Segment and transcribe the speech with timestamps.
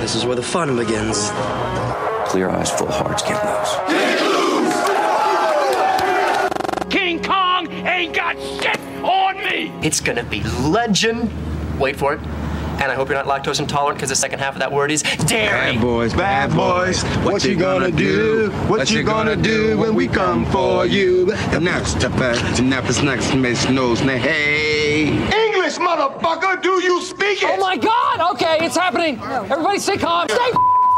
[0.00, 1.30] This is where the fun begins.
[2.30, 3.70] Clear eyes, full hearts, can't lose.
[6.90, 9.70] King Kong ain't got shit on me!
[9.82, 11.30] It's gonna be legend.
[11.78, 12.20] Wait for it.
[12.80, 15.02] And I hope you're not lactose intolerant because the second half of that word is
[15.02, 15.74] dairy.
[15.74, 18.50] Bad boys, bad boys, what you gonna do?
[18.68, 21.30] What you gonna do when we come for you?
[21.32, 25.39] And next to back to nappers next Miss Nose Hey!
[26.00, 27.50] English, motherfucker, do you speak it?
[27.50, 28.34] Oh my god!
[28.34, 29.18] Okay, it's happening.
[29.20, 30.28] Everybody stay calm.
[30.28, 30.50] Stay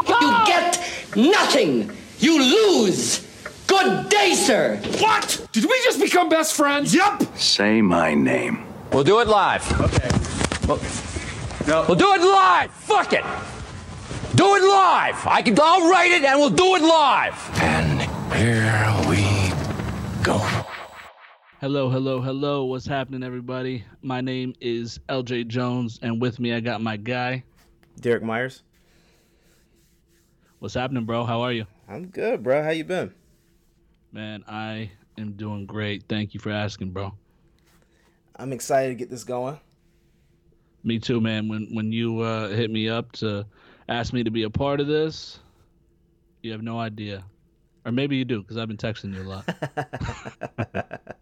[0.05, 0.41] calm.
[0.41, 0.79] You get
[1.17, 1.91] nothing.
[2.19, 3.27] You lose.
[3.67, 4.77] Good day, sir.
[4.99, 5.47] What?
[5.53, 6.95] Did we just become best friends?
[6.95, 7.23] Yup.
[7.37, 8.65] Say my name.
[8.93, 9.65] We'll do it live.
[9.81, 10.09] Okay.
[11.67, 11.85] No.
[11.89, 12.71] We'll do it live.
[12.71, 13.25] Fuck it.
[14.35, 15.27] Do it live.
[15.27, 15.59] I can.
[15.61, 17.51] I'll write it, and we'll do it live.
[17.61, 19.53] And here we
[20.23, 20.62] go.
[21.63, 22.65] Hello, hello, hello.
[22.65, 23.85] What's happening, everybody?
[24.03, 27.45] My name is LJ Jones, and with me, I got my guy.
[28.01, 28.65] Derek Myers.
[30.59, 31.25] What's happening, bro?
[31.25, 31.67] How are you?
[31.89, 32.65] I'm good, bro.
[32.65, 33.15] How you been?
[34.11, 36.03] Man, I am doing great.
[36.09, 37.15] Thank you for asking, bro.
[38.35, 39.61] I'm excited to get this going.
[40.83, 41.47] Me too, man.
[41.47, 43.47] When when you uh, hit me up to
[43.89, 45.39] ask me to be a part of this,
[46.43, 47.23] you have no idea,
[47.85, 51.03] or maybe you do, because I've been texting you a lot.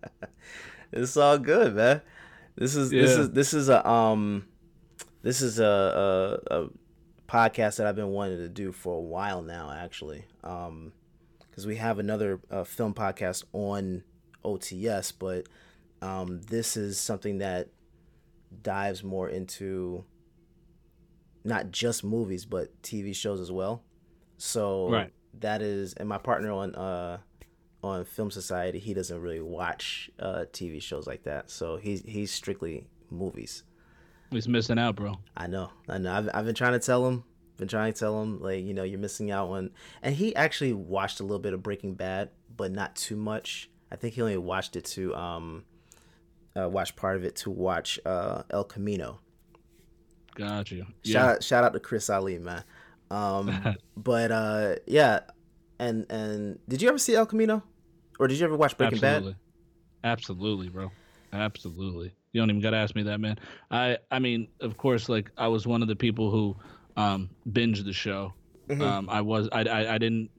[0.93, 2.03] It's all good, man.
[2.57, 4.47] This is this is this is a um
[5.23, 6.69] this is a, a a
[7.29, 10.25] podcast that I've been wanting to do for a while now, actually.
[10.43, 10.93] Um,
[11.49, 14.03] because we have another uh, film podcast on
[14.45, 15.47] OTS, but
[16.03, 17.69] um, this is something that
[18.63, 20.05] dives more into
[21.45, 23.83] not just movies but TV shows as well.
[24.39, 25.13] So Right.
[25.39, 27.19] That is, and my partner on uh
[27.83, 31.51] on Film Society, he doesn't really watch uh TV shows like that.
[31.51, 33.63] So he's he's strictly movies.
[34.31, 35.19] He's missing out, bro.
[35.37, 36.13] I know, I know.
[36.13, 37.25] I've I've been trying to tell him,
[37.57, 39.71] been trying to tell him like you know you're missing out on,
[40.03, 43.71] and he actually watched a little bit of Breaking Bad, but not too much.
[43.91, 45.65] I think he only watched it to um,
[46.57, 49.19] uh, watch part of it to watch uh El Camino.
[50.35, 50.87] Got you.
[51.05, 52.63] Shout out, shout out to Chris Ali, man.
[53.11, 55.21] Um, but uh, yeah,
[55.79, 57.63] and and did you ever see El Camino,
[58.19, 59.33] or did you ever watch Breaking Absolutely.
[59.33, 60.11] Bad?
[60.13, 60.91] Absolutely, bro.
[61.33, 62.13] Absolutely.
[62.33, 63.39] You don't even gotta ask me that, man.
[63.71, 66.57] I I mean, of course, like I was one of the people who
[66.97, 68.33] um binged the show.
[68.69, 68.83] Mm-hmm.
[68.83, 70.31] Um I was I, I I didn't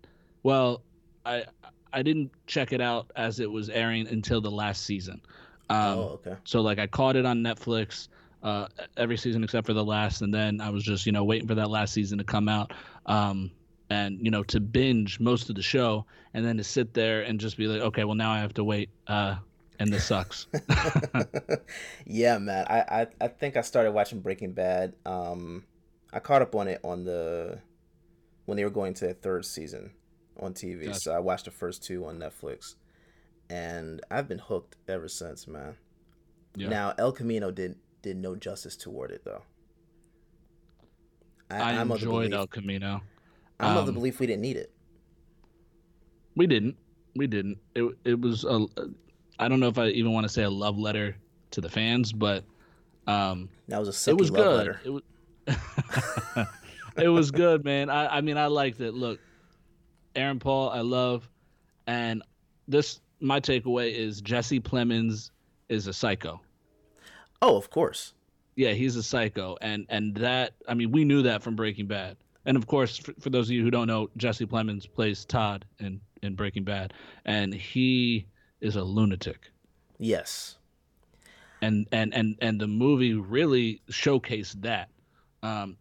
[0.43, 0.83] well,
[1.25, 1.45] I
[1.93, 5.21] I didn't check it out as it was airing until the last season.
[5.69, 6.35] Um oh, okay.
[6.43, 8.07] so like I caught it on Netflix
[8.43, 11.47] uh every season except for the last and then I was just, you know, waiting
[11.47, 12.73] for that last season to come out.
[13.05, 13.51] Um
[13.89, 17.41] and you know to binge most of the show and then to sit there and
[17.41, 19.35] just be like okay well now i have to wait uh
[19.79, 20.47] and this sucks
[22.05, 22.65] yeah, man.
[22.69, 24.93] I, I I think I started watching Breaking Bad.
[25.05, 25.65] Um,
[26.13, 27.59] I caught up on it on the
[28.45, 29.91] when they were going to the third season
[30.39, 30.85] on TV.
[30.85, 30.99] Gotcha.
[30.99, 32.75] So I watched the first two on Netflix,
[33.49, 35.75] and I've been hooked ever since, man.
[36.55, 36.69] Yeah.
[36.69, 39.43] Now El Camino did did no justice toward it though.
[41.49, 43.01] i, the enjoyed el camino.
[43.59, 44.71] I'm of the um, belief we didn't need it.
[46.35, 46.75] we didn't.
[47.15, 47.57] We didn't.
[47.75, 48.65] It, it was a
[49.39, 51.15] i don't know if i even want to say a love letter
[51.51, 52.43] to the fans but
[53.07, 54.57] um That was a it was love good.
[54.57, 54.81] letter.
[54.85, 55.03] it was
[56.97, 57.89] it was good man.
[57.89, 58.93] I i mean i liked it.
[58.93, 59.19] Look
[60.15, 61.27] aaron paul i love
[61.87, 62.21] and
[62.67, 65.31] this my takeaway is jesse plemons
[65.69, 66.41] is a psycho
[67.41, 68.13] Oh, of course.
[68.55, 72.17] yeah he's a psycho and and that i mean we knew that from breaking bad
[72.45, 75.65] and of course for, for those of you who don't know jesse plemons plays todd
[75.79, 76.93] in in breaking bad
[77.25, 78.25] and he
[78.59, 79.49] is a lunatic
[79.97, 80.57] Yes.
[81.61, 84.89] and and and and the movie really showcased that
[85.43, 85.77] um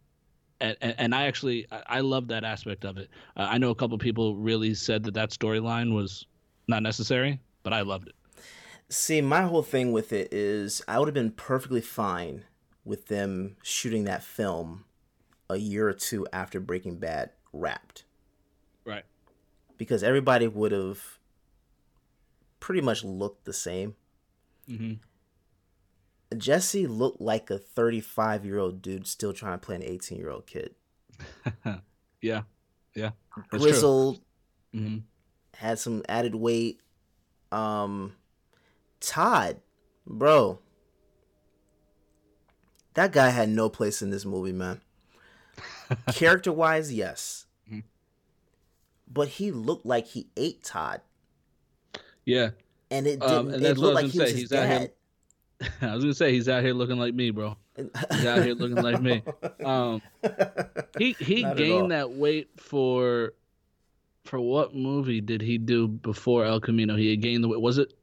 [0.61, 3.09] and, and, I actually I, I love that aspect of it.
[3.35, 6.27] Uh, I know a couple people really said that that storyline was
[6.67, 8.15] not necessary, but I loved it.
[8.91, 12.43] See, my whole thing with it is I would have been perfectly fine
[12.83, 14.83] with them shooting that film
[15.49, 18.03] a year or two after Breaking Bad wrapped
[18.83, 19.05] Right.
[19.77, 21.19] because everybody would have
[22.59, 23.95] pretty much looked the same.
[24.67, 24.93] hmm
[26.37, 30.29] Jesse looked like a 35 year old dude still trying to play an 18 year
[30.31, 30.75] old kid.
[32.21, 32.43] Yeah.
[32.93, 33.11] Yeah.
[33.49, 34.19] Grizzled,
[34.73, 34.97] hmm
[35.55, 36.79] had some added weight.
[37.51, 38.13] Um,
[39.01, 39.59] Todd,
[40.07, 40.59] bro,
[42.93, 44.81] that guy had no place in this movie, man.
[46.13, 47.83] Character wise, yes, Mhm.
[49.11, 51.01] but he looked like he ate Todd,
[52.25, 52.51] Yeah.
[52.89, 53.31] and it didn't.
[53.35, 54.91] Um, and it looked like he gonna was his He's out here- dad.
[55.81, 57.55] I was gonna say he's out here looking like me, bro.
[57.75, 59.23] He's out here looking like me.
[59.65, 60.01] Um,
[60.97, 63.33] he he Not gained that weight for
[64.25, 66.95] for what movie did he do before El Camino?
[66.95, 67.61] He had gained the weight.
[67.61, 67.93] Was it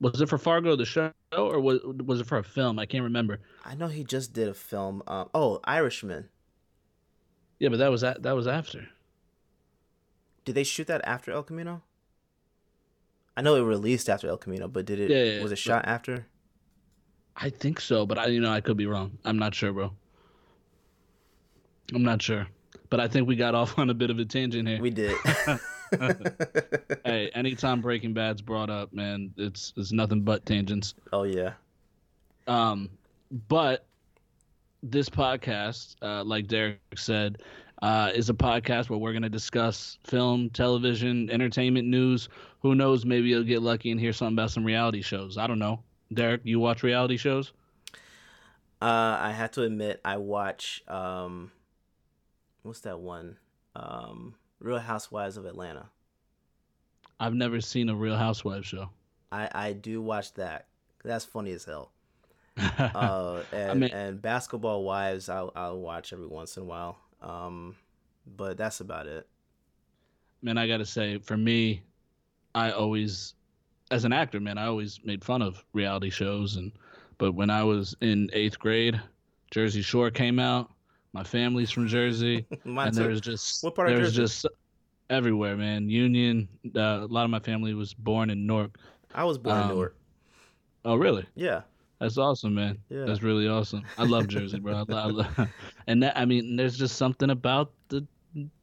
[0.00, 2.78] was it for Fargo the show or was was it for a film?
[2.78, 3.40] I can't remember.
[3.64, 5.02] I know he just did a film.
[5.06, 6.28] Um, oh, Irishman.
[7.58, 8.88] Yeah, but that was that that was after.
[10.44, 11.82] Did they shoot that after El Camino?
[13.36, 15.10] I know it released after El Camino, but did it?
[15.10, 16.26] Yeah, yeah, was it shot after?
[17.36, 19.18] I think so, but I you know I could be wrong.
[19.24, 19.92] I'm not sure, bro.
[21.94, 22.46] I'm not sure,
[22.88, 24.80] but I think we got off on a bit of a tangent here.
[24.80, 25.14] We did.
[27.04, 30.94] hey, anytime Breaking Bad's brought up, man, it's it's nothing but tangents.
[31.12, 31.52] oh yeah.
[32.46, 32.90] Um,
[33.48, 33.86] but
[34.82, 37.42] this podcast, uh, like Derek said,
[37.82, 42.28] uh, is a podcast where we're going to discuss film, television, entertainment news.
[42.60, 43.04] Who knows?
[43.04, 45.38] Maybe you'll get lucky and hear something about some reality shows.
[45.38, 45.82] I don't know.
[46.12, 47.52] Derek, you watch reality shows?
[48.82, 51.52] Uh, I have to admit, I watch um,
[52.62, 53.36] what's that one?
[53.76, 55.86] Um, Real Housewives of Atlanta.
[57.18, 58.90] I've never seen a Real Housewives show.
[59.32, 60.66] I I do watch that.
[61.04, 61.90] That's funny as hell.
[62.78, 66.98] Uh, and mean- and Basketball Wives, I'll I'll watch every once in a while.
[67.22, 67.76] Um,
[68.36, 69.26] but that's about it.
[70.42, 71.82] man, I gotta say, for me,
[72.54, 73.34] I always,
[73.90, 76.72] as an actor, man, I always made fun of reality shows, and
[77.18, 79.00] but when I was in eighth grade,
[79.50, 80.70] Jersey Shore came out.
[81.12, 83.02] My family's from Jersey, and too.
[83.02, 84.16] there just What part of Jersey?
[84.16, 84.46] just
[85.08, 85.88] everywhere, man.
[85.88, 86.48] Union.
[86.76, 88.76] Uh, a lot of my family was born in Newark.
[89.14, 89.96] I was born in Um, Newark.
[90.84, 91.26] Oh, really?
[91.34, 91.62] Yeah.
[92.00, 92.78] That's awesome, man.
[92.88, 93.04] Yeah.
[93.04, 93.82] That's really awesome.
[93.98, 94.74] I love Jersey, bro.
[94.76, 95.46] I lo- I lo-
[95.86, 98.06] and that, I mean, there's just something about the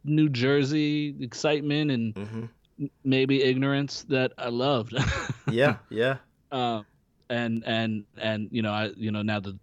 [0.06, 4.96] New Jersey excitement and m- maybe ignorance that I loved.
[5.52, 6.18] Yeah, yeah.
[6.52, 6.86] Um,
[7.30, 9.58] and and and you know, I you know now the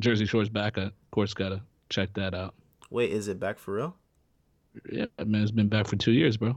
[0.00, 0.76] Jersey Shore's back.
[0.78, 2.54] I, of course, gotta check that out.
[2.88, 3.96] Wait, is it back for real?
[4.90, 6.56] Yeah, man, it's been back for two years, bro.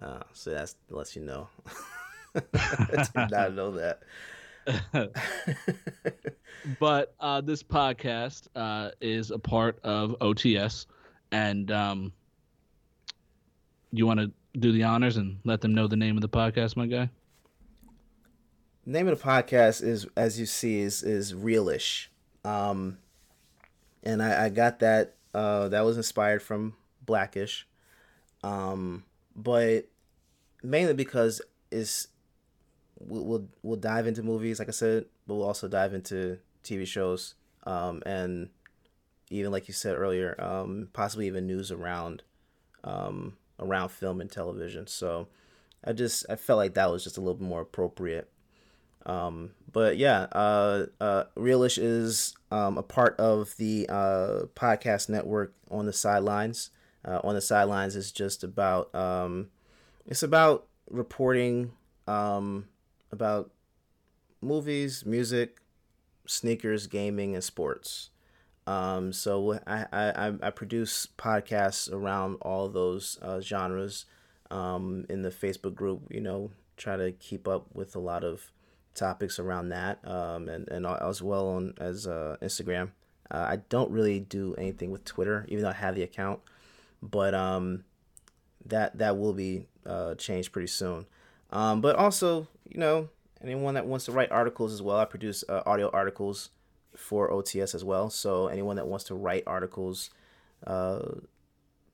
[0.00, 1.48] Uh, so that's lets you know.
[2.34, 4.02] I did not know that.
[6.80, 10.86] but uh, this podcast uh, is a part of OTS,
[11.32, 12.12] and um,
[13.92, 16.76] you want to do the honors and let them know the name of the podcast,
[16.76, 17.08] my guy.
[18.84, 22.08] name of the podcast is as you see is is realish
[22.44, 22.98] um
[24.06, 26.74] and i i got that uh that was inspired from
[27.04, 27.66] blackish.
[28.42, 29.04] Um
[29.34, 29.88] but
[30.62, 32.08] mainly because it's
[32.98, 37.34] we'll we'll, dive into movies like i said but we'll also dive into tv shows
[37.64, 38.48] um and
[39.28, 42.22] even like you said earlier um possibly even news around
[42.84, 44.86] um around film and television.
[44.86, 45.28] So
[45.84, 48.30] i just i felt like that was just a little bit more appropriate
[49.06, 55.54] um, but yeah, uh, uh, Realish is um, a part of the uh, podcast network
[55.70, 56.70] on the sidelines.
[57.04, 59.48] Uh, on the sidelines is just about um,
[60.06, 61.70] it's about reporting
[62.08, 62.66] um,
[63.12, 63.50] about
[64.40, 65.58] movies, music,
[66.26, 68.10] sneakers, gaming, and sports.
[68.66, 74.06] Um, so I, I, I- produce podcasts around all those uh, genres
[74.50, 76.02] um, in the Facebook group.
[76.10, 78.50] You know, try to keep up with a lot of
[78.96, 82.90] topics around that, um, and and as well on as uh, Instagram.
[83.30, 86.40] Uh, I don't really do anything with Twitter, even though I have the account,
[87.02, 87.84] but um,
[88.64, 91.06] that that will be uh, changed pretty soon.
[91.50, 93.08] Um, but also, you know,
[93.42, 96.50] anyone that wants to write articles as well, I produce uh, audio articles
[96.96, 98.10] for OTS as well.
[98.10, 100.10] So anyone that wants to write articles,
[100.66, 101.02] uh,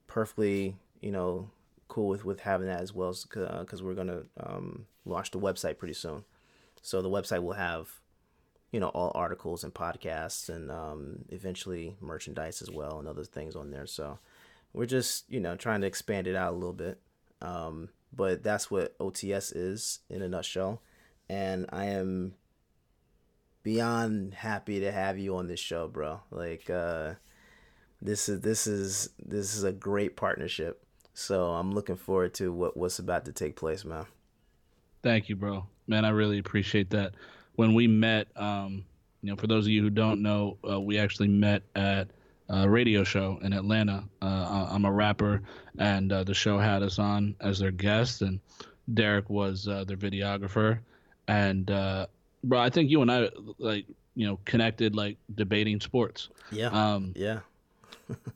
[0.06, 1.50] perfectly, you know,
[1.88, 5.94] cool with with having that as well, because we're gonna um, launch the website pretty
[5.94, 6.24] soon.
[6.82, 7.88] So the website will have,
[8.72, 13.56] you know, all articles and podcasts and um, eventually merchandise as well and other things
[13.56, 13.86] on there.
[13.86, 14.18] So
[14.72, 17.00] we're just, you know, trying to expand it out a little bit.
[17.40, 20.82] Um, but that's what OTS is in a nutshell.
[21.28, 22.34] And I am
[23.62, 26.20] beyond happy to have you on this show, bro.
[26.30, 27.14] Like, uh,
[28.02, 30.84] this is this is this is a great partnership.
[31.14, 34.06] So I'm looking forward to what what's about to take place, man.
[35.02, 35.66] Thank you, bro.
[35.92, 37.12] Man, I really appreciate that.
[37.56, 38.82] When we met, um,
[39.20, 42.08] you know, for those of you who don't know, uh, we actually met at
[42.48, 44.04] a radio show in Atlanta.
[44.22, 45.42] Uh, I'm a rapper,
[45.78, 48.40] and uh, the show had us on as their guest, and
[48.94, 50.78] Derek was uh, their videographer.
[51.28, 52.06] And uh,
[52.42, 53.84] bro, I think you and I like
[54.14, 56.30] you know connected like debating sports.
[56.50, 56.68] Yeah.
[56.68, 57.40] Um, yeah.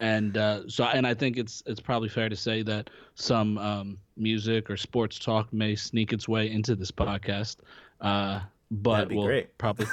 [0.01, 3.99] And uh, so and I think it's it's probably fair to say that some um,
[4.17, 7.57] music or sports talk may sneak its way into this podcast,
[8.01, 9.59] uh, but That'd be we'll great.
[9.59, 9.87] probably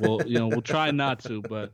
[0.00, 1.72] we'll you know we'll try not to, but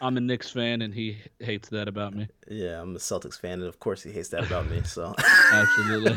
[0.00, 2.28] I'm a Knicks fan, and he hates that about me.
[2.48, 4.82] Yeah, I'm a Celtics fan, and of course he hates that about me.
[4.84, 5.14] So
[5.52, 6.14] absolutely.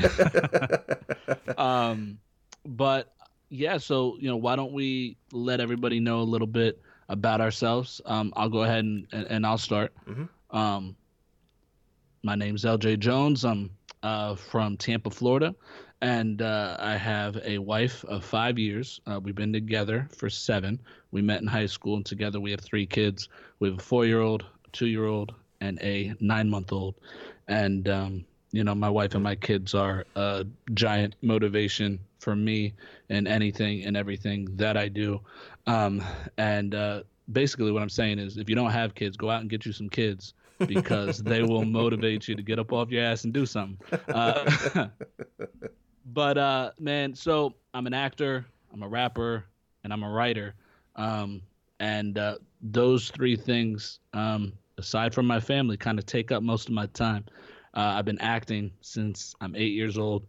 [1.57, 2.19] um,
[2.65, 3.13] but
[3.49, 8.01] yeah, so you know, why don't we let everybody know a little bit about ourselves?
[8.05, 9.93] Um, I'll go ahead and, and, and I'll start.
[10.07, 10.25] Mm-hmm.
[10.51, 10.95] Um,
[12.23, 13.45] my name's LJ Jones.
[13.45, 13.71] I'm
[14.03, 15.55] uh, from Tampa, Florida,
[16.01, 18.99] and uh, I have a wife of five years.
[19.07, 20.79] Uh, we've been together for seven.
[21.11, 23.29] We met in high school, and together we have three kids.
[23.59, 26.95] We have a four-year-old, two-year-old, and a nine-month-old.
[27.47, 32.73] And um, you know, my wife and my kids are a giant motivation for me
[33.09, 35.21] in anything and everything that I do.
[35.65, 36.03] Um,
[36.37, 39.49] and uh, basically, what I'm saying is, if you don't have kids, go out and
[39.49, 40.33] get you some kids
[40.67, 43.77] because they will motivate you to get up off your ass and do something.
[44.09, 44.87] Uh,
[46.13, 49.45] but uh, man, so I'm an actor, I'm a rapper,
[49.83, 50.55] and I'm a writer.
[50.95, 51.41] Um,
[51.79, 56.67] and uh, those three things, um, aside from my family, kind of take up most
[56.67, 57.25] of my time.
[57.73, 60.23] Uh, I've been acting since I'm eight years old.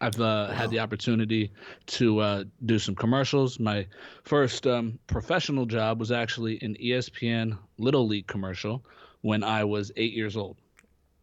[0.00, 0.54] I've uh, wow.
[0.54, 1.52] had the opportunity
[1.86, 3.58] to uh, do some commercials.
[3.58, 3.86] My
[4.24, 8.84] first um, professional job was actually an ESPN Little League commercial
[9.24, 10.58] when I was eight years old,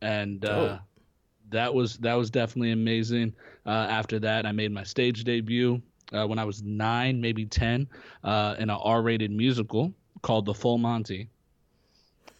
[0.01, 0.79] and uh, oh.
[1.51, 3.31] that was that was definitely amazing.
[3.63, 5.79] Uh, after that, I made my stage debut
[6.11, 7.87] uh, when I was nine, maybe ten,
[8.23, 9.93] uh, in an R-rated musical
[10.23, 11.29] called The Full Monty.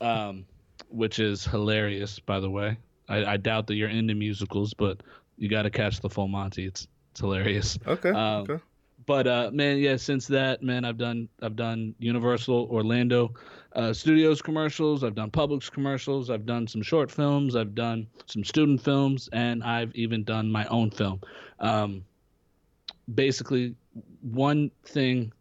[0.01, 0.46] Um,
[0.89, 2.75] which is hilarious, by the way.
[3.08, 5.01] I, I doubt that you're into musicals, but
[5.38, 6.65] you got to catch the full Monty.
[6.65, 7.77] It's it's hilarious.
[7.86, 8.10] Okay.
[8.10, 8.63] Um, okay.
[9.12, 9.98] But uh, man, yeah.
[9.98, 13.34] Since that, man, I've done I've done Universal Orlando
[13.75, 15.03] uh, Studios commercials.
[15.03, 16.30] I've done Publix commercials.
[16.30, 17.58] I've done some short films.
[17.58, 21.20] I've done some student films, and I've even done my own film.
[21.60, 22.06] Um,
[23.13, 23.75] basically,
[24.22, 25.34] one thing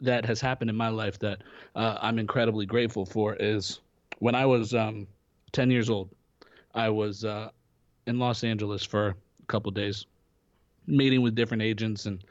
[0.00, 1.42] that has happened in my life that
[1.76, 3.82] uh, I'm incredibly grateful for is
[4.18, 5.06] when I was um,
[5.52, 6.10] 10 years old,
[6.74, 7.50] I was uh,
[8.08, 10.06] in Los Angeles for a couple days,
[10.88, 12.24] meeting with different agents and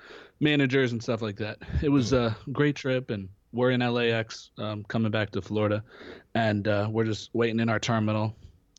[0.46, 1.58] managers and stuff like that.
[1.82, 5.84] It was a great trip, and we're in LAX um, coming back to Florida,
[6.36, 8.34] and uh, we're just waiting in our terminal.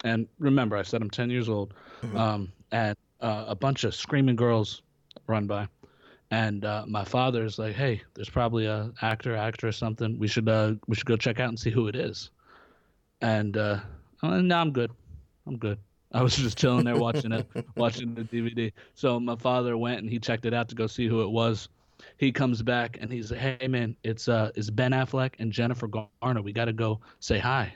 [0.04, 2.16] And remember, I said I'm 10 years old, mm-hmm.
[2.16, 4.82] um, and uh, a bunch of screaming girls
[5.26, 5.66] run by.
[6.30, 10.18] And uh, my father's like, "Hey, there's probably a actor, actress, something.
[10.18, 12.30] We should uh, we should go check out and see who it is."
[13.20, 13.80] and uh,
[14.22, 14.90] no, I'm good.
[15.46, 15.78] I'm good.
[16.16, 17.46] I was just chilling there watching it,
[17.76, 18.72] watching the DVD.
[18.94, 21.68] So my father went and he checked it out to go see who it was.
[22.16, 26.40] He comes back and he's "Hey man, it's uh, it's Ben Affleck and Jennifer Garner.
[26.40, 27.74] We got to go say hi."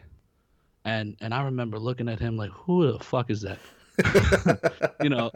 [0.87, 3.59] And and I remember looking at him like, "Who the fuck is that?"
[5.03, 5.31] you know,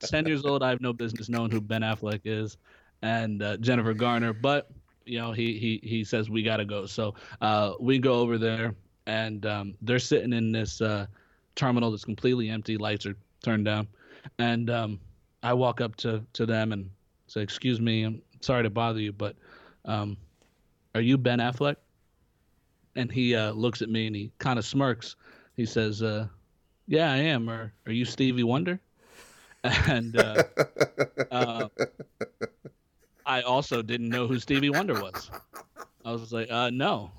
[0.00, 2.56] ten years old, I have no business knowing who Ben Affleck is
[3.02, 4.70] and uh, Jennifer Garner, but
[5.04, 6.86] you know, he he he says we got to go.
[6.86, 8.74] So uh, we go over there
[9.06, 11.06] and um, they're sitting in this uh,
[11.60, 12.78] terminal that's completely empty.
[12.78, 13.86] Lights are turned down,
[14.38, 15.00] and um,
[15.42, 16.90] I walk up to to them and
[17.26, 19.36] say, "Excuse me, I'm sorry to bother you, but
[19.84, 20.16] um,
[20.94, 21.76] are you Ben Affleck?"
[22.96, 25.16] And he uh, looks at me and he kind of smirks.
[25.56, 26.28] He says, uh,
[26.86, 28.80] "Yeah, I am." Or are you Stevie Wonder?
[29.62, 30.42] And uh,
[31.30, 31.68] uh,
[33.26, 35.30] I also didn't know who Stevie Wonder was.
[36.02, 37.10] I was like, uh, "No,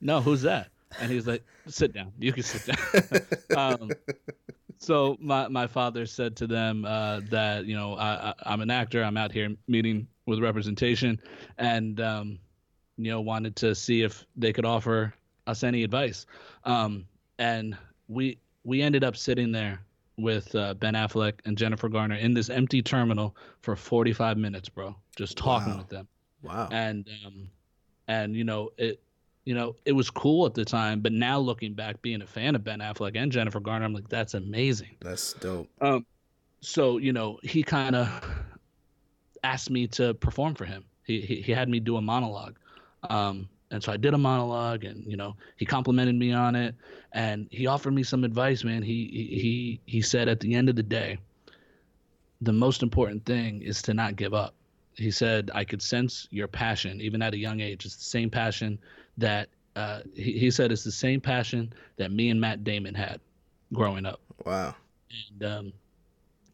[0.00, 2.12] no, who's that?" And he's like, "Sit down.
[2.18, 3.20] You can sit down."
[3.56, 3.90] um,
[4.78, 8.70] so my my father said to them uh, that you know I, I, am an
[8.70, 9.02] actor.
[9.02, 11.20] I'm out here meeting with representation,
[11.58, 12.38] and um,
[12.96, 15.14] you know wanted to see if they could offer
[15.46, 16.26] us any advice.
[16.64, 17.06] Um,
[17.38, 17.76] and
[18.08, 19.80] we we ended up sitting there
[20.16, 24.94] with uh, Ben Affleck and Jennifer Garner in this empty terminal for 45 minutes, bro,
[25.16, 25.78] just talking wow.
[25.78, 26.08] with them.
[26.42, 26.68] Wow.
[26.70, 27.48] And um,
[28.08, 29.00] and you know it
[29.50, 32.54] you know, it was cool at the time, but now looking back, being a fan
[32.54, 34.90] of Ben Affleck and Jennifer Garner, I'm like, that's amazing.
[35.00, 35.68] That's dope.
[35.80, 36.06] Um,
[36.60, 38.08] so you know, he kind of
[39.42, 40.84] asked me to perform for him.
[41.02, 42.58] He, he he had me do a monologue,
[43.02, 46.76] um, and so I did a monologue, and you know, he complimented me on it,
[47.10, 48.62] and he offered me some advice.
[48.62, 51.18] Man, he he he said at the end of the day,
[52.40, 54.54] the most important thing is to not give up.
[54.94, 57.84] He said, I could sense your passion, even at a young age.
[57.84, 58.78] It's the same passion
[59.18, 63.20] that uh, he, he said it's the same passion that me and Matt Damon had
[63.72, 64.20] growing up.
[64.44, 64.74] Wow.
[65.30, 65.72] And um,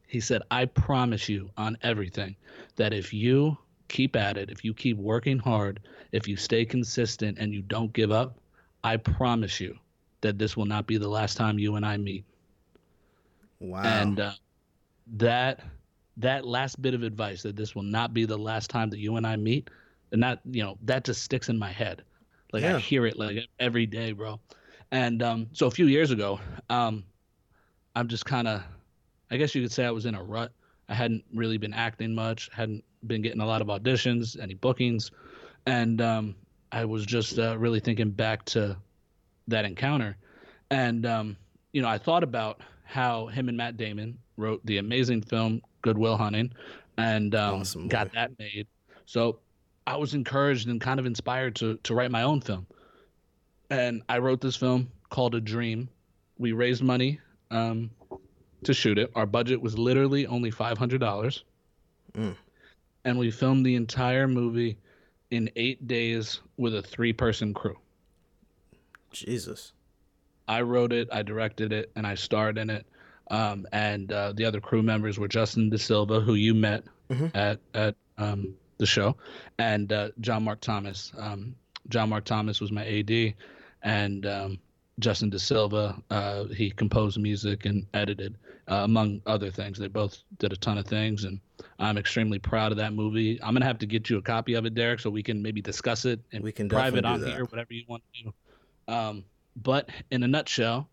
[0.06, 2.36] he said, I promise you on everything
[2.76, 3.56] that if you
[3.88, 5.80] keep at it, if you keep working hard,
[6.12, 8.38] if you stay consistent and you don't give up,
[8.84, 9.76] I promise you
[10.20, 12.24] that this will not be the last time you and I meet.
[13.60, 13.82] Wow.
[13.82, 14.32] And uh,
[15.16, 15.60] that
[16.18, 19.16] that last bit of advice that this will not be the last time that you
[19.16, 19.68] and I meet,
[20.12, 22.02] and that you know that just sticks in my head
[22.52, 22.76] Like Yeah.
[22.76, 24.40] I hear it like every day, bro.
[24.90, 27.04] And um, so a few years ago, um,
[27.94, 28.62] I'm just kind of,
[29.30, 30.52] I guess you could say I was in a rut.
[30.88, 35.10] I hadn't really been acting much, hadn't been getting a lot of auditions, any bookings,
[35.66, 36.36] and um,
[36.70, 38.76] I was just uh, really thinking back to
[39.48, 40.16] that encounter,
[40.70, 41.36] and um,
[41.72, 45.98] you know, I thought about how him and Matt Damon wrote the amazing film Good
[45.98, 46.52] Will Hunting,
[46.98, 48.68] and um, Awesome got that made.
[49.06, 49.40] So
[49.86, 52.66] I was encouraged and kind of inspired to to write my own film,
[53.70, 55.88] and I wrote this film called A Dream.
[56.38, 57.90] We raised money um,
[58.64, 59.10] to shoot it.
[59.14, 61.44] Our budget was literally only five hundred dollars,
[63.04, 64.78] and we filmed the entire movie
[65.30, 67.78] in eight days with a three person crew.
[69.12, 69.72] Jesus.
[70.48, 72.86] I wrote it, I directed it, and I starred in it.
[73.30, 76.84] Um, and uh, the other crew members were Justin De Silva, who you met
[77.34, 79.16] at at um, the show,
[79.58, 81.12] and uh, John Mark Thomas.
[81.18, 81.54] Um,
[81.88, 83.34] John Mark Thomas was my AD,
[83.82, 84.58] and um,
[84.98, 88.36] Justin De Silva uh, he composed music and edited,
[88.68, 89.78] uh, among other things.
[89.78, 91.40] They both did a ton of things, and
[91.78, 93.40] I'm extremely proud of that movie.
[93.42, 95.62] I'm gonna have to get you a copy of it, Derek, so we can maybe
[95.62, 97.30] discuss it and We can private on that.
[97.30, 98.92] here, whatever you want to do.
[98.92, 99.24] Um,
[99.56, 100.88] but in a nutshell,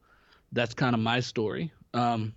[0.52, 1.72] that's kind of my story.
[1.94, 2.34] Um,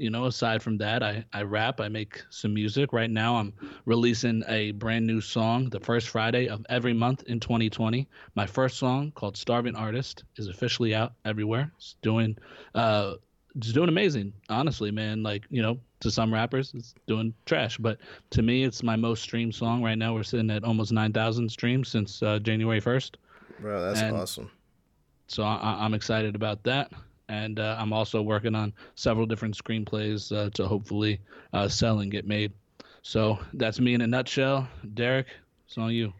[0.00, 2.94] you know, aside from that, I, I rap, I make some music.
[2.94, 3.52] Right now, I'm
[3.84, 8.08] releasing a brand new song the first Friday of every month in 2020.
[8.34, 11.70] My first song called Starving Artist is officially out everywhere.
[11.76, 12.38] It's doing,
[12.74, 13.16] uh,
[13.54, 15.22] it's doing amazing, honestly, man.
[15.22, 17.76] Like, you know, to some rappers, it's doing trash.
[17.76, 17.98] But
[18.30, 20.14] to me, it's my most streamed song right now.
[20.14, 23.16] We're sitting at almost 9,000 streams since uh, January 1st.
[23.60, 24.50] Bro, that's And- awesome.
[25.26, 26.90] So I, I'm excited about that.
[27.30, 31.20] And uh, I'm also working on several different screenplays uh, to hopefully
[31.52, 32.52] uh, sell and get made.
[33.02, 34.68] So that's me in a nutshell.
[34.94, 35.28] Derek,
[35.64, 36.12] it's on you.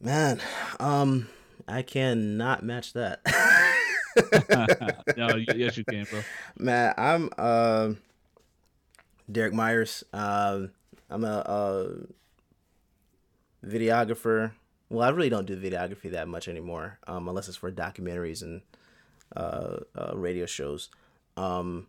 [0.00, 0.40] Man,
[0.80, 1.28] um,
[1.68, 3.20] I cannot match that.
[5.16, 6.20] no, yes, you can, bro.
[6.58, 7.92] Man, I'm uh,
[9.30, 10.02] Derek Myers.
[10.12, 10.72] Um,
[11.08, 11.88] I'm a, uh
[13.64, 14.52] videographer.
[14.88, 18.62] Well, I really don't do videography that much anymore, um, unless it's for documentaries and
[19.36, 20.88] uh, uh, radio shows.
[21.36, 21.86] Um,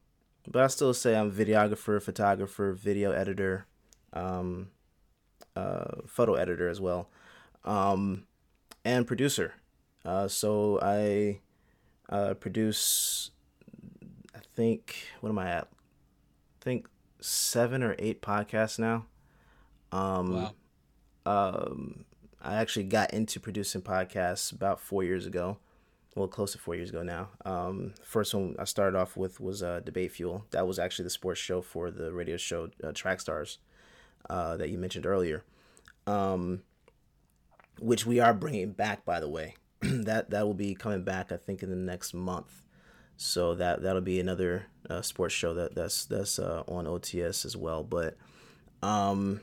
[0.48, 3.66] but I still say I'm videographer, photographer, video editor,
[4.14, 4.70] um,
[5.56, 7.10] uh, photo editor as well,
[7.66, 8.26] um,
[8.86, 9.54] and producer.
[10.06, 11.40] Uh, so I
[12.10, 13.32] uh, produce
[14.36, 15.68] I think what am I at?
[15.72, 16.88] I think
[17.20, 19.06] seven or eight podcasts now.
[19.92, 20.54] Um, Wow.
[21.26, 22.06] um,
[22.42, 25.58] I actually got into producing podcasts about four years ago.
[26.16, 27.30] Well, close to four years ago now.
[27.46, 30.46] Um, first one I started off with was uh, Debate Fuel.
[30.52, 33.60] That was actually the sports show for the radio show uh, Track Stars
[34.30, 35.44] uh, that you mentioned earlier.
[36.08, 36.64] Um,
[37.80, 39.56] which we are bringing back, by the way.
[39.82, 42.64] that that will be coming back, I think, in the next month.
[43.18, 47.56] So that that'll be another uh, sports show that that's that's uh, on OTS as
[47.56, 47.84] well.
[47.84, 48.18] But
[48.82, 49.42] um,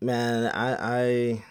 [0.00, 1.44] man, I I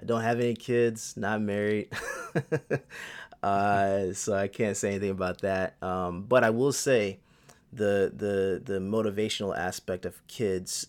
[0.00, 1.88] I don't have any kids, not married.
[3.42, 5.76] uh, so I can't say anything about that.
[5.82, 7.20] Um, but I will say
[7.72, 10.86] the the the motivational aspect of kids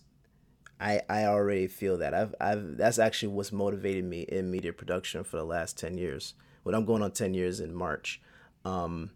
[0.83, 2.13] I, I already feel that.
[2.13, 6.33] I've, I've that's actually what's motivated me in media production for the last 10 years.
[6.63, 8.21] Well, I'm going on 10 years in March.
[8.65, 9.11] Um,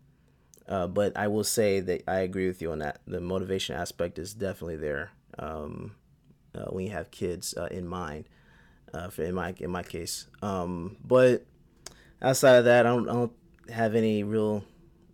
[0.67, 2.99] uh, but I will say that I agree with you on that.
[3.05, 5.95] The motivation aspect is definitely there um,
[6.55, 8.29] uh, when you have kids uh, in mind.
[8.93, 11.45] Uh, for in my in my case, um, but
[12.21, 13.33] outside of that, I don't, I don't
[13.69, 14.63] have any real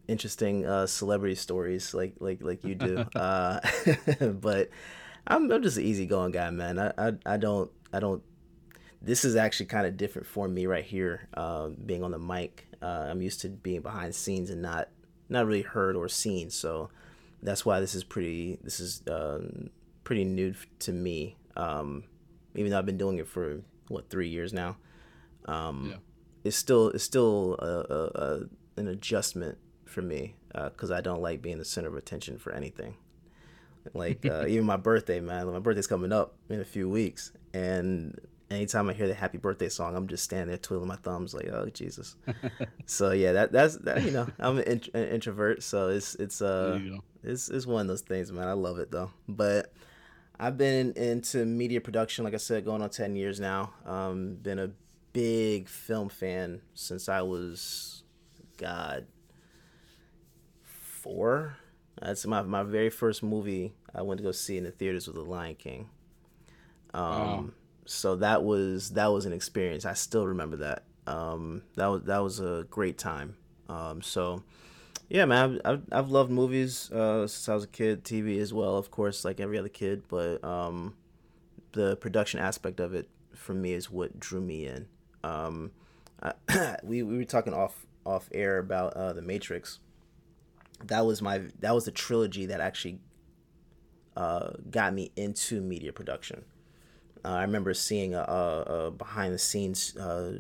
[0.08, 2.98] interesting uh, celebrity stories like like like you do.
[3.16, 3.60] uh,
[4.42, 4.70] but
[5.28, 6.80] I'm I'm just an easygoing guy, man.
[6.80, 8.24] I, I I don't I don't.
[9.02, 12.68] This is actually kind of different for me right here, uh, being on the mic.
[12.82, 14.90] Uh, I'm used to being behind scenes and not
[15.30, 16.50] not really heard or seen.
[16.50, 16.90] So
[17.42, 18.60] that's why this is pretty.
[18.64, 19.70] This is um,
[20.04, 21.36] pretty new to me.
[21.56, 22.06] Um,
[22.56, 24.78] even though I've been doing it for what three years now.
[25.46, 25.98] Um, Yeah.
[26.44, 31.42] It's still it's still a, a, a, an adjustment for me because I don't like
[31.42, 32.96] being the center of attention for anything.
[33.94, 35.52] Like uh, even my birthday, man.
[35.52, 39.70] My birthday's coming up in a few weeks, and anytime I hear the happy birthday
[39.70, 42.16] song, I'm just standing there twiddling my thumbs, like, oh Jesus.
[42.86, 44.04] so yeah, that that's that.
[44.04, 47.04] You know, I'm an, int- an introvert, so it's it's uh There you go.
[47.24, 48.48] it's it's one of those things, man.
[48.48, 49.12] I love it though.
[49.28, 49.74] But
[50.40, 53.74] I've been into media production, like I said, going on ten years now.
[53.86, 54.72] Um, been a
[55.14, 58.04] big film fan since I was,
[58.58, 59.06] God,
[60.64, 61.58] four.
[62.02, 65.16] That's my my very first movie I went to go see in the theaters was
[65.16, 65.90] The Lion King.
[66.94, 67.54] Um,
[67.86, 69.86] so that was that was an experience.
[69.86, 70.84] I still remember that.
[71.06, 73.36] Um, that was that was a great time.
[73.70, 74.44] Um, so
[75.10, 78.54] yeah, man, I've, I've, I've loved movies uh, since I was a kid, TV as
[78.54, 80.04] well, of course, like every other kid.
[80.08, 80.96] But um,
[81.74, 84.88] the production aspect of it for me is what drew me in.
[85.24, 85.72] Um,
[86.22, 89.80] I, we we were talking off off air about uh, the Matrix.
[90.86, 93.00] That was my that was the trilogy that actually
[94.16, 96.44] uh, got me into media production.
[97.26, 100.40] Uh, I remember seeing a, a, a behind the scenes uh,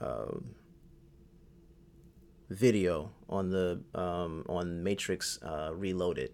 [0.00, 0.38] uh,
[2.48, 6.32] video on the um, on Matrix uh, Reloaded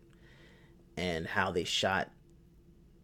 [0.96, 2.10] and how they shot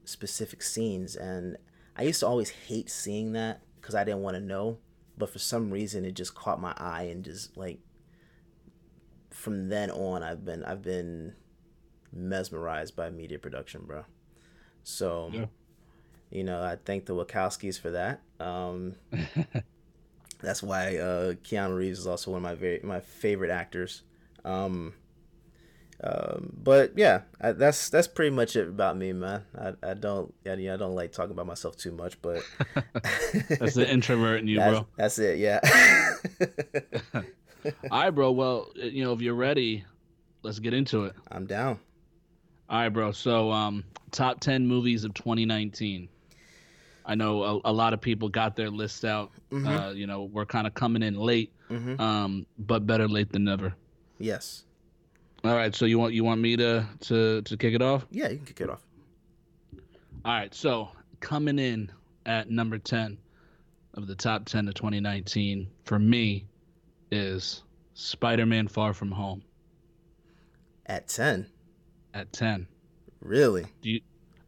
[0.05, 1.57] specific scenes and
[1.97, 4.79] I used to always hate seeing that because I didn't want to know
[5.19, 7.79] but for some reason it just caught my eye and just like
[9.31, 11.35] from then on I've been I've been
[12.13, 14.05] mesmerized by media production bro
[14.83, 15.47] so Yeah.
[16.31, 18.95] you know I thank the Wachowskis for that um
[20.43, 24.03] that's why uh, Keanu Reeves is also one of my very my favorite actors.
[24.43, 24.95] Um,
[26.03, 29.43] um, but yeah, I, that's that's pretty much it about me, man.
[29.59, 32.43] I, I don't I, I don't like talking about myself too much, but
[33.59, 34.87] That's the introvert in you, that's, bro.
[34.97, 35.39] that's it.
[35.39, 35.61] Yeah.
[37.91, 38.31] All right, bro.
[38.33, 39.85] Well, you know, if you're ready,
[40.43, 41.15] let's get into it.
[41.31, 41.79] I'm down.
[42.71, 43.13] All right, bro.
[43.13, 46.09] So, um, top 10 movies of 2019.
[47.05, 49.31] I know a, a lot of people got their lists out.
[49.51, 49.67] Mhm.
[49.67, 51.99] Uh, you know, we're kind of coming in late, Mhm.
[52.01, 53.75] um, but better late than never.
[54.19, 54.65] Yes.
[55.45, 55.75] All right.
[55.75, 58.07] So you want you want me to to to kick it off?
[58.11, 58.83] Yeah, you can kick it off.
[60.25, 60.55] All right.
[60.55, 60.89] So
[61.21, 61.91] coming in
[62.27, 63.17] at number 10
[63.95, 66.47] of the top 10 of 2019 for me
[67.11, 67.63] is
[67.95, 69.43] Spider-Man: Far From Home
[70.87, 71.47] At ten.
[72.15, 72.67] at 10.
[73.21, 73.65] Really?
[73.83, 74.01] Do you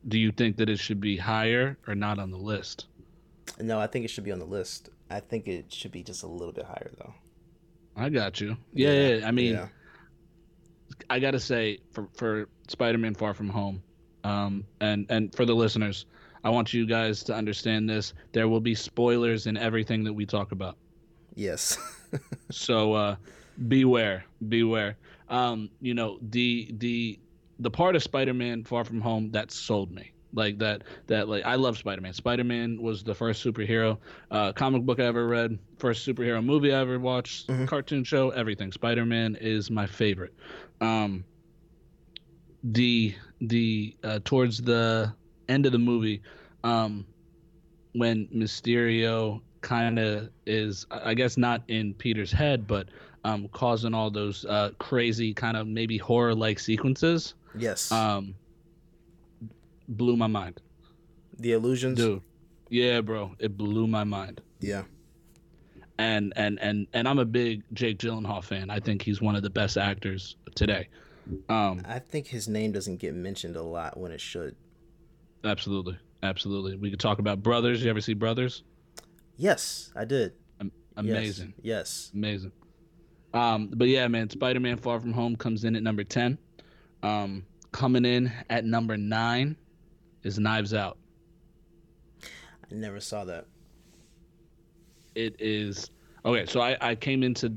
[0.09, 2.87] do you think that it should be higher or not on the list?
[3.61, 4.89] No, I think it should be on the list.
[5.11, 7.15] I think it should be just a little bit higher though.
[7.97, 8.57] I got you.
[8.73, 9.15] Yeah, yeah.
[9.17, 9.69] Yeah, I mean, yeah.
[11.11, 13.83] I gotta say for for Spider-Man: Far From Home,
[14.25, 16.07] um, and and for the listeners,
[16.45, 18.15] I want you guys to understand this.
[18.33, 20.77] There will be spoilers in everything that we talk about.
[21.35, 21.79] Yes.
[22.51, 23.17] so uh,
[23.69, 24.97] beware, beware.
[25.29, 27.19] Um, you know the the
[27.59, 30.13] the part of Spider-Man: Far From Home that sold me.
[30.35, 32.15] Like that, that like I love Spider-Man.
[32.15, 33.99] Spider-Man was the first superhero
[34.31, 38.73] uh, comic book I ever read, first superhero movie I ever watched, cartoon show, everything.
[38.73, 40.33] Spider-Man is my favorite.
[40.83, 41.25] Um,
[42.65, 45.13] the the uh, towards the
[45.49, 46.23] end of the movie,
[46.65, 47.07] um,
[47.93, 52.89] when Mysterio kind of is, I guess not in Peter's head, but
[53.25, 57.35] um, causing all those uh, crazy kind of maybe horror like sequences.
[57.57, 57.91] yes.
[57.93, 58.35] Um,
[59.89, 60.61] blew my mind,
[61.39, 61.99] the illusions.
[61.99, 62.23] dude.
[62.71, 64.41] Yeah, bro, it blew my mind.
[64.61, 64.83] Yeah.
[65.99, 68.71] And and and and I'm a big Jake Gyllenhaal fan.
[68.71, 70.89] I think he's one of the best actors today.
[71.49, 74.57] Um, I think his name doesn't get mentioned a lot when it should.
[75.45, 76.77] absolutely, absolutely.
[76.77, 77.83] We could talk about Brothers.
[77.85, 78.65] You ever see Brothers?
[79.37, 80.33] Yes, I did.
[80.61, 81.55] Am- Yes, amazing.
[81.63, 82.11] Yes.
[82.15, 82.53] Amazing.
[83.33, 86.37] Um, but yeah, man, Spider Man Far From Home comes in at number 10.
[87.03, 89.57] Um, coming in at number nine
[90.23, 90.99] is Knives Out.
[92.23, 93.47] I never saw that.
[95.15, 95.91] It is
[96.25, 96.47] okay.
[96.47, 97.53] So I, I came into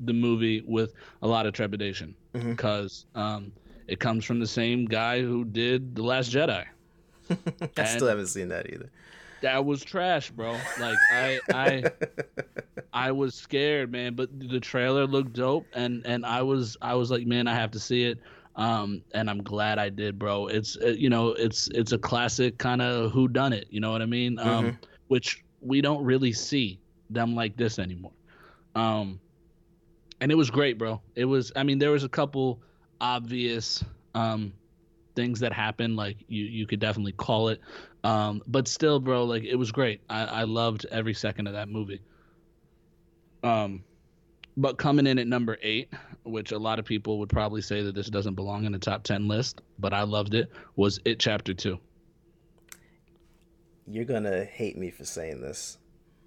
[0.00, 2.50] the movie with a lot of trepidation Mm-hmm.
[2.50, 3.50] because um,
[3.88, 6.66] it comes from the same guy who did The Last Jedi.
[7.30, 7.36] I
[7.78, 8.90] And- still haven't seen that either.
[9.42, 10.52] That was trash, bro.
[10.80, 11.84] Like I I
[12.92, 17.10] I was scared, man, but the trailer looked dope and and I was I was
[17.10, 18.18] like, man, I have to see it.
[18.56, 20.46] Um and I'm glad I did, bro.
[20.48, 23.92] It's uh, you know, it's it's a classic kind of who done it, you know
[23.92, 24.38] what I mean?
[24.38, 26.78] Um which we don't really see
[27.10, 28.12] them like this anymore.
[28.74, 29.20] Um
[30.20, 31.00] and it was great, bro.
[31.14, 32.60] It was I mean, there was a couple
[33.00, 34.52] obvious um
[35.14, 37.60] things that happened like you you could definitely call it
[38.04, 41.68] um but still bro like it was great i i loved every second of that
[41.68, 42.00] movie
[43.42, 43.82] um
[44.58, 45.92] but coming in at number eight
[46.24, 49.02] which a lot of people would probably say that this doesn't belong in the top
[49.02, 51.78] 10 list but i loved it was it chapter two
[53.86, 55.78] You're gonna hate me for saying this.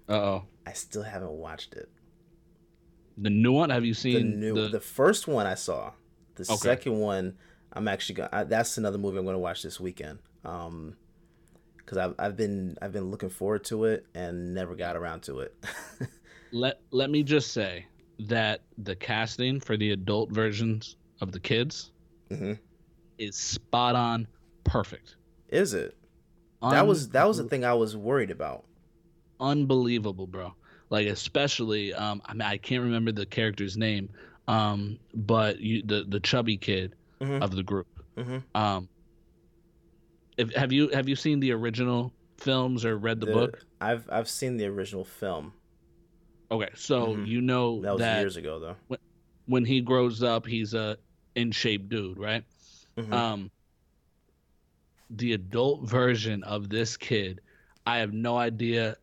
[0.08, 1.88] uh-oh I still haven't watched it.
[3.18, 5.92] the new one have you seen The new, the, first one I saw.
[6.36, 6.56] The Okay.
[6.56, 7.36] second one,
[7.72, 8.44] I'm actually gonna.
[8.46, 10.18] That's another movie I'm gonna watch this weekend.
[10.44, 10.96] Um,
[11.76, 15.40] because I've I've been I've been looking forward to it and never got around to
[15.40, 15.54] it.
[16.52, 17.84] let let me just say
[18.20, 21.90] that the casting for the adult versions of the kids
[22.30, 22.58] Mhm.
[23.18, 24.26] is spot on
[24.64, 25.16] perfect
[25.48, 25.96] Is it?
[26.62, 28.64] That was that was the thing I was worried about.
[29.40, 30.54] unbelievable, bro.
[30.90, 34.10] like especially um, I mean I can't remember the character's name,
[34.48, 37.42] um, but you the the chubby kid Mhm.
[37.42, 37.86] of the group.
[38.16, 38.42] Mhm.
[38.54, 38.88] Um,
[40.36, 43.64] if, have you have you seen the original films or read the, book?
[43.80, 45.52] I've I've seen the original film.
[46.50, 47.26] Okay, so Mhm.
[47.26, 48.76] you know That was years ago, though.
[48.88, 48.98] When,
[49.46, 50.98] when he grows up, he's a
[51.36, 52.44] in shape dude, right?
[52.98, 53.12] Mhm.
[53.12, 53.50] Um,
[55.10, 57.40] the adult version of this kid,
[57.86, 58.96] I have no idea.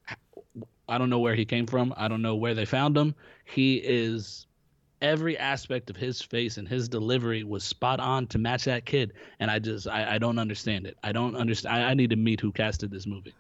[0.87, 1.93] I don't know where he came from.
[1.97, 3.13] I don't know where they found him.
[3.45, 4.47] He is
[5.01, 9.13] every aspect of his face and his delivery was spot on to match that kid,
[9.39, 10.97] and I just I, I don't understand it.
[11.03, 11.75] I don't understand.
[11.83, 13.33] I, I need to meet who casted this movie.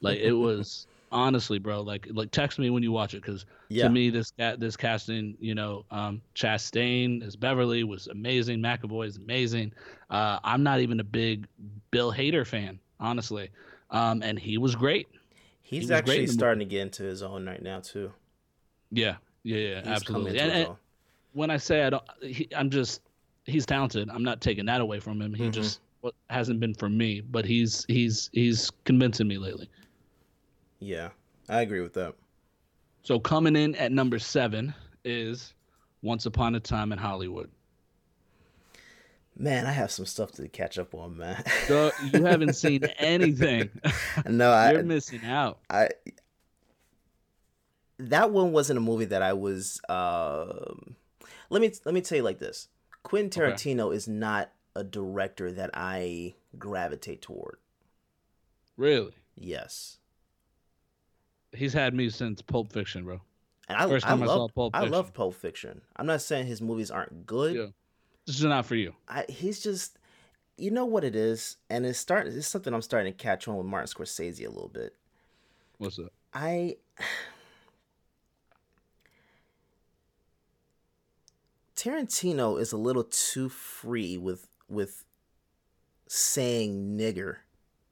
[0.00, 1.80] Like it was honestly, bro.
[1.82, 3.84] Like like text me when you watch it because Yeah.
[3.84, 8.60] to me this this casting, you know, um, Chastain as Beverly was amazing.
[8.60, 9.72] McAvoy is amazing.
[10.10, 11.46] Uh, I'm not even a big
[11.90, 13.50] Bill Hader fan, honestly,
[13.90, 15.08] um, and he was great.
[15.62, 18.12] He He's was actually the starting to get into his own right now too.
[18.90, 20.38] Yeah, yeah, yeah, He's absolutely.
[20.38, 20.76] And, and
[21.32, 23.02] when I say I don't, he, I'm just
[23.44, 24.08] he's talented.
[24.10, 25.32] I'm not taking that away from him.
[25.32, 25.52] He Mhm.
[25.52, 29.68] just what hasn't been for me, but he's he's he's convincing me lately.
[30.80, 31.10] Yeah,
[31.48, 32.14] I agree with that.
[33.02, 35.54] So coming in at number seven is
[36.02, 37.50] Once Upon a Time in Hollywood.
[39.36, 41.42] Man, I have some stuff to catch up on, man.
[41.66, 43.70] So you haven't seen anything.
[44.26, 45.58] no, I You're missing out.
[45.70, 45.88] I
[47.98, 49.80] that one wasn't a movie that I was.
[49.88, 50.96] Um,
[51.48, 52.68] let me let me tell you like this:
[53.02, 53.52] Quentin Okay.
[53.52, 57.56] Tarantino is not a director that I gravitate toward.
[58.76, 59.12] Really?
[59.36, 59.98] Yes,
[61.52, 63.20] He's had me since Pulp Fiction, bro.
[63.68, 64.92] and I, First I time I, love saw Pulp I Fiction.
[64.92, 65.80] love Pulp Fiction.
[65.96, 67.56] I'm not saying his movies aren't good.
[67.56, 67.66] Yeah.
[68.26, 68.94] This is not for you.
[69.08, 69.98] I, he's just,
[70.56, 72.32] you know what it is, and it's starting.
[72.32, 74.94] It's something I'm starting to catch on with Martin Scorsese a little bit.
[75.78, 76.12] What's up?
[76.32, 76.76] I
[81.74, 85.04] Tarantino is a little too free with with
[86.06, 87.36] saying nigger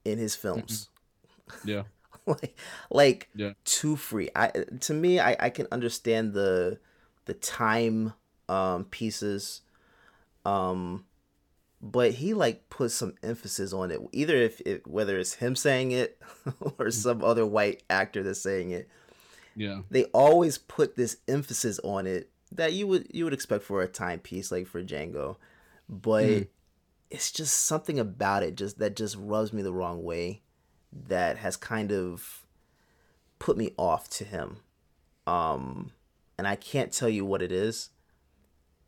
[0.04, 0.90] in his films.
[1.50, 1.68] Mm-hmm.
[1.68, 1.82] Yeah.
[2.42, 2.56] like
[2.90, 3.52] like Yeah.
[3.64, 4.28] too free.
[4.36, 4.48] I
[4.80, 6.78] to me I, I can understand the
[7.24, 8.12] the time
[8.48, 9.60] um pieces
[10.44, 11.04] um
[11.80, 15.90] but he like puts some emphasis on it either if it whether it's him saying
[15.92, 16.20] it
[16.78, 18.88] or some other white actor that's saying it
[19.54, 19.82] Yeah.
[19.90, 23.88] they always put this emphasis on it that you would you would expect for a
[23.88, 25.36] timepiece like for Django,
[25.88, 26.48] but Mhm.
[27.10, 30.40] it's just something about it just that just rubs me the wrong way
[30.92, 32.44] that has kind of
[33.38, 34.58] put me off to him.
[35.26, 35.92] Um
[36.36, 37.90] and I can't tell you what it is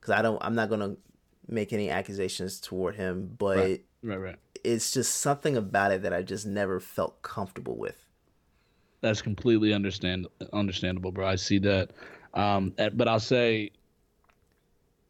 [0.01, 0.97] cuz I don't I'm not going to
[1.49, 3.85] make any accusations toward him, but Right.
[4.03, 4.17] Right.
[4.19, 4.37] Right.
[4.65, 8.07] it's just something about it that I just never felt comfortable with.
[9.01, 11.27] That's completely understand understandable, bro.
[11.27, 11.91] I see that.
[12.35, 13.73] Um, but I'll say,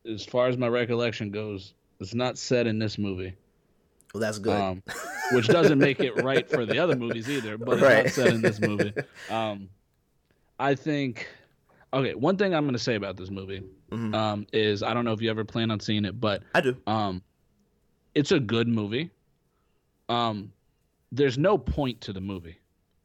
[0.07, 3.35] as far as my recollection goes, it's not said in this movie.
[4.12, 4.56] Well, that's good.
[4.60, 4.82] Um,
[5.32, 8.04] which doesn't make it right for the other movies either, but it's Right.
[8.04, 8.92] not set in this movie.
[9.30, 9.68] Um,
[10.58, 11.28] I think.
[11.92, 14.14] Okay, one thing I'm going to say about this movie Mhm.
[14.14, 16.76] um, is I don't know if you ever plan on seeing it, but I do.
[16.86, 17.22] um,
[18.14, 19.10] it's a good movie.
[20.08, 20.52] Um,
[21.12, 22.58] there's no point to the movie.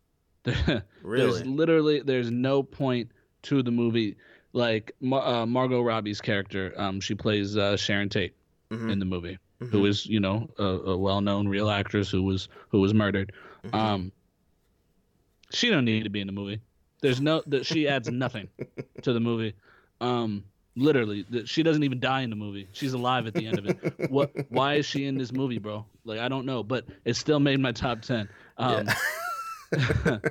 [0.44, 1.44] There's Really?
[1.44, 3.10] literally there's no point
[3.44, 4.16] to the movie.
[4.54, 8.36] Like uh, Margot Robbie's character, um, she plays uh, Sharon Tate
[8.72, 8.92] Mhm.
[8.92, 9.70] in the movie, Mhm.
[9.70, 13.32] who is you know a, a well-known real actress who was who was murdered.
[13.64, 13.76] Mm-hmm.
[13.76, 14.12] Um,
[15.52, 16.60] she don't need to be in the movie.
[17.02, 18.50] There's no that she adds nothing
[19.02, 19.54] to the movie.
[20.02, 20.44] Um,
[20.76, 22.68] literally, that she doesn't even die in the movie.
[22.74, 24.10] She's alive at the end of it.
[24.12, 24.32] What?
[24.50, 25.86] Why is she in this movie, bro?
[26.04, 28.28] Like I don't know, but it still made my top ten.
[28.58, 28.88] Um,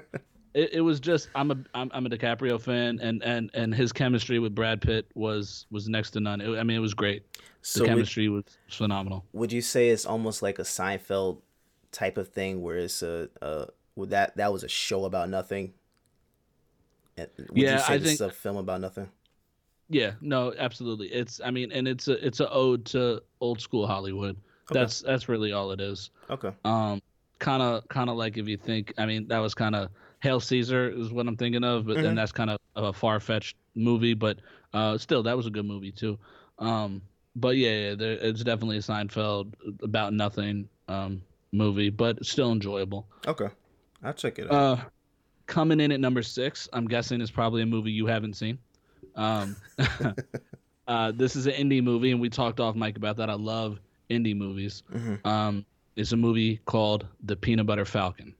[0.54, 3.92] it, it was just I'm a I'm, I'm a DiCaprio fan, and and and his
[3.92, 6.40] chemistry with Brad Pitt was was next to none.
[6.40, 7.24] It, I mean, it was great.
[7.62, 9.24] So the would- chemistry was phenomenal.
[9.32, 11.38] Would you say it's almost like a Seinfeld
[11.92, 15.72] type of thing, where it's a, a would that that was a show about nothing?
[17.16, 19.08] And Would Yeah, you say I this is think- a film about nothing?
[19.90, 21.08] Yeah, no, absolutely.
[21.08, 24.36] It's I mean, and it's a it's a ode to old school Hollywood.
[24.70, 24.80] Okay.
[24.80, 26.10] That's that's really all it is.
[26.30, 26.50] Okay.
[26.64, 27.02] Um,
[27.38, 29.90] kind of kind of like if you think, I mean, that was kind of
[30.24, 32.02] Hail Caesar is what I'm thinking of, but Mhm.
[32.02, 34.38] then that's kind of a far fetched movie, but
[34.72, 36.18] uh, still that was a good movie too.
[36.58, 37.02] Um,
[37.36, 41.20] but yeah, yeah there, it's definitely a Seinfeld about nothing um
[41.52, 43.06] movie, but still enjoyable.
[43.26, 43.48] Okay.
[44.02, 44.52] I'll check it out.
[44.52, 44.84] Uh,
[45.46, 48.58] coming in at number six, I'm guessing is probably a movie you haven't seen.
[49.16, 49.56] Um,
[50.88, 53.28] uh, this is an indie movie, and we talked off mic about that.
[53.28, 53.78] I love
[54.10, 54.82] indie movies.
[54.90, 55.24] Mhm.
[55.26, 58.34] Um, it's a movie called The Peanut Butter Falcon.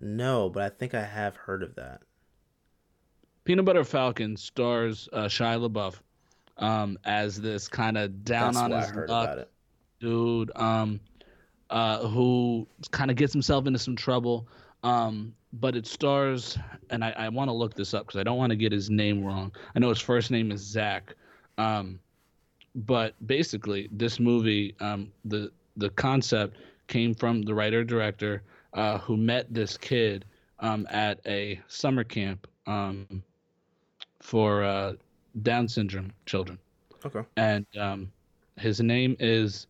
[0.00, 2.02] No, but I think I have heard of that.
[3.44, 5.94] Peanut Butter Falcon stars uh, Shia LaBeouf
[6.58, 9.48] um, as this kind of down That's on his luck
[10.00, 11.00] dude um,
[11.70, 14.48] uh, who kind of gets himself into some trouble.
[14.82, 16.58] Um, but it stars,
[16.90, 18.90] and I, I want to look this up because I don't want to get his
[18.90, 19.52] name wrong.
[19.74, 21.14] I know his first name is Zach.
[21.56, 21.98] Um,
[22.74, 28.42] but basically, this movie, um, the the concept came from the writer director
[28.76, 30.24] uh, who met this kid
[30.60, 33.22] um, at a summer camp um,
[34.20, 34.92] for uh,
[35.42, 36.58] Down syndrome children,
[37.04, 37.22] Okay.
[37.36, 38.10] and um,
[38.56, 39.66] his name is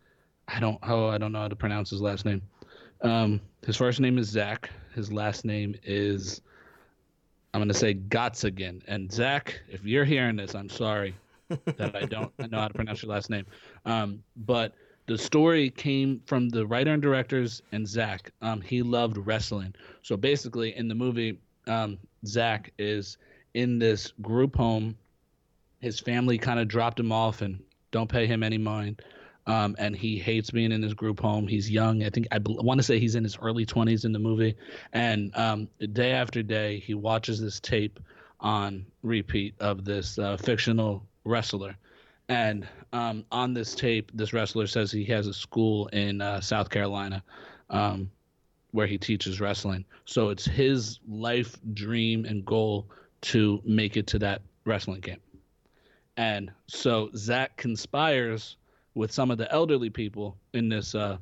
[0.49, 2.43] I don't oh I don't know how to pronounce his last name.
[3.03, 4.71] Um, his first name is Zach.
[4.95, 6.41] His last name is
[7.53, 8.83] I'm gonna say Gottsigan.
[8.87, 11.15] And Zach, if you're hearing this, I'm sorry
[11.49, 13.47] that I don't know how to pronounce your last name.
[13.85, 14.75] Um, but
[15.07, 18.33] the story came from the writer and directors and Zach.
[18.43, 19.75] Um, he loved wrestling.
[20.03, 23.17] So basically, in the movie, um, Zach is
[23.55, 24.97] in this group home.
[25.81, 29.03] His family kind of dropped him off and don't pay him any mind.
[29.47, 31.47] Um, and he hates being in this group home.
[31.47, 32.03] He's young.
[32.03, 34.57] I think I bel- want to say he's in his early 20s in the movie.
[34.93, 38.01] And um, day after day, he watches this tape
[38.41, 41.77] on repeat of this uh, fictional wrestler.
[42.29, 46.71] And um, on this tape, this wrestler says he has a school in uh, South
[46.71, 47.23] Carolina
[47.71, 48.11] um,
[48.73, 49.85] where he teaches wrestling.
[50.05, 52.89] So it's his life dream and goal
[53.23, 55.23] to make it to that wrestling camp.
[56.17, 58.57] And so Zach conspires
[58.95, 61.19] with some of the elderly people in this uh,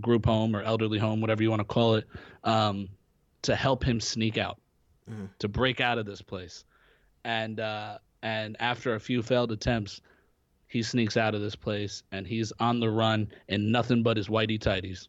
[0.00, 2.06] group home or elderly home, whatever you want to call it,
[2.44, 2.88] um,
[3.42, 4.58] to help him sneak out,
[5.38, 6.64] to break out of this place.
[7.24, 10.00] And uh, and after a few failed attempts,
[10.68, 14.28] he sneaks out of this place and he's on the run in nothing but his
[14.28, 15.08] whitey tighties.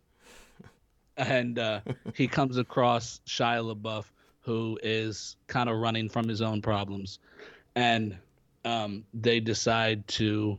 [1.17, 1.81] And uh,
[2.15, 4.05] he comes across Shia LaBeouf,
[4.39, 7.19] who is kind of running from his own problems,
[7.75, 8.17] and
[8.65, 10.57] um, they decide to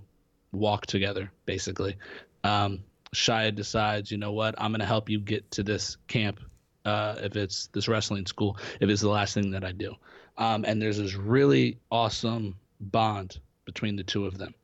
[0.52, 1.32] walk together.
[1.46, 1.96] Basically,
[2.44, 2.84] um,
[3.14, 6.40] Shia decides, you know what, I'm going to help you get to this camp.
[6.84, 9.94] Uh, if it's this wrestling school, if it's the last thing that I do,
[10.38, 14.54] um, and there's this really awesome bond between the two of them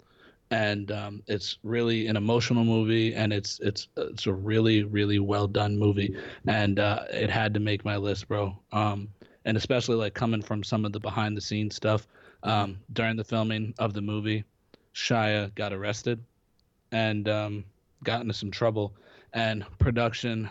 [0.50, 5.46] and um, it's really an emotional movie and it's it's it's a really really well
[5.46, 8.56] done movie and uh, it had to make my list bro.
[8.72, 9.08] Um,
[9.44, 12.06] and especially like coming from some of the behind the scenes stuff
[12.42, 14.44] um, during the filming of the movie
[14.94, 16.22] shia got arrested
[16.92, 17.64] and um,
[18.04, 18.94] got into some trouble
[19.32, 20.48] and production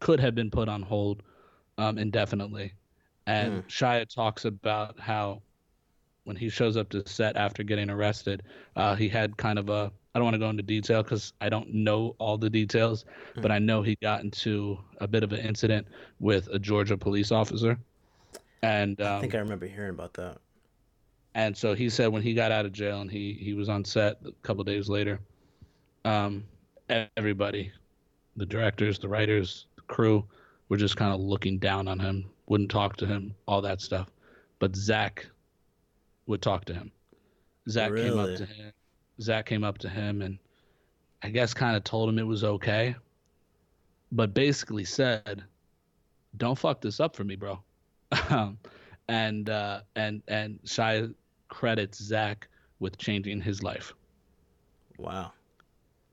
[0.00, 1.22] could have been put on hold
[1.78, 2.74] um, indefinitely.
[3.26, 5.42] And shia talks about how
[6.24, 8.42] when he shows up to set after getting arrested,
[8.76, 11.48] uh, he had kind of a I don't want to go into detail because I
[11.48, 13.06] don't know all the details,
[13.36, 15.86] but I know he got into a bit of an incident
[16.20, 17.78] with a Georgia police officer,
[18.62, 20.36] and um, I think I remember hearing about that.
[21.34, 23.84] and so he said when he got out of jail and he he was on
[23.84, 25.18] set a couple days later,
[26.04, 26.44] um,
[27.16, 27.72] everybody,
[28.36, 30.24] the directors, the writers, the crew,
[30.68, 34.08] were just kind of looking down on him, wouldn't talk to him, all that stuff,
[34.58, 35.26] but Zach
[36.26, 36.92] would talk to him.
[37.68, 38.72] Zach came up to him.
[39.20, 40.38] Zach came up to him and
[41.22, 42.96] I guess kind of told him it was okay,
[44.10, 45.44] but basically said,
[46.36, 47.60] "Don't fuck this up for me, bro."
[48.30, 48.58] um,
[49.08, 51.14] and uh, and and Shia
[51.48, 52.48] credits Zach
[52.80, 53.94] with changing his life.
[54.98, 55.32] Wow.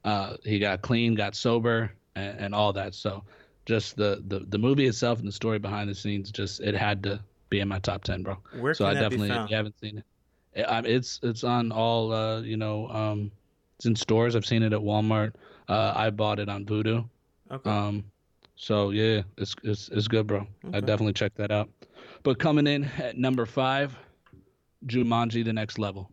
[0.05, 2.93] Uh, he got clean, got sober, and, and all that.
[2.93, 3.23] So,
[3.65, 7.03] just the, the the movie itself and the story behind the scenes, just it had
[7.03, 7.19] to
[7.49, 8.37] be in my top ten, bro.
[8.59, 10.05] Where so can I that be definitely, if you haven't seen it,
[10.53, 13.31] it um, it's it's on all uh, you know, um,
[13.77, 14.35] it's in stores.
[14.35, 15.33] I've seen it at Walmart.
[15.67, 17.07] Uh, I bought it on Vudu.
[17.51, 17.69] Okay.
[17.69, 18.03] Um,
[18.55, 20.45] so yeah, it's it's it's good, bro.
[20.73, 21.69] I definitely check that out.
[22.23, 23.97] But coming in at number five,
[24.85, 26.11] Jumanji: The Next Level.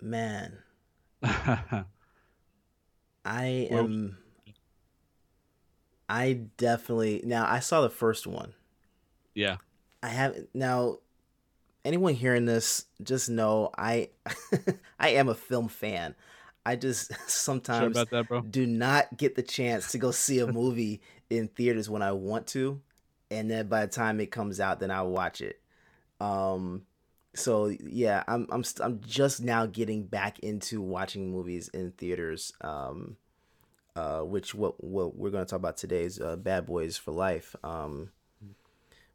[0.00, 0.56] Man,
[1.22, 1.84] I
[3.24, 4.16] am.
[6.08, 7.46] I definitely now.
[7.46, 8.54] I saw the first one.
[9.34, 9.56] Yeah,
[10.02, 10.98] I haven't now.
[11.82, 14.10] Anyone hearing this, just know I,
[15.00, 16.14] I am a film fan.
[16.66, 21.00] I just sometimes about that, do not get the chance to go see a movie
[21.30, 22.80] in theaters when I want to,
[23.30, 25.60] and then by the time it comes out, then I watch it.
[26.20, 26.82] Um,
[27.34, 32.52] so yeah, I'm I'm st- I'm just now getting back into watching movies in theaters.
[32.60, 33.16] Um,
[33.96, 37.56] uh, which what what we're gonna talk about today is uh, Bad Boys for Life.
[37.64, 38.10] Um,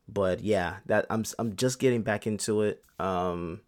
[0.07, 2.83] but yeah, that I'm I'm just getting back into it.
[2.99, 3.61] Um,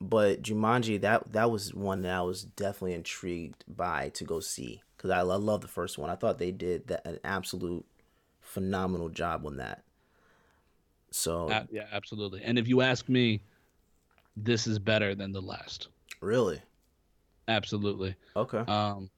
[0.00, 4.82] but Jumanji, that that was one that I was definitely intrigued by to go see
[4.96, 6.10] because I, I love the first one.
[6.10, 7.84] I thought they did that, an absolute
[8.40, 9.82] phenomenal job on that.
[11.10, 12.42] So Uh, yeah, absolutely.
[12.42, 13.40] And if you ask me,
[14.36, 15.88] this is better than the last.
[16.20, 16.60] really,
[17.46, 18.16] Absolutely.
[18.34, 18.60] okay.
[18.60, 19.10] Um,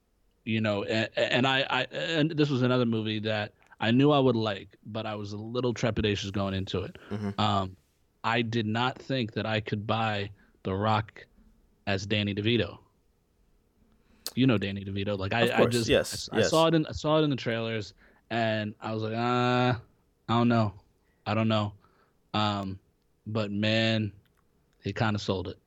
[0.43, 4.19] you know, and, and I, I, and this was another movie that I knew I
[4.19, 6.97] would like, but I was a little trepidatious going into it.
[7.11, 7.39] Mhm.
[7.39, 7.77] Um,
[8.23, 10.31] I did not think that I could buy
[10.63, 11.25] The Rock
[11.85, 12.79] as Danny DeVito.
[14.35, 16.85] You know Danny DeVito, like I, Of I just, yes, I, I saw it in,
[16.85, 17.93] I saw it in the trailers,
[18.29, 19.73] and I was like, uh,
[20.29, 20.73] I don't know,
[21.25, 21.73] I don't know,
[22.33, 22.77] um,
[23.25, 24.11] but man,
[24.83, 25.57] he kind of sold it.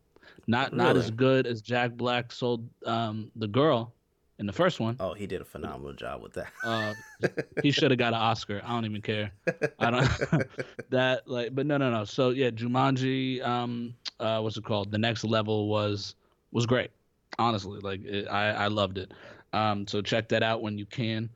[0.46, 3.92] Not not as good as Jack Black sold um, the girl
[4.40, 4.96] in the first one.
[4.98, 6.48] oh, he did a phenomenal job with that.
[6.64, 6.94] Uh,
[7.62, 8.62] he should have got an Oscar.
[8.64, 9.30] I don't even care.
[9.78, 10.48] I don't
[10.90, 12.04] that like, but no, no, no.
[12.04, 13.46] So yeah, Jumanji.
[13.46, 14.90] Um, uh, what's it called?
[14.90, 16.14] The next level was
[16.52, 16.90] was great.
[17.38, 19.12] Honestly, like it, I I loved it.
[19.52, 21.28] Um, so check that out when you can.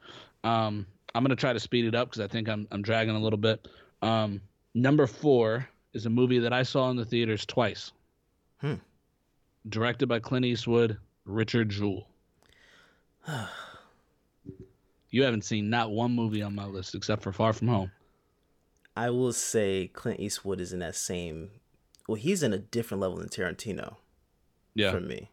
[0.43, 3.21] Um, I'm gonna try to speed it up because I think I'm I'm dragging a
[3.21, 3.69] little bit.
[4.01, 4.41] Um,
[4.75, 7.93] number four is a movie that I saw in the theaters twice.
[8.63, 8.77] Hmm.
[9.69, 10.97] Directed by Clint Eastwood,
[11.27, 12.09] Richard Jewell.
[15.11, 17.91] You haven't seen not one movie on my list except for Far From Home.
[18.97, 21.51] I will say Clint Eastwood is in that same.
[22.09, 23.97] Well, he's in a different level than Tarantino
[24.75, 24.91] Yeah.
[24.91, 25.31] for me.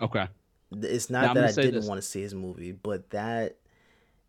[0.00, 0.26] Okay.
[0.72, 1.86] It's not I'm that I didn't this.
[1.86, 3.56] want to see his movie, but that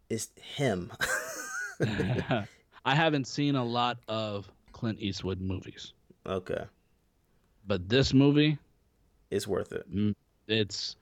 [0.10, 0.92] is him.
[1.82, 5.94] I haven't seen a lot of Clint Eastwood movies,
[6.26, 6.66] okay,
[7.66, 8.58] but this movie,
[9.32, 9.92] is worth it.
[9.94, 10.14] mm,
[10.48, 10.96] it's,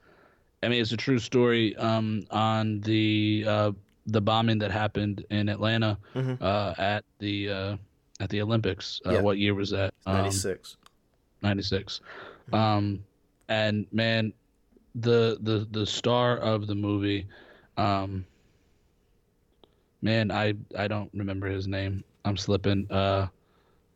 [0.64, 3.72] I mean, it's a true story um, on the uh,
[4.06, 6.40] the bombing that happened in Atlanta Mhm.
[6.40, 7.76] uh, at the uh,
[8.20, 9.00] at the Olympics.
[9.06, 9.20] Uh, Yeah.
[9.20, 9.92] What year was that?
[10.06, 10.76] Um, Ninety six.
[11.42, 12.00] 96
[12.54, 13.04] um
[13.48, 14.32] and man
[14.94, 17.26] the the the star of the movie
[17.76, 18.24] um
[20.00, 23.26] man i i don't remember his name i'm slipping uh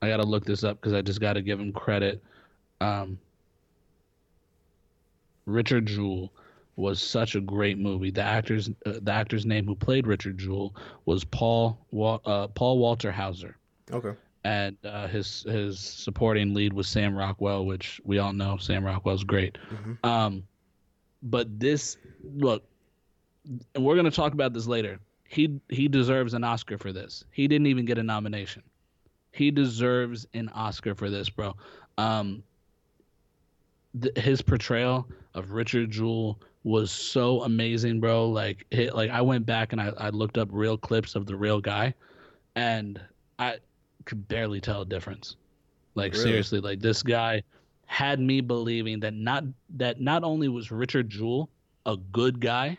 [0.03, 2.23] i gotta look this up because i just gotta give him credit
[2.83, 3.19] um
[5.47, 6.31] richard jewell
[6.79, 10.75] was such a great movie the actor's uh, the actor's name who played richard jewell
[11.07, 13.57] was paul Wa- uh, paul walter hauser
[13.93, 14.15] Okay.
[14.45, 19.25] and uh, his his supporting lead was Sam Rockwell, which we all know Sam Rockwell's
[19.25, 19.57] great.
[20.05, 20.45] Um,
[21.23, 21.97] but this
[22.37, 22.63] look,
[23.75, 25.01] and we're gonna talk about this later.
[25.25, 27.25] He he deserves an Oscar for this.
[27.33, 28.63] He didn't even get a nomination.
[29.33, 31.57] He deserves an Oscar for this, bro.
[31.97, 32.43] Um,
[34.01, 36.39] th- his portrayal of Richard Jewell
[36.69, 38.29] was so amazing, bro.
[38.29, 41.35] Like, it, like I went back and I, I looked up real clips of the
[41.37, 41.95] real guy,
[42.57, 43.01] and
[43.39, 43.59] I
[44.05, 45.37] could barely tell a difference.
[45.95, 46.25] Like Really?
[46.25, 47.43] seriously, like this guy
[47.87, 49.45] had me believing that not
[49.77, 51.49] that not only was Richard Jewell
[51.87, 52.79] a good guy,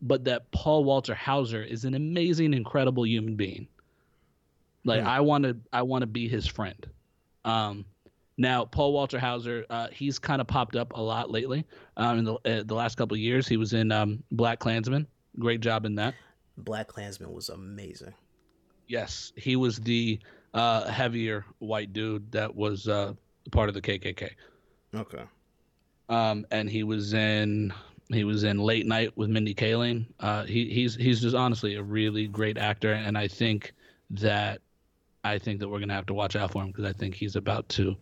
[0.00, 3.66] but that Paul Walter Hauser is an amazing, incredible human being.
[4.84, 5.08] Like Hmm.
[5.08, 6.86] I want to I want to be his friend.
[7.44, 7.84] Um,
[8.36, 11.64] now Paul Walter Hauser, uh, he's kind of popped up a lot lately.
[11.96, 15.06] Um, in the uh, the last couple of years, he was in um, Black Klansman.
[15.38, 16.14] Great job in that.
[16.58, 18.14] Black Klansman was amazing.
[18.86, 20.18] Yes, he was the
[20.54, 23.14] uh, heavier white dude that was uh,
[23.50, 24.30] part of the KKK.
[24.94, 25.22] Okay.
[26.08, 27.72] Um, and he was in
[28.08, 30.06] he was in Late Night with Mindy Kaling.
[30.20, 33.72] Uh, he he's he's just honestly a really great actor, and I think
[34.10, 34.60] that
[35.24, 37.36] I think that we're gonna have to watch out for him because I think he's
[37.36, 37.96] about to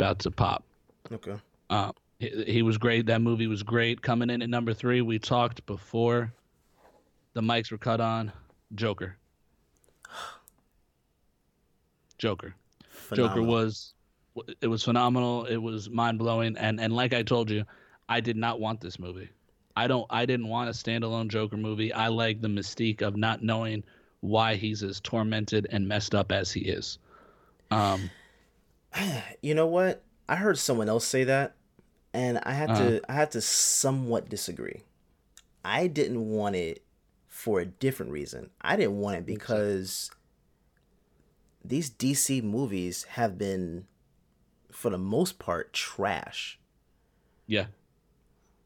[0.00, 0.64] about to pop.
[1.12, 1.36] Okay.
[1.68, 3.06] Uh, he, he was great.
[3.06, 4.00] That movie was great.
[4.00, 6.32] Coming in at number three, we talked before
[7.34, 8.32] the mics were cut on.
[8.74, 9.16] Joker.
[12.18, 12.54] Joker.
[13.12, 13.94] Joker was
[14.60, 15.46] it was phenomenal.
[15.46, 17.64] It was mind blowing, and and like I told you,
[18.08, 19.28] I did not want this movie.
[19.76, 20.06] I don't.
[20.10, 21.92] I didn't want a standalone Joker movie.
[21.92, 23.82] I like the mystique of not knowing
[24.20, 26.98] why he's as tormented and messed up as he is.
[27.70, 28.10] Um,
[29.42, 30.02] You know what?
[30.28, 31.54] I heard someone else say that,
[32.12, 32.90] and I had Uh-huh.
[32.90, 34.82] to I had to somewhat disagree.
[35.64, 36.82] I didn't want it
[37.28, 38.50] for a different reason.
[38.60, 40.10] I didn't want it because
[41.64, 43.86] these DC movies have been,
[44.70, 46.58] for the most part, trash.
[47.46, 47.66] yeah,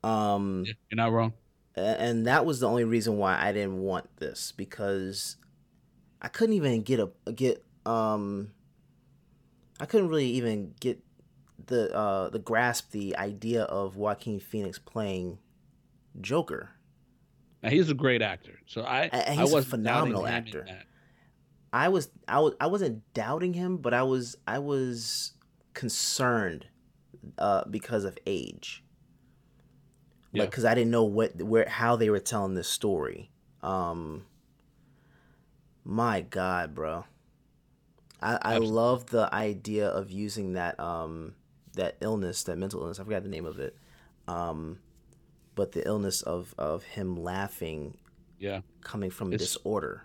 [0.03, 1.33] Um, you're not wrong.
[1.77, 5.37] and that was the only reason why I didn't want this because
[6.23, 8.53] I couldn't even get a get um
[9.81, 11.01] I couldn't really even get
[11.67, 15.39] the uh the grasp the idea of Joaquin Phoenix playing
[16.21, 16.71] Joker.
[17.63, 20.59] Now, he's a great actor, so I And- and I he's a phenomenal doubting him
[20.67, 20.85] in actor.
[21.73, 25.33] I was I was I wasn't doubting him, but I was I was
[25.73, 26.67] concerned
[27.39, 28.85] uh because of age.
[30.33, 30.43] Yeah.
[30.43, 33.31] Like cuz I didn't know what where how they were telling this story.
[33.63, 34.27] Um
[35.85, 37.05] my god, bro.
[38.25, 41.35] I, I love the idea of using that um
[41.75, 42.99] that illness, that mental illness.
[43.01, 43.77] I forgot the name of it.
[44.29, 44.79] Um,
[45.55, 47.97] but the illness of of him laughing
[48.39, 48.61] Yeah.
[48.81, 50.03] coming from It's- disorder.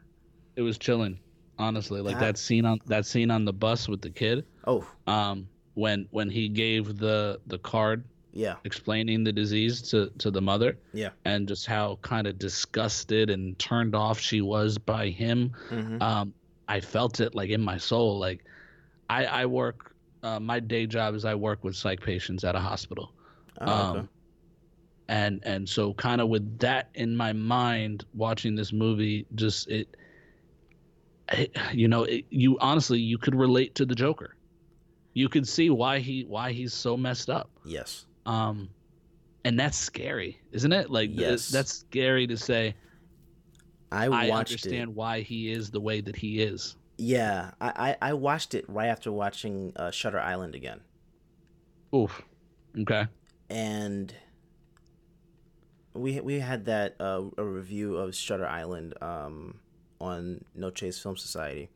[0.55, 1.19] It was chilling,
[1.57, 2.01] honestly.
[2.01, 4.45] Like That- that scene on that scene on the bus with the kid.
[4.67, 8.03] Oh, Um, when when he gave the the card
[8.33, 10.77] yeah, explaining the disease to to the mother.
[10.93, 11.11] yeah.
[11.25, 15.51] and just how kind of disgusted and turned off she was by him.
[15.69, 16.01] Mhm.
[16.01, 16.33] Um,
[16.69, 18.17] I felt it like in my soul.
[18.19, 18.45] Like
[19.09, 19.93] I, I work,
[20.23, 23.11] uh, my day job is I work with psych patients at a hospital.
[23.59, 23.99] Oh, okay.
[23.99, 24.09] Um,
[25.09, 29.97] and and so kind of with that in my mind, watching this movie, just it,
[31.31, 34.35] it you know, it, you honestly you could relate to the Joker.
[35.13, 38.05] You could see why he why he's so messed up yes.
[38.25, 38.69] um
[39.45, 41.49] and that's scary isn't it like Yes.
[41.49, 42.75] that's scary to say
[43.91, 44.95] I i understand it.
[44.95, 46.75] why he is the way that he is.
[46.97, 50.81] Yeah, I, I I watched it right after watching uh, Shutter Island again,
[51.95, 52.21] oof.
[52.77, 53.07] Okay.
[53.49, 54.13] And
[55.93, 59.59] we we had that uh, a review of Shutter Island um,
[59.99, 61.69] on No Chase Film Society,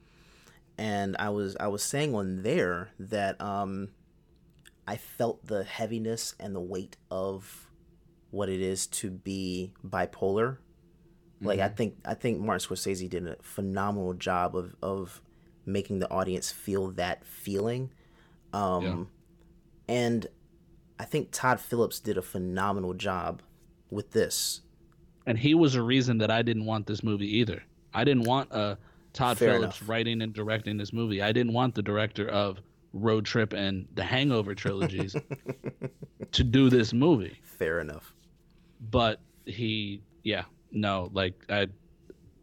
[0.78, 3.90] and I was I was saying on there that um,
[4.88, 7.68] I felt the heaviness and the weight of
[8.32, 10.58] what it is to be bipolar.
[11.44, 15.22] Like I think I think Martin Scorsese did a phenomenal job of of
[15.66, 17.92] making the audience feel that feeling.
[18.54, 19.10] Um,
[19.88, 20.28] and
[21.00, 23.42] I think Todd Phillips did a phenomenal job
[23.90, 24.62] with this.
[25.26, 27.64] and he was a reason that i didn't want this movie either
[27.94, 28.76] i didn't want uh
[29.14, 29.90] todd Fair phillips enough.
[29.90, 32.60] writing and directing this movie i didn't want the director of
[32.92, 35.16] road trip and the hangover trilogies
[36.32, 38.14] to do this movie Fair enough.
[38.92, 40.44] but he yeah
[40.74, 41.68] no like i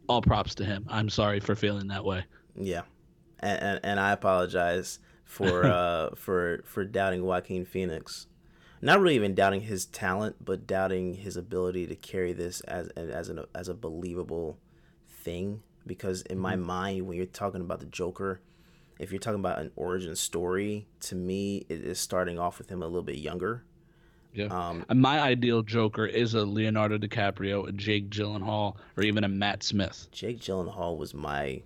[0.07, 2.25] all props to him i'm sorry for feeling that way
[2.55, 2.81] Yeah,
[3.39, 8.27] and and, and I apologize for uh for for doubting Joaquin Phoenix.
[8.81, 13.29] Not really even doubting his talent, but doubting his ability to carry this as as
[13.29, 14.57] an as a believable
[15.07, 15.63] thing.
[15.85, 18.41] Because in my mind, when you're talking about the Joker,
[18.99, 22.81] if you're talking about an origin story, to me, it is starting off with him
[22.83, 23.63] a little bit younger.
[24.33, 24.45] Yeah.
[24.45, 29.61] Um, my ideal Joker is a Leonardo DiCaprio, a Jake Gyllenhaal, or even a Matt
[29.63, 30.07] Smith.
[30.11, 31.61] Jake Gyllenhaal was my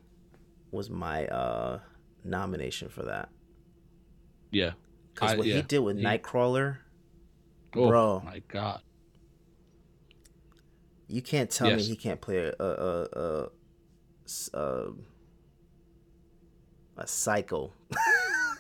[0.72, 1.80] was my uh
[2.24, 3.30] nomination for that.
[4.52, 4.72] Yeah.
[5.14, 5.58] Because what yeah.
[5.58, 6.78] he did with He- Nightcrawler,
[7.76, 8.22] Oh Bro.
[8.26, 8.82] my God.
[11.08, 13.50] you can't tell me he can't play a a a, a,
[14.26, 14.88] s- a,
[16.98, 17.72] a psycho.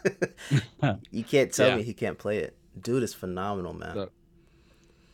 [1.12, 1.76] you can't tell Yeah.
[1.78, 2.55] me he can't play it.
[2.82, 3.94] Dude is phenomenal, man.
[3.96, 4.10] So-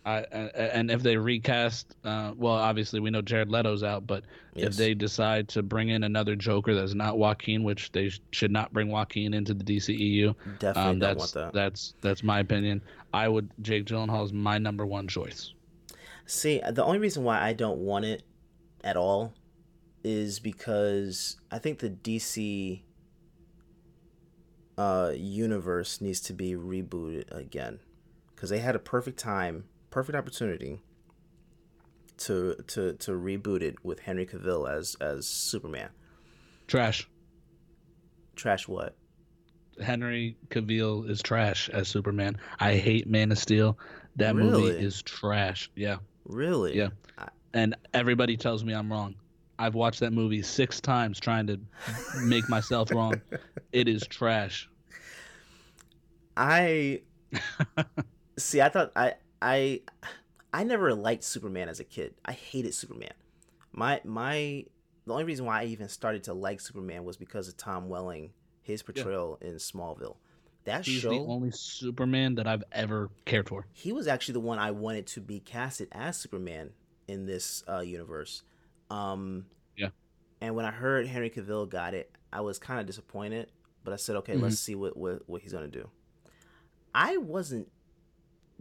[0.04, 4.24] I, a- and if they recast, uh, well, obviously we know Jared Leto's out, but
[4.56, 4.70] Yes.
[4.70, 8.50] if they decide to bring in another Joker that's not Joaquin, which they sh- should
[8.52, 11.54] not bring Joaquin into the DCEU, Definitely um, don't that's want that.
[11.54, 12.82] that's that's my opinion.
[13.14, 15.54] I would Jake Gyllenhaal is my number one choice.
[16.26, 18.24] See, the only reason why I don't want it
[18.84, 19.34] at all
[20.04, 22.82] is because I think the DC
[24.78, 27.80] uh, universe needs to be rebooted again
[28.34, 30.82] because they had a perfect time, perfect opportunity
[32.18, 35.90] to to to reboot it with Henry Cavill as as Superman.
[36.68, 37.08] Trash.
[38.36, 38.96] Trash what?
[39.82, 42.38] Henry Cavill is trash as Superman.
[42.60, 43.78] I hate Man of Steel.
[44.16, 45.70] That movie is trash.
[45.76, 45.98] Yeah.
[46.26, 46.76] Really?
[46.78, 46.90] Yeah.
[47.54, 49.16] And everybody tells me I'm wrong.
[49.62, 51.60] I've watched that movie six times trying to
[52.24, 53.22] make myself wrong.
[53.72, 54.70] It is trash.
[56.36, 57.04] I
[58.38, 58.60] see.
[58.60, 59.82] I thought I I
[60.54, 62.16] I never liked Superman as a kid.
[62.26, 63.14] I hated Superman.
[63.72, 64.66] My my
[65.06, 68.32] the only reason why I even started to like Superman was because of Tom Welling,
[68.62, 70.18] his portrayal in Smallville.
[70.66, 73.66] That He's show, the only Superman that I've ever cared for.
[73.72, 76.72] he was actually the one I wanted to be casted as Superman
[77.08, 78.44] in this uh, universe.
[78.92, 79.46] Um,
[79.78, 79.90] Yeah.
[80.42, 83.52] And when I heard Henry Cavill got it, I was kind of disappointed.
[83.84, 85.90] But I said, okay, let's see what, what what he's gonna do.
[86.94, 87.68] I wasn't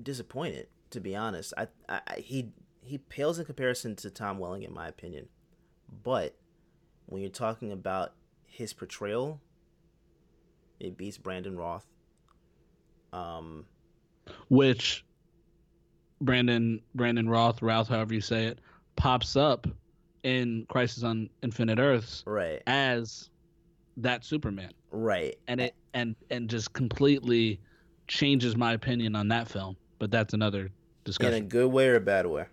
[0.03, 1.53] disappointed, to be honest.
[1.59, 2.53] I, I I- he
[2.83, 5.29] he pales in comparison to Tom Welling, in my opinion.
[6.03, 6.37] But
[7.07, 8.15] when you're talking about
[8.47, 9.41] his portrayal,
[10.79, 11.87] it beats Brandon Roth.
[13.13, 13.67] Um,
[14.49, 15.05] Which
[16.21, 18.61] Brandon Brandon Roth, Routh, however you say it,
[18.97, 19.67] pops up
[20.23, 23.31] in Crisis on Infinite Earths right, as
[23.97, 24.73] that Superman.
[24.91, 25.37] right.
[25.49, 27.61] And it and and just completely
[28.09, 29.77] changes my opinion on that film.
[29.99, 30.71] But that's another
[31.05, 31.35] discussion.
[31.35, 32.47] In a good way or a bad way?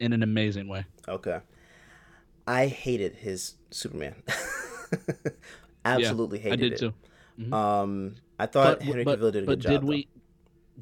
[0.00, 0.84] in an amazing way.
[1.08, 1.38] Okay.
[2.46, 4.14] I hated his Superman.
[5.84, 6.64] Absolutely I hated it.
[6.64, 6.78] I did it.
[6.78, 6.94] too.
[7.40, 7.52] Mhm.
[7.54, 9.72] Um, I thought But, Henry but, Cavill did a but good job.
[9.72, 9.86] did though.
[9.86, 10.08] we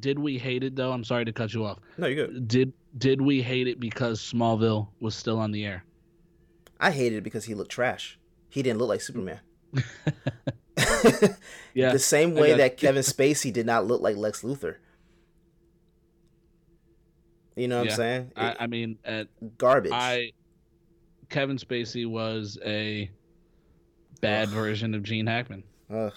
[0.00, 0.92] did we hate it though?
[0.92, 1.78] I'm sorry to cut you off.
[1.98, 2.48] No, you're good.
[2.48, 5.84] Did did we hate it because Smallville was still on the air?
[6.82, 8.18] I hated it because he looked trash.
[8.50, 9.40] He didn't look like Superman.
[11.74, 11.92] Yeah.
[11.92, 12.76] the same way that.
[12.76, 14.76] Kevin Spacey did not look like Lex Luthor.
[17.56, 17.92] You know what Yeah.
[17.92, 18.32] I'm saying?
[18.36, 19.28] I, I mean, at
[19.58, 19.92] Garbage.
[19.94, 20.32] I
[21.28, 23.10] Kevin Spacey was a
[24.20, 25.62] bad version of Gene Hackman.
[25.90, 26.12] Ugh.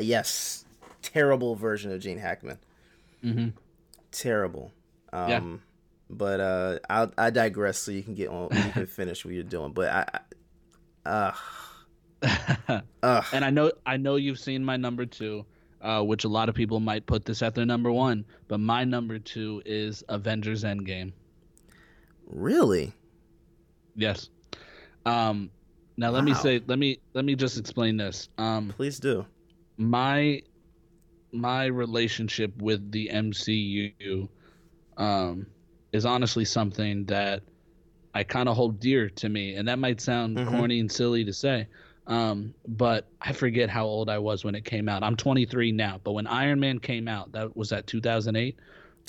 [0.00, 0.64] Yes.
[1.02, 2.58] Terrible version of Gene Hackman.
[3.24, 3.48] Mm-hmm.
[4.12, 4.72] Terrible.
[5.12, 5.40] Um, Yeah.
[6.12, 8.48] But uh, I I digress, so you can get on.
[8.52, 9.72] You can finish what you're doing.
[9.72, 10.20] But I,
[11.04, 11.34] I uh,
[13.02, 13.24] Ugh.
[13.32, 15.44] And I know I know you've seen my number two,
[15.80, 18.84] uh, which a lot of people might put this at their number one, but my
[18.84, 21.12] number two is Avengers Endgame.
[22.26, 22.92] really,
[23.96, 24.28] Yes.
[25.06, 25.50] Um,
[25.96, 28.28] now let me say let me let me just explain this.
[28.38, 29.26] Um, please do.
[29.76, 30.42] my
[31.32, 34.28] my relationship with the MCU
[34.96, 35.46] um,
[35.92, 37.42] is honestly something that
[38.14, 40.46] I kind of hold dear to me, and that might sound Mhm.
[40.48, 41.66] corny and silly to say,
[42.06, 45.02] um, but I forget how old I was when it came out.
[45.02, 48.56] I'm 23 now, but when Iron Man came out, that was at 2008.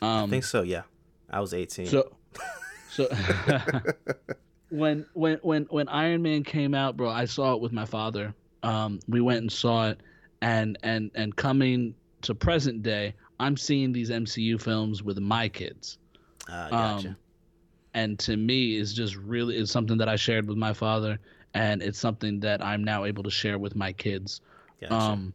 [0.01, 0.61] Um, I think so.
[0.61, 0.84] Yeah,
[1.29, 1.88] I was 18.
[1.88, 2.11] so,
[2.89, 3.07] so
[4.69, 8.34] when when when when Iron Man came out, bro, I saw it with my father.
[8.63, 9.99] Um, we went and saw it,
[10.41, 15.97] and and and coming to present day, I'm seeing these MCU films with my kids.
[16.50, 17.08] Ah, gotcha.
[17.10, 17.18] Um,
[17.94, 21.20] and to me, is just really is something that I shared with my father,
[21.54, 24.42] and it's something that I'm now able to share with my kids.
[24.80, 24.96] Gotcha.
[24.96, 25.34] Um,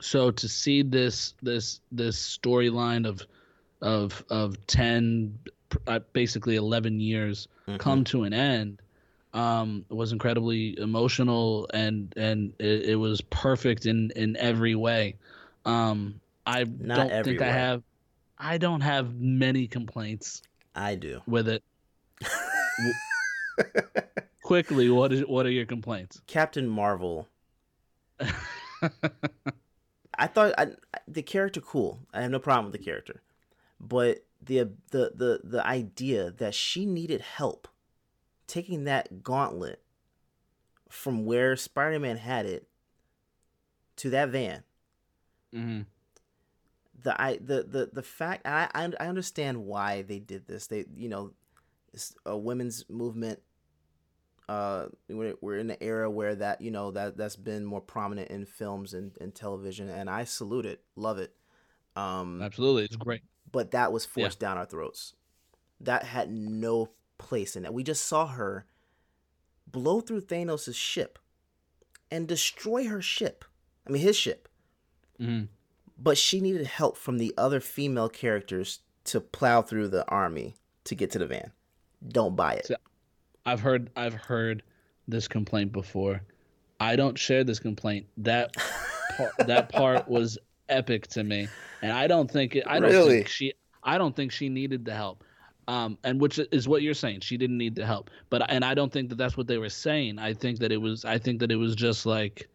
[0.00, 3.22] so to see this this this storyline of
[3.80, 5.38] of of ten,
[5.86, 7.78] uh, basically eleven years Mhm.
[7.78, 8.82] come to an end,
[9.32, 15.16] um, was incredibly emotional and and it, it was perfect in in every way.
[15.64, 17.82] Um, I Not don't think I have.
[18.38, 20.42] I don't have many complaints
[20.74, 21.22] I do.
[21.26, 21.62] with it.
[24.42, 26.20] Quickly, what is what are your complaints?
[26.26, 27.28] Captain Marvel.
[30.18, 30.68] I thought I,
[31.08, 32.00] the character cool.
[32.12, 33.22] I have no problem with the character,
[33.80, 37.68] but the the the the idea that she needed help
[38.46, 39.82] taking that gauntlet
[40.90, 42.68] from where Spider-Man had it
[43.96, 44.62] to that van.
[45.52, 45.82] hmm
[47.04, 50.66] The I the the the fact I I I understand why they did this.
[50.66, 51.32] They you know,
[51.92, 53.40] it's a women's movement.
[54.46, 58.30] Uh, we're, we're in an era where that you know that that's been more prominent
[58.30, 61.32] in films and, and television, and I salute it, love it.
[61.96, 63.22] Um, Absolutely, it's great.
[63.50, 65.14] but that was forced down our throats.
[65.80, 67.72] That had no place in it.
[67.72, 68.66] We just saw her
[69.66, 71.18] blow through Thanos' ship
[72.10, 73.44] and destroy her ship.
[73.86, 74.48] I mean, his ship.
[75.18, 75.44] hmm
[75.98, 80.94] But she needed help from the other female characters to plow through the army to
[80.94, 81.52] get to the van.
[82.08, 82.66] Don't buy it.
[82.66, 82.76] So-
[83.46, 84.62] I've heard I've heard
[85.06, 86.22] this complaint before.
[86.80, 88.06] I don't share this complaint.
[88.16, 88.54] That
[89.16, 90.38] part, that part was
[90.70, 91.48] epic to me,
[91.82, 93.16] and I don't think it, I don't Really?
[93.16, 95.22] think she I don't think she needed the help.
[95.68, 97.20] Um, and which is what you're saying.
[97.20, 99.68] She didn't need the help, but and I don't think that that's what they were
[99.70, 100.18] saying.
[100.18, 101.04] I think that it was.
[101.04, 102.48] I think that it was just like,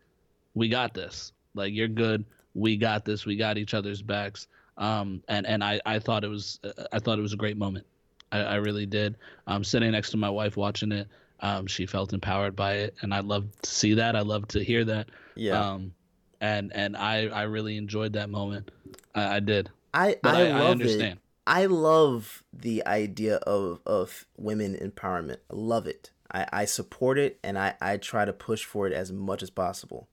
[0.56, 1.32] we got this.
[1.54, 2.26] Like you're good.
[2.60, 3.26] We got this.
[3.26, 4.48] We got each other's backs.
[4.78, 6.60] Um, and and I I thought it was
[6.92, 7.86] I thought it was a great moment.
[8.32, 9.16] I, I really did.
[9.48, 11.08] Um, sitting next to my wife watching it,
[11.42, 14.16] um, she felt empowered by it, and I love to see that.
[14.16, 15.10] I love to hear that.
[15.36, 15.60] Yeah.
[15.60, 15.94] Um,
[16.40, 18.72] and and I I really enjoyed that moment.
[19.16, 19.70] I, I did.
[19.94, 21.14] I But I, I, I understand.
[21.14, 21.20] it.
[21.46, 25.38] I love the idea of of women empowerment.
[25.52, 26.12] I love it.
[26.32, 29.50] I, I support it and I, I try to push for it as much as
[29.50, 30.08] possible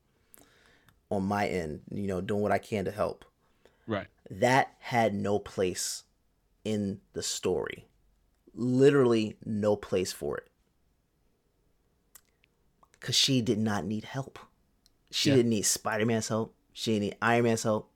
[1.10, 3.24] on my end, you know, doing what I can to help.
[3.86, 4.06] Right.
[4.30, 6.04] That had no place
[6.64, 7.86] in the story.
[8.54, 10.48] Literally no place for it.
[13.00, 14.38] Cause she did not need help.
[15.10, 15.36] She Yeah.
[15.36, 16.54] didn't need Spider Man's help.
[16.72, 17.90] She didn't need Iron Man's help.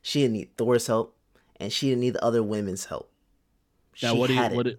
[0.00, 1.16] She didn't need Thor's help,
[1.56, 3.10] and she didn't need the other women's help.
[4.02, 4.52] Now, she what do you it.
[4.52, 4.78] what did-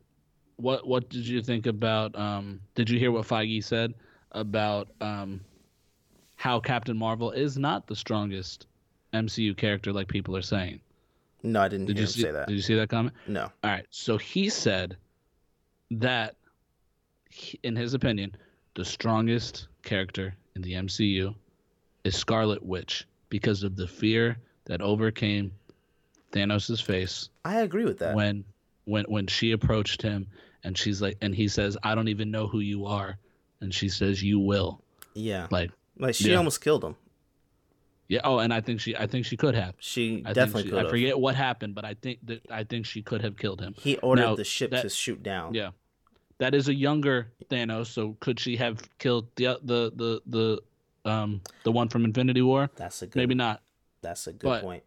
[0.57, 2.15] what what did you think about?
[2.17, 3.93] Um, did you hear what Feige said
[4.31, 5.41] about um,
[6.45, 8.67] how Captain Marvel is not the strongest
[9.15, 10.79] MCU character like people are saying?
[11.41, 12.47] No, I didn't Did you see say that.
[12.47, 13.15] Did you see that comment?
[13.25, 13.45] No.
[13.63, 13.87] All right.
[13.89, 14.95] So he said
[15.89, 16.35] that,
[17.31, 18.35] he- in his opinion,
[18.75, 21.33] the strongest character in the MCU
[22.03, 25.51] is Scarlet Witch because of the fear that overcame
[26.31, 28.15] Thanos' face I agree with that.
[28.15, 28.45] when
[28.83, 30.27] when when she approached him
[30.63, 33.17] and she's like and he says I don't even know who you are
[33.61, 34.81] and she says you will
[35.15, 35.47] yeah.
[35.49, 36.37] like Like she Yeah.
[36.37, 36.95] almost killed him.
[38.07, 38.21] Yeah.
[38.23, 39.75] Oh, and I think she I think she could have.
[39.79, 42.85] She I definitely she- could I forget what happened, but I think that I think
[42.85, 43.73] she could have killed him.
[43.77, 45.53] He ordered Now, the ship that- to shoot down.
[45.53, 45.71] Yeah,
[46.37, 47.87] that is a younger Thanos.
[47.87, 50.21] So could she have killed the the the
[51.05, 52.69] the um the one from Infinity War?
[52.75, 53.15] That's a good.
[53.19, 53.61] Maybe not,
[54.01, 54.83] That's a good but- point.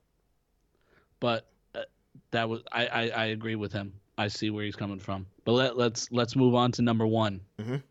[1.20, 1.82] but uh,
[2.30, 3.92] that was I, I I agree with him.
[4.16, 5.26] I see where he's coming from.
[5.44, 7.40] But let let's let's move on to number one.
[7.58, 7.82] Mhm.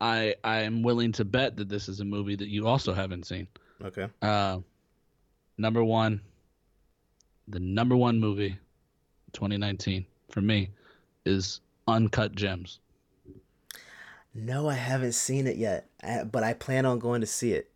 [0.00, 3.26] I I am willing to bet that this is a movie that you also haven't
[3.26, 3.48] seen.
[3.82, 4.08] Okay.
[4.22, 4.60] Uh,
[5.58, 6.20] number one,
[7.48, 8.58] the number one movie,
[9.32, 10.70] 2019 for me,
[11.24, 12.78] is Uncut Gems.
[14.34, 15.88] No, I haven't seen it yet,
[16.30, 17.70] but I plan on going to see it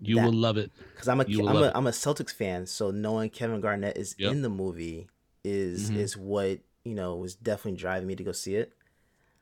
[0.00, 0.70] You That- will love it.
[0.92, 1.72] because I'm a You will I'm love a it.
[1.76, 2.66] I'm a Celtics fan.
[2.66, 4.32] So knowing Kevin Garnett is Yep.
[4.32, 5.08] in the movie
[5.44, 5.96] is Mhm.
[5.96, 8.72] is what you know was definitely driving me to go see it.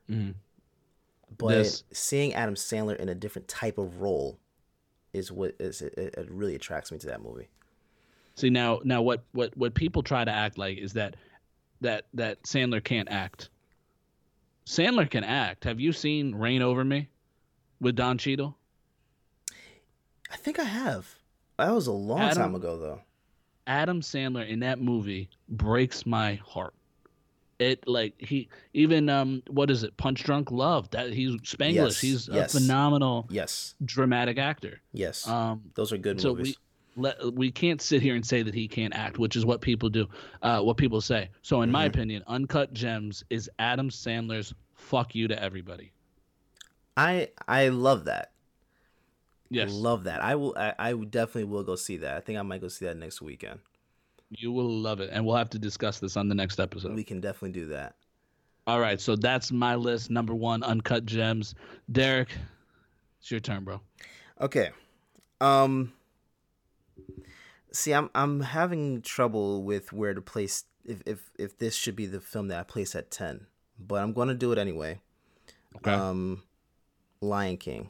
[0.09, 0.35] Mhm.
[1.37, 4.39] But This- seeing Adam Sandler in a different type of role
[5.13, 7.47] is what is it, it really attracts me to that movie.
[8.35, 11.15] See now, now what what what people try to act like is that
[11.81, 13.49] that that Sandler can't act.
[14.65, 15.63] Sandler can act.
[15.63, 17.07] Have you seen Reign Over Me
[17.79, 18.57] with Don Cheadle?
[20.31, 21.19] I think I have.
[21.57, 23.01] That was a long Adam- time ago though.
[23.67, 26.73] Adam Sandler in that movie breaks my heart.
[27.57, 31.99] It like he even um what is it Punch Drunk Love that he's Spanglish Yes,
[32.01, 32.53] he's yes.
[32.53, 33.75] a phenomenal Yes.
[33.85, 34.81] dramatic actor.
[34.91, 35.25] Yes.
[35.27, 36.57] Um, Those are good so movies.
[36.97, 39.59] we let, we can't sit here and say that he can't act, which is what
[39.61, 40.07] people do,
[40.41, 41.29] uh, what people say.
[41.41, 41.73] So in Mm-hmm.
[41.73, 45.91] my opinion, Uncut Gems is Adam Sandler's "fuck you" to everybody.
[46.97, 48.31] I I love that.
[49.49, 50.21] Yes, Love that.
[50.23, 50.53] I will.
[50.57, 52.17] I, I definitely will go see that.
[52.17, 53.59] I think I might go see that next weekend.
[54.37, 56.93] You will love it, and we'll have to discuss this on the next episode.
[56.93, 57.95] We can definitely do that.
[58.67, 60.09] All right, so that's my list.
[60.09, 61.53] Number one, Uncut Gems.
[61.91, 62.29] Derek,
[63.19, 63.79] it's your turn, bro.
[64.41, 64.71] Okay.
[65.41, 65.93] Um.
[67.71, 72.05] See, I'm I'm having trouble with where to place if if if this should be
[72.05, 73.47] the film that I place at ten,
[73.79, 74.99] but I'm going to do it anyway.
[75.77, 76.43] Okay, Um,
[77.21, 77.89] Lion King.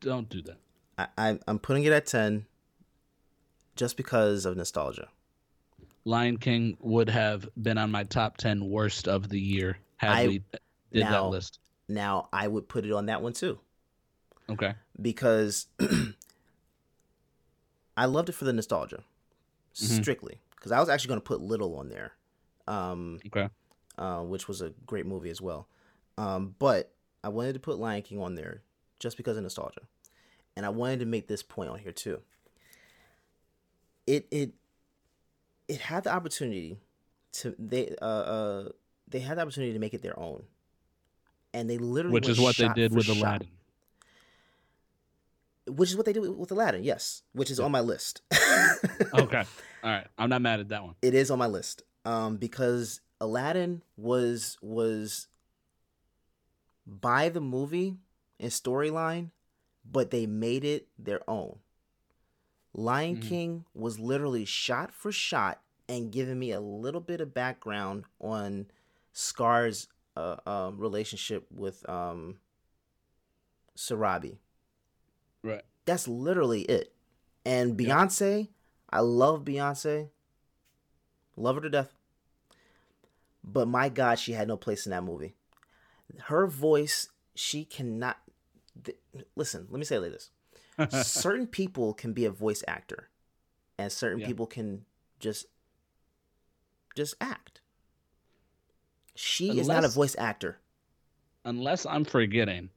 [0.00, 0.58] don't do that.
[0.98, 2.46] I, I I'm putting it at ten,
[3.78, 5.08] just because of nostalgia.
[6.04, 10.26] Lion King would have been on my top ten worst of the year had I-
[10.26, 10.42] we
[10.92, 11.60] did that list.
[11.88, 13.58] Now I would put it on that one too.
[14.50, 14.74] Okay.
[15.00, 15.66] because
[17.96, 19.02] I loved it for the nostalgia,
[19.72, 20.40] strictly.
[20.54, 22.12] Because I was actually going to put Little on there,
[22.66, 23.48] um, Okay.
[23.96, 25.68] uh, which was a great movie as well.
[26.16, 28.62] Um, but I wanted to put Lion King on there
[28.98, 29.82] just because of nostalgia,
[30.56, 32.20] and I wanted to make this point on here too.
[34.08, 34.52] It it
[35.68, 36.78] it had the opportunity
[37.34, 38.68] to they uh, uh
[39.06, 40.44] they had the opportunity to make it their own,
[41.52, 43.48] and they literally Which is what they did with shot Aladdin.
[45.66, 46.84] which is what they did with, with Aladdin.
[46.84, 48.22] Yes, which is on my list.
[49.12, 49.44] Okay.
[49.82, 50.06] All right.
[50.16, 50.94] I'm not mad at that one.
[51.02, 55.26] it is on my list um, because Aladdin was was
[56.86, 57.96] by the movie
[58.38, 59.30] and storyline,
[59.84, 61.58] but they made it their own.
[62.78, 68.04] Lion King was literally shot for shot and giving me a little bit of background
[68.20, 68.66] on
[69.12, 72.36] Scar's uh, uh, relationship with um,
[73.76, 74.36] Sarabi.
[75.42, 75.62] Right.
[75.86, 76.92] That's literally it.
[77.44, 78.48] And Beyonce,
[78.90, 80.10] I love Beyonce.
[81.36, 81.92] Love her to death.
[83.42, 85.34] But my God, she had no place in that movie.
[86.24, 88.18] Her voice, she cannot.
[88.84, 88.98] th-
[89.34, 90.30] Listen, let me say it like this
[91.02, 93.08] certain people can be a voice actor,
[93.78, 94.26] and certain Yeah.
[94.26, 94.84] people can
[95.18, 95.46] just
[96.94, 97.60] just act.
[99.14, 100.58] She is not a voice actor.
[101.44, 102.70] Unless I'm forgetting,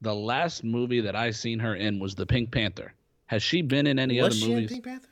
[0.00, 2.94] the last movie that I seen her in was the Pink Panther.
[3.26, 4.70] Has she been in any Was other she movies?
[4.70, 5.08] in Pink Panther?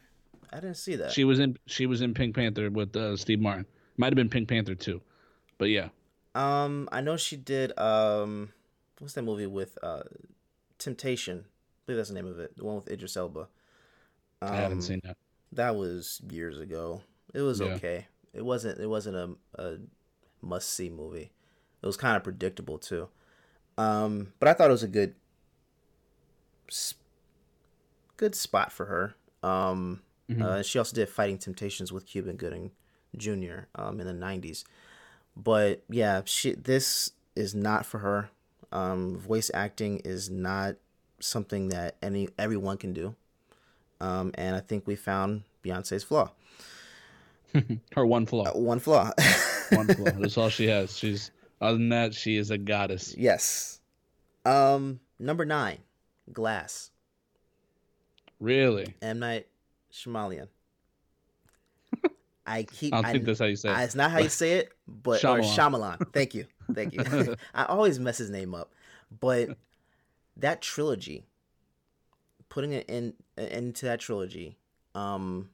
[0.52, 1.12] I didn't see that.
[1.12, 3.66] She was in she was in Pink Panther with uh, Steve Martin.
[3.96, 5.00] Might have been Pink Panther too,
[5.58, 5.88] but yeah.
[6.34, 7.76] Um, I know she did.
[7.78, 8.52] Um,
[8.98, 10.02] what's that movie with uh,
[10.78, 11.46] Temptation?
[11.86, 12.56] Believe that's the name of it.
[12.56, 13.48] The one with Idris Elba.
[14.42, 15.16] Um, I haven't seen that.
[15.52, 17.02] That was years ago.
[17.32, 17.66] It was Yeah.
[17.74, 18.06] okay.
[18.34, 18.78] It wasn't.
[18.80, 19.30] It wasn't a,
[19.62, 19.78] a
[20.42, 21.30] must see movie.
[21.82, 23.08] It was kind of predictable too.
[23.78, 25.14] Um, but I thought it was a good,
[28.16, 29.14] good spot for her.
[29.48, 30.02] Um,
[30.42, 32.72] uh, she also did Fighting Temptations with Cuban Gooding
[33.16, 33.66] Jr.
[33.76, 34.64] Um, in the '90s.
[35.36, 38.30] But yeah, she this is not for her.
[38.72, 40.76] Um, voice acting is not
[41.20, 43.14] something that any everyone can do.
[44.00, 46.30] Um, and I think we found Beyonce's flaw.
[47.94, 48.52] Her one flaw.
[48.56, 49.10] One flaw.
[49.72, 50.10] one flaw.
[50.18, 50.96] That's all she has.
[50.98, 53.14] She's other than that, she is a goddess.
[53.16, 53.80] yes.
[54.44, 55.78] Um, number nine.
[56.32, 56.90] Glass.
[58.38, 58.94] Really?
[59.00, 59.46] M Night
[59.92, 60.48] Shyamalan.
[62.48, 62.94] I keep.
[62.94, 63.72] I don't think that's how you say it.
[63.72, 65.98] I- It's not how you say it, but or Shyamalan.
[65.98, 66.12] Shyamalan.
[66.12, 67.34] Thank you, thank you.
[67.54, 68.72] I always mess his name up,
[69.20, 69.56] but
[70.36, 71.24] that trilogy,
[72.48, 74.56] putting it in into that trilogy,
[74.94, 75.50] um,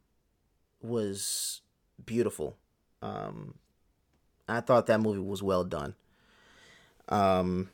[0.80, 1.60] was
[2.04, 2.56] beautiful.
[3.00, 3.54] Um,
[4.48, 5.94] I thought that movie was well done.
[7.08, 7.70] Um,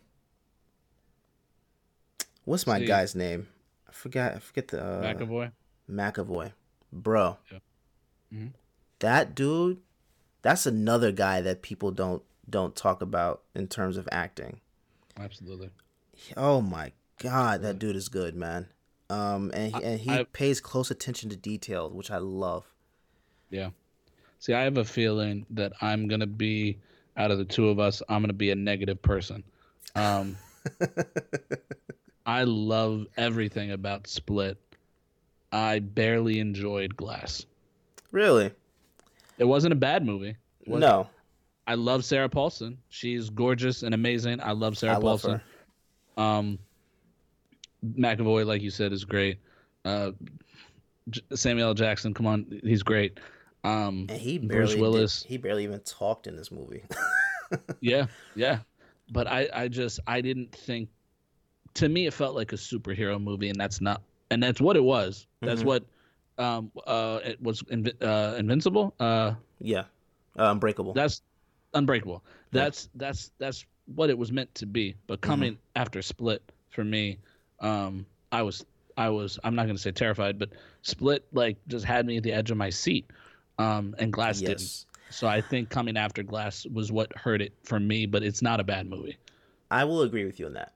[2.44, 2.86] what's my See.
[2.86, 3.48] guy's name?
[3.88, 4.34] I forgot.
[4.34, 5.52] I forget the uh, McAvoy.
[5.90, 6.52] McAvoy,
[6.92, 7.38] bro.
[7.50, 7.58] Yeah.
[8.32, 8.52] Mhm.
[9.00, 9.78] That dude,
[10.42, 14.60] that's another guy that people don't don't talk about in terms of acting.
[15.16, 15.70] Absolutely.
[16.36, 18.66] Oh my god, that dude is good, man.
[19.10, 22.64] Um, and he, and he I- pays close attention to detail, which I love.
[23.50, 23.70] Yeah.
[24.38, 26.78] See, I have a feeling that I'm gonna be
[27.16, 28.02] out of the two of us.
[28.08, 29.42] I'm gonna be a negative person.
[29.94, 30.36] Um,
[32.26, 34.58] I love everything about Split.
[35.50, 37.46] I barely enjoyed Glass.
[38.12, 38.52] Really?
[39.38, 40.36] It wasn't a bad movie.
[40.60, 41.08] It No,
[41.66, 42.78] I love Sarah Paulson.
[42.90, 44.40] She's gorgeous and amazing.
[44.42, 45.40] I love Sarah I love Paulson.
[46.16, 46.58] Um,
[47.84, 49.38] McAvoy, like you said, is great.
[49.84, 50.12] Uh,
[51.10, 51.74] J- Samuel L.
[51.74, 53.18] Jackson, come on, he's great.
[53.64, 55.22] Um, and he Bruce barely did- Willis.
[55.22, 56.84] he barely even talked in this movie.
[57.80, 58.58] yeah, yeah.
[59.10, 60.88] But I, I just, I didn't think.
[61.74, 64.82] To me, it felt like a superhero movie, and that's not, and that's what it
[64.82, 65.26] was.
[65.42, 65.66] That's Mhm.
[65.66, 65.84] what,
[66.36, 68.94] um, uh, it was Invi- uh, Invincible.
[68.98, 69.84] Uh, yeah,
[70.38, 70.92] uh, Unbreakable.
[70.94, 71.22] that's
[71.74, 72.24] Unbreakable.
[72.50, 73.64] That's that's that's
[73.94, 74.96] what it was meant to be.
[75.06, 77.18] But coming after Split for me,
[77.60, 78.64] um, I was
[78.96, 80.50] I was I'm not gonna say terrified, but
[80.82, 83.10] Split like just had me at the edge of my seat,
[83.58, 84.84] um, and Glass didn't.
[85.10, 88.06] So I think coming after Glass was what hurt it for me.
[88.06, 89.16] But it's not a bad movie.
[89.70, 90.72] I will agree with you on that.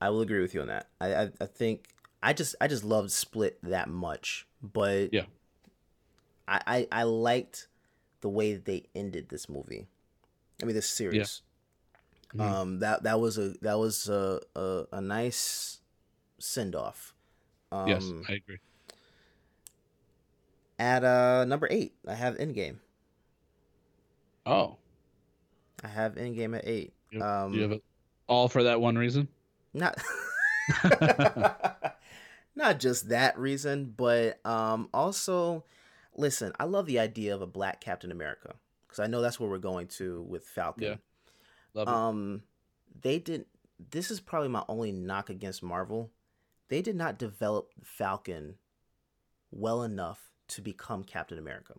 [0.00, 0.88] I will agree with you on that.
[1.00, 1.88] I, I I think
[2.22, 5.24] I just I just loved Split that much, but Yeah.
[6.48, 7.68] I I, I liked
[8.22, 9.86] the way that they ended this movie.
[10.62, 11.42] I mean, this series.
[12.34, 12.40] Mm-hmm.
[12.40, 15.80] Um, that that was a that was a a, a nice
[16.44, 17.14] send off.
[17.72, 18.58] Um, yes, I agree.
[20.78, 22.76] At uh number eight, I have Endgame.
[24.46, 24.76] Oh,
[25.82, 26.92] I have Endgame at eight.
[27.20, 27.82] Um, you have it
[28.26, 29.28] all for that one reason.
[29.72, 29.96] not
[32.56, 35.64] not just that reason, but um also
[36.16, 38.54] listen, I love the idea of a black Captain America
[38.86, 40.82] because I know that's where we're going to with Falcon.
[40.82, 40.96] Yeah.
[41.74, 41.94] Love it.
[41.94, 42.42] Um
[43.00, 43.46] they didn't.
[43.90, 46.10] this is probably my only knock against Marvel.
[46.68, 48.58] They did not develop Falcon
[49.50, 51.76] well enough to become Captain America.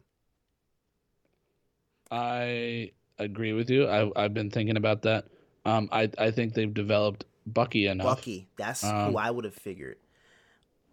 [2.11, 3.87] I agree with you.
[3.87, 5.25] I I've been thinking about that.
[5.65, 8.21] Um, I I think they've developed Bucky enough.
[8.23, 9.97] Bucky, that's Um, who I would have figured.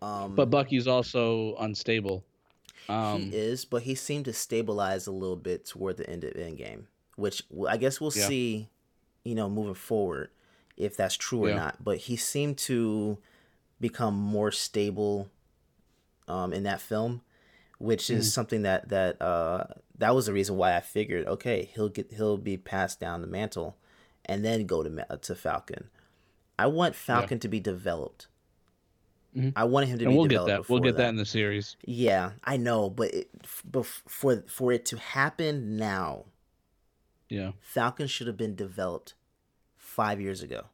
[0.03, 2.25] Um But Bucky's also unstable.
[2.89, 6.35] Um, he is, but he seemed to stabilize a little bit toward the end of
[6.35, 6.85] Endgame,
[7.17, 8.33] which I guess we'll Yeah.
[8.33, 8.69] see,
[9.25, 10.31] you know, moving forward
[10.77, 11.83] if that's true or not.
[11.85, 13.19] But he seemed to
[13.83, 15.29] become more stable
[16.29, 17.21] um, in that film,
[17.79, 18.33] which is Mm.
[18.33, 19.65] something that that uh,
[19.99, 23.27] that was the reason why I figured, okay, he'll get he'll be passed down the
[23.27, 23.77] mantle,
[24.25, 25.91] and then go to to Falcon.
[26.59, 28.29] I want Falcon to be developed.
[29.37, 29.53] Mhm.
[29.57, 30.69] I wanted him to and be we'll get that.
[30.69, 31.77] We'll get that in the series.
[31.85, 33.29] yeah, I know, but it,
[33.71, 36.27] bef- for for it to happen now,
[37.31, 39.15] Yeah, Falcon should have been developed
[39.77, 40.67] five years ago.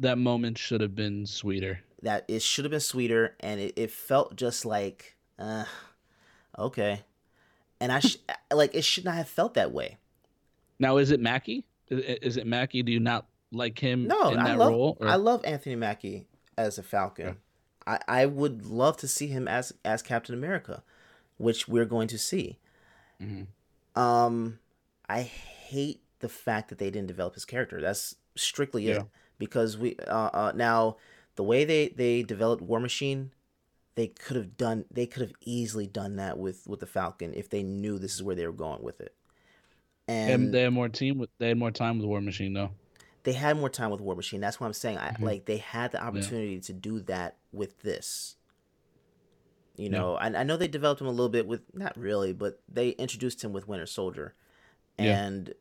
[0.00, 1.80] that moment should have been sweeter.
[2.02, 5.64] That it should have been sweeter, and it, it felt just like, uh,
[6.56, 7.02] okay,
[7.80, 8.18] and I sh-
[8.52, 9.98] like it should not have felt that way.
[10.78, 11.64] Now, is it Mackie?
[11.88, 12.82] Is, is it Mackie?
[12.82, 14.98] Do you not like him No, in I love role?
[15.00, 16.26] I love Anthony Mackie
[16.56, 17.36] as a Falcon.
[17.86, 20.82] I, I would love to see him as as Captain America,
[21.36, 22.58] which we're going to see.
[23.20, 24.00] Mm-hmm.
[24.00, 24.58] Um,
[25.08, 27.80] I hate the fact that they didn't develop his character.
[27.80, 28.98] That's strictly Yeah.
[29.00, 29.06] it
[29.38, 30.96] because we uh, uh now
[31.38, 33.30] the way they they developed War Machine,
[33.94, 37.48] they could have done they could have easily done that with with the Falcon if
[37.48, 39.14] they knew this is where they were going with it.
[40.08, 41.16] and And they had more team.
[41.16, 42.70] With, they had more time with War Machine though.
[43.22, 44.40] they had more time with War Machine.
[44.40, 44.98] That's what I'm saying.
[44.98, 45.22] Mm-hmm.
[45.24, 48.34] Like they had the opportunity to do that with this.
[49.76, 52.60] You know, I, I know they developed him a little bit with not really, but
[52.68, 54.34] they introduced him with Winter Soldier,
[54.98, 55.24] Yeah.
[55.24, 55.54] and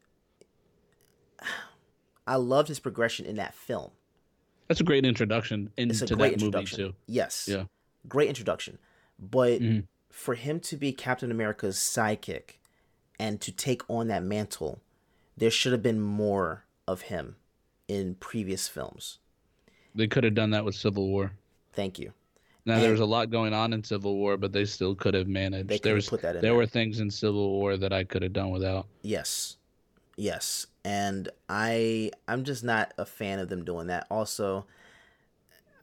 [2.25, 3.91] I loved his progression in that film.
[4.67, 6.93] That's a great introduction It's into a great that movie too.
[7.07, 7.65] Yes, Yeah.
[8.07, 8.77] great introduction.
[9.19, 9.85] But Mhm.
[10.09, 12.57] for him to be Captain America's sidekick
[13.19, 14.81] and to take on that mantle,
[15.35, 17.35] there should have been more of him
[17.87, 19.19] in previous films.
[19.95, 21.33] They could have done that with Civil War.
[21.73, 22.13] Thank you.
[22.65, 25.27] Now there was a lot going on in Civil War, but they still could have
[25.27, 25.69] managed.
[25.69, 26.55] They there could've was put that in there there.
[26.55, 28.87] were things in Civil War that I could have done without.
[29.03, 29.56] Yes.
[30.17, 30.67] Yes.
[30.85, 34.07] And I I'm just not a fan of them doing that.
[34.11, 34.67] Also,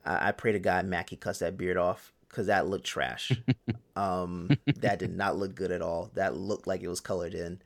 [0.04, 3.42] I, I pray to God Mackie cuts that beard off because that looked trash.
[3.96, 6.10] um, that did not look good at all.
[6.14, 7.60] That looked like it was colored in,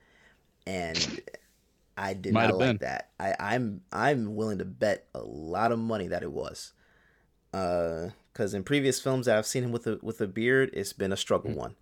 [0.66, 1.20] and
[1.98, 2.80] I did Might not like been.
[2.80, 3.10] that.
[3.20, 6.74] I, I'm I'm willing to bet a lot of money that it was.
[7.52, 10.92] Uh, Because in previous films that I've seen him with a with a beard, it's
[10.92, 11.74] been a struggle one,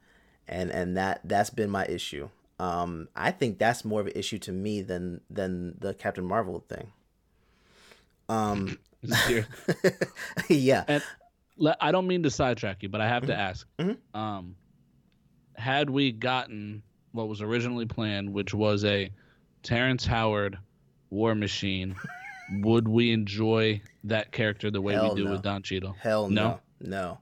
[0.48, 2.30] and and that that's been my issue.
[2.58, 6.64] Um, I think that's more of an issue to me than than the Captain Marvel
[6.68, 6.92] thing.
[8.28, 8.78] Um,
[10.48, 11.02] yeah, And
[11.80, 13.30] I don't mean to sidetrack you, but I have Mm-hmm.
[13.32, 13.66] to ask:
[14.14, 14.56] um,
[15.54, 16.82] Had we gotten
[17.12, 19.10] what was originally planned, which was a
[19.62, 20.58] Terrence Howard
[21.10, 21.94] War Machine,
[22.60, 25.30] would we enjoy that character the way Hell we do no.
[25.32, 25.94] with Don Cheadle?
[26.00, 27.18] hell no, no, no.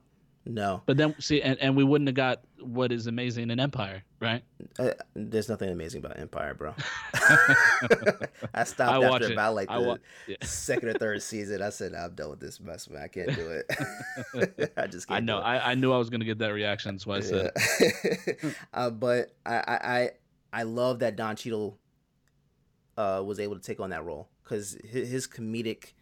[0.85, 4.43] But then see, and, and we wouldn't have got what is amazing in Empire, right?
[4.77, 6.73] Uh, there's nothing amazing about Empire, bro.
[8.53, 9.31] I stopped I after it.
[9.31, 10.35] about like I the wa- yeah.
[10.41, 11.61] second or third season.
[11.61, 13.01] I said, I'm done with this mess, man.
[13.03, 14.71] I can't do it.
[14.77, 15.17] I just can't.
[15.17, 15.39] I know.
[15.39, 17.51] I, I knew I was gonna get that reaction, so I said,
[18.73, 20.09] uh, but I, I I
[20.53, 21.79] I love that Don Cheadle
[22.97, 25.93] uh, was able to take on that role because his, his comedic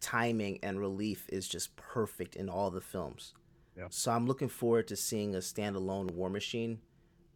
[0.00, 3.34] timing and relief is just perfect in all the films.
[3.82, 3.88] Yeah.
[3.90, 6.78] So I'm looking forward to seeing a standalone War Machine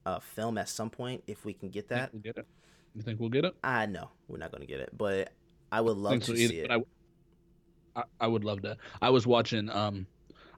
[0.05, 2.13] uh, film at some point if we can get that.
[2.13, 2.47] "We'll get it."
[2.95, 3.55] You think we'll get it?
[3.63, 5.33] I know we're not going to get it, but
[5.73, 6.71] I would love think to so either, see it.
[6.71, 6.79] I,
[7.97, 8.77] I, I would love to.
[9.03, 10.07] I was watching um,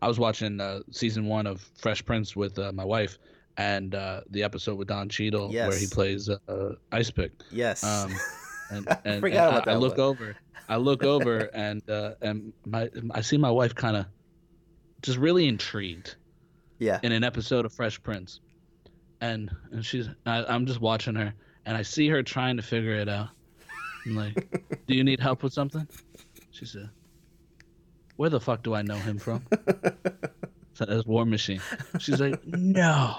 [0.03, 3.19] I was watching uh, season one of Fresh Prince with uh, my wife,
[3.57, 7.33] and uh, the episode with Don Cheadle where he plays uh, Ice Pick.
[7.51, 7.83] yes.
[7.83, 8.15] Um,
[8.71, 10.07] and, and, and about I, I look one.
[10.07, 10.37] over,
[10.69, 14.07] I look over, and uh, and my I see my wife kind of
[15.03, 16.17] just really intrigued
[16.79, 16.99] yeah.
[17.03, 18.41] in an episode of Fresh Prince,
[19.21, 21.33] and and she's I, I'm just watching her,
[21.67, 23.29] and I see her trying to figure it out.
[24.07, 25.87] I'm like, "Do you need help with something?"
[26.51, 26.91] She said,
[28.17, 29.45] "Where the fuck do I know him from?"
[30.75, 31.61] So that's War Machine.
[31.99, 33.17] She's like, "No."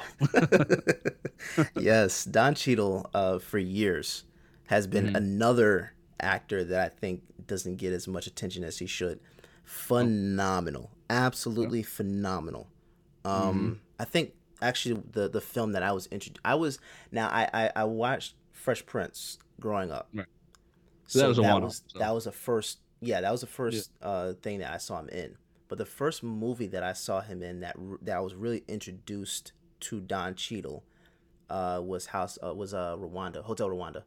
[1.75, 4.23] yes, Don Cheadle uh, for years
[4.67, 5.15] has been Mm-hmm.
[5.17, 9.19] another actor that I think doesn't get as much attention as he should.
[9.65, 12.67] Phenomenal, absolutely phenomenal.
[13.25, 13.73] Um, Mm-hmm.
[13.99, 16.79] I think actually the the film that I was introduced, I was
[17.11, 20.07] now I, I I watched Fresh Prince growing up.
[20.13, 20.25] Right.
[21.07, 21.99] So that was a that was so.
[21.99, 25.09] that was a first yeah that was the first uh, thing that I saw him
[25.09, 25.35] in.
[25.67, 29.51] But the first movie that I saw him in that that I was really introduced
[29.81, 30.83] to Don Cheadle
[31.49, 34.03] uh, was House uh, was uh, Rwanda Hotel Rwanda.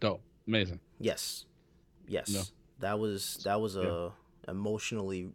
[0.00, 0.80] Dope, amazing.
[0.98, 1.46] Yes,
[2.06, 2.42] yes, No.
[2.80, 4.12] that was that was a
[4.46, 5.32] emotionally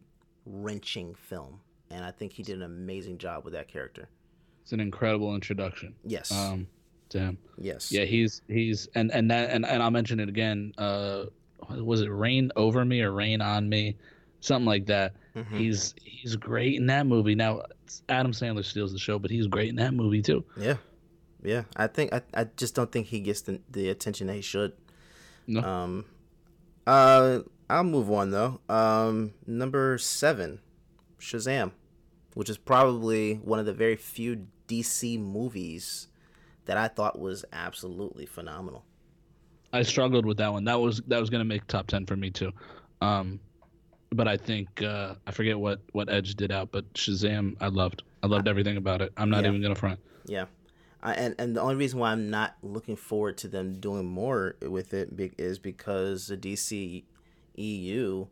[0.50, 1.60] wrenching film,
[1.92, 4.10] and I think he did an amazing job with that character.
[4.64, 5.96] It's an incredible introduction.
[6.04, 6.68] Yes, Um,
[7.10, 7.38] to him.
[7.58, 10.74] yes, Yeah, he's he's and and that and, and I'll mention it again.
[10.78, 11.26] Uh,
[11.70, 13.96] was it Reign Over Me or Rain on Me,
[14.42, 15.14] something like that.
[15.36, 15.58] Mm-hmm.
[15.58, 17.36] He's he's great in that movie.
[17.36, 17.64] Now
[18.10, 20.44] Adam Sandler steals the show, but he's great in that movie too.
[20.58, 20.78] yeah,
[21.44, 21.64] yeah.
[21.76, 24.74] I think I, I just don't think he gets the, the attention that he should.
[25.48, 26.06] No, Um,
[26.86, 27.40] uh,
[27.70, 28.60] I'll move on though.
[28.68, 30.60] Um, number seven,
[31.20, 31.72] Shazam,
[32.34, 36.08] which is probably one of the very few DC movies
[36.66, 38.86] that I thought was absolutely phenomenal.
[39.72, 40.64] I struggled with that one.
[40.66, 42.52] That was that was gonna make top ten for me too.
[43.02, 43.40] Um,
[44.12, 48.02] but I think uh, I forget what what Edge did out, but Shazam I loved.
[48.24, 49.14] I loved everything about it.
[49.16, 49.50] I'm not Yeah.
[49.50, 50.00] even gonna front.
[50.26, 50.46] Yeah.
[51.04, 54.56] Uh, and and the only reason why I'm not looking forward to them doing more
[54.62, 57.04] with it be- is because the DC
[57.60, 58.28] EU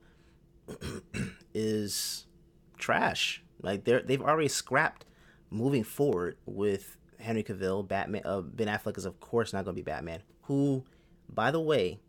[1.53, 2.25] is
[2.77, 3.43] trash.
[3.61, 5.05] Like they're they've already scrapped
[5.49, 8.21] moving forward with Henry Cavill, Batman.
[8.25, 10.21] Uh, ben Affleck is of course not going to be Batman.
[10.43, 10.85] Who,
[11.29, 11.99] by the way,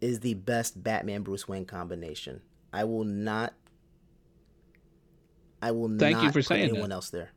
[0.00, 2.40] is the best Batman Bruce Wayne combination.
[2.72, 3.52] I will not.
[5.60, 6.94] I will Thank not you for put saying anyone that.
[6.94, 7.30] else there.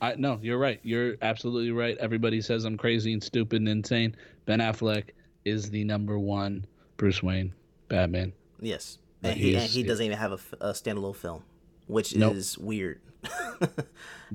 [0.00, 0.80] I no, you're right.
[0.82, 1.96] You're absolutely right.
[1.98, 4.16] Everybody says I'm crazy and stupid and insane.
[4.46, 5.10] Ben Affleck
[5.44, 6.66] is the number one
[6.96, 7.52] Bruce Wayne
[7.92, 8.32] Batman.
[8.60, 10.38] Yes, and he, and he doesn't even have a,
[10.68, 11.44] a standalone film,
[11.86, 12.34] which Nope.
[12.34, 13.00] is weird.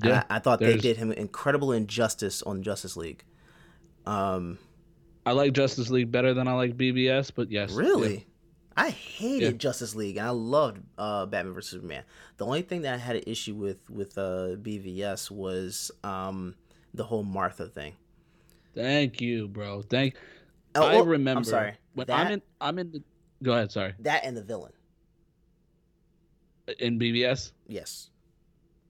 [0.02, 3.24] Yeah, I, I thought they did him incredible injustice on Justice League.
[4.06, 4.58] Um,
[5.26, 8.26] I like Justice League better than I like BVS, but yes, Really,
[8.76, 9.50] I hated Yeah.
[9.58, 12.04] Justice League, and I loved uh, Batman vs Superman.
[12.36, 16.54] The only thing that I had an issue with with uh, BVS was um,
[16.94, 17.94] the whole Martha thing.
[18.74, 19.82] Thank you, bro.
[19.82, 20.14] Thank.
[20.76, 21.38] Oh, I oh, remember.
[21.38, 21.72] I'm sorry.
[21.94, 22.92] When That- I'm in, I'm in.
[22.92, 23.02] The,
[23.42, 23.70] go ahead.
[23.72, 23.94] Sorry.
[24.00, 24.72] That and the villain.
[26.78, 27.52] in BVS.
[27.66, 28.10] Yes.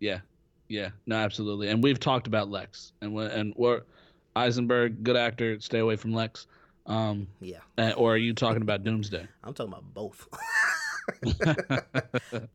[0.00, 0.20] Yeah,
[0.68, 1.68] yeah, no, absolutely.
[1.68, 3.82] And we've talked about Lex, and and we're
[4.36, 5.58] Eisenberg, good actor.
[5.60, 6.46] Stay away from Lex.
[6.86, 7.58] Um, Yeah.
[7.76, 9.26] uh, or are you talking about Doomsday?
[9.44, 10.26] I'm talking about both.
[11.24, 12.48] Look,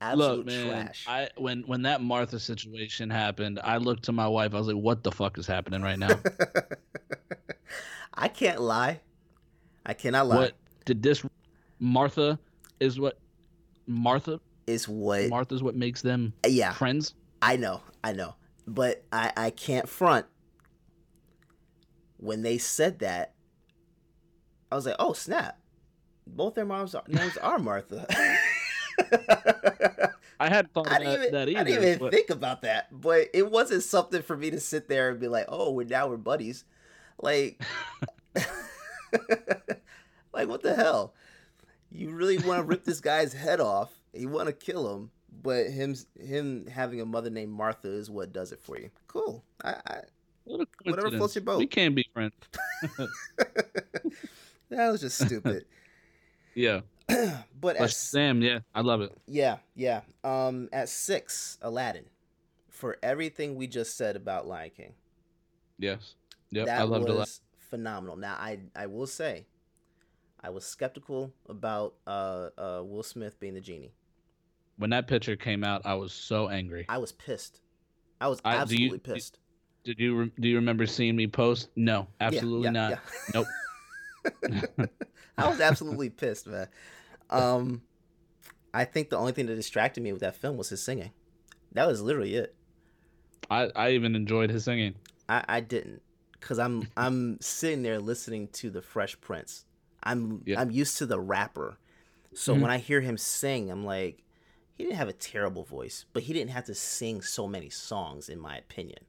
[0.00, 1.04] Absolute man, trash.
[1.06, 4.54] I when when that Martha situation happened, I looked to my wife.
[4.54, 6.18] I was like, "What the fuck is happening right now?
[8.14, 9.00] I can't lie.
[9.84, 10.36] I cannot lie.
[10.36, 10.52] what
[10.84, 11.24] did this
[11.78, 12.38] Martha
[12.78, 13.18] is what
[13.86, 17.14] Martha is what Martha's what makes them uh, yeah friends?
[17.42, 18.34] I know, I know.
[18.66, 20.26] But I, I can't front.
[22.18, 23.32] When they said that,
[24.70, 25.58] I was like, oh snap.
[26.26, 28.06] Both their moms' are, names are Martha.
[30.38, 31.58] I hadn't thought I that, didn't even, that either.
[31.58, 32.88] I didn't even but- think about that.
[32.92, 36.08] But it wasn't something for me to sit there and be like, oh, we're now
[36.08, 36.64] we're buddies.
[37.20, 37.60] Like
[40.32, 41.14] like what the hell?
[41.90, 43.90] You really want to rip this guy's head off.
[44.12, 45.10] You want to kill him,
[45.42, 48.90] but him him having a mother named Martha is what does it for you.
[49.08, 49.44] Cool.
[49.62, 50.00] I, I
[50.44, 51.58] What a Whatever floats your boat.
[51.58, 52.32] We can't be friends.
[54.70, 55.64] that was just stupid.
[56.54, 56.80] yeah.
[57.60, 59.12] But Shazam, yeah, I love it.
[59.26, 60.00] Yeah, yeah.
[60.24, 62.06] Um, at six, Aladdin.
[62.70, 64.94] For everything we just said about Lion King,
[65.78, 66.14] Yes.
[66.52, 66.66] Yep.
[66.66, 67.28] that I loved was it a lot.
[67.58, 68.16] phenomenal.
[68.16, 69.44] Now, I I will say,
[70.42, 73.92] I was skeptical about uh, uh, Will Smith being the genie.
[74.76, 76.86] When that picture came out, I was so angry.
[76.88, 77.60] I was pissed.
[78.20, 79.38] I was I- do absolutely you- pissed.
[79.82, 81.70] Did you re- do you remember seeing me post?
[81.74, 82.90] No, absolutely yeah, not.
[82.90, 82.98] yeah.
[83.34, 83.46] Nope.
[85.38, 86.68] I was absolutely pissed, man.
[87.30, 87.80] Um,
[88.74, 91.12] I think the only thing that distracted me with that film was his singing.
[91.72, 92.54] That was literally it.
[93.50, 94.96] I I even enjoyed his singing.
[95.30, 99.64] I, I didn't because I'm I'm sitting there listening to the Fresh Prince.
[100.02, 100.60] I'm Yeah.
[100.60, 101.78] I'm used to the rapper,
[102.34, 102.60] so Mhm.
[102.62, 104.22] when I hear him sing, I'm like,
[104.76, 108.28] he didn't have a terrible voice, but he didn't have to sing so many songs,
[108.28, 109.00] in my opinion.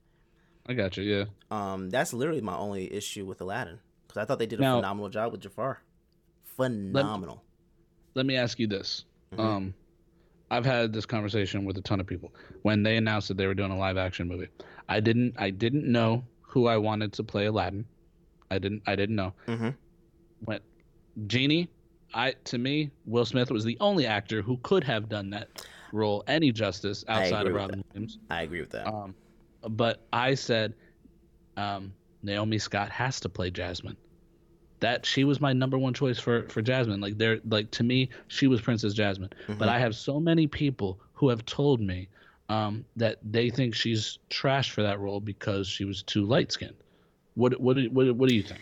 [0.67, 1.03] I got you.
[1.03, 1.25] Yeah.
[1.49, 4.77] Um, that's literally my only issue with Aladdin because I thought they did a Now-
[4.77, 5.81] phenomenal job with Jafar.
[6.43, 7.43] Phenomenal.
[8.13, 9.05] Let me ask you this.
[9.31, 9.41] Mm-hmm.
[9.41, 9.73] Um,
[10.49, 12.33] I've had this conversation with a ton of people
[12.63, 14.49] when they announced that they were doing a live action movie.
[14.89, 15.33] I didn't.
[15.37, 17.85] I didn't know who I wanted to play Aladdin.
[18.49, 18.83] I didn't.
[18.85, 19.33] I didn't know.
[19.47, 19.69] Mm-hmm.
[20.43, 20.59] When
[21.27, 21.69] Genie,
[22.13, 26.23] I to me, Will Smith was the only actor who could have done that role
[26.27, 27.83] any justice outside of Robin.
[27.93, 28.17] Williams.
[28.29, 28.87] I agree with that.
[28.87, 29.15] Um,
[29.69, 30.73] but I said,
[31.57, 31.93] um,
[32.23, 33.97] Naomi Scott has to play Jasmine.
[34.79, 37.01] That she was my number one choice for for Jasmine.
[37.01, 39.29] Like there, like to me, she was Princess Jasmine.
[39.47, 42.07] But I have so many people who have told me
[42.49, 46.75] um, that they think she's trash for that role because she was too light skinned.
[47.35, 48.61] What what what what do you think?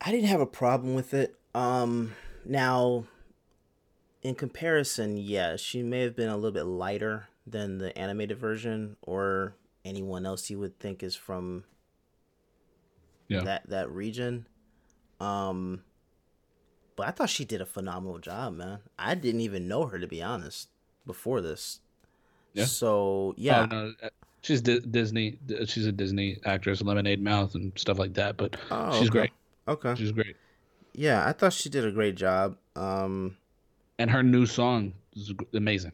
[0.00, 1.36] I didn't have a problem with it.
[1.54, 3.04] Um, now,
[4.22, 8.96] in comparison, yeah, she may have been a little bit lighter than the animated version
[9.02, 11.64] or anyone else you would think is from
[13.28, 13.40] Yeah.
[13.40, 14.46] that that region.
[15.20, 15.82] Um,
[16.96, 18.80] but I thought she did a phenomenal job, man.
[18.98, 20.68] I didn't even know her to be honest
[21.06, 21.80] before this.
[22.54, 22.64] Yeah.
[22.64, 24.08] So yeah, Oh, no, uh,
[24.42, 25.38] she's Di- Disney.
[25.66, 28.36] She's a Disney actress, Lemonade Mouth, and stuff like that.
[28.36, 29.18] But Oh, she's okay.
[29.18, 29.30] great.
[29.70, 29.94] Okay.
[29.94, 30.36] She's great.
[30.92, 32.56] yeah, I thought she did a great job.
[32.76, 33.36] Um,
[33.98, 35.92] And her new song is amazing.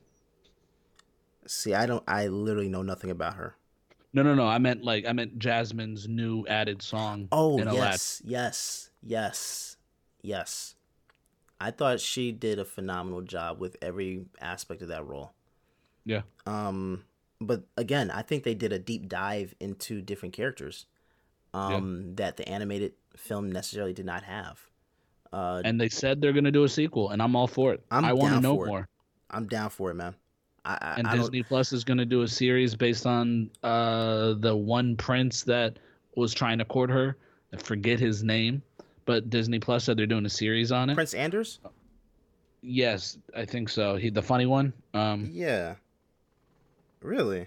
[1.47, 3.55] see, I don't, I literally know nothing about her.
[4.13, 4.47] No, no, no.
[4.47, 7.29] I meant like I meant Jasmine's new added song.
[7.33, 9.77] Oh yes, yes, yes,
[10.23, 10.75] yes.
[11.61, 15.33] I thought she did a phenomenal job with every aspect of that role.
[16.05, 16.23] Yeah.
[16.47, 17.05] Um,
[17.41, 20.87] but again, I think they did a deep dive into different characters,
[21.53, 24.61] um, that the animated film necessarily did not have.
[25.33, 27.83] Uh, And they said they're gonna do a sequel, and I'm all for it.
[27.91, 28.67] I'm I want to know it.
[28.69, 28.89] more.
[29.31, 30.15] I'm down for it, man.
[30.65, 34.55] I, I, And I Disney Plus is gonna do a series based on uh the
[34.57, 35.79] one prince that
[36.17, 37.17] was trying to court her.
[37.53, 38.63] I forget his name,
[39.05, 40.95] but Disney Plus said they're doing a series on it.
[40.95, 41.59] Prince Anders.
[42.63, 43.97] Yes, I think so.
[43.97, 44.73] He the funny one.
[44.95, 45.75] Um, Yeah.
[47.01, 47.47] Really?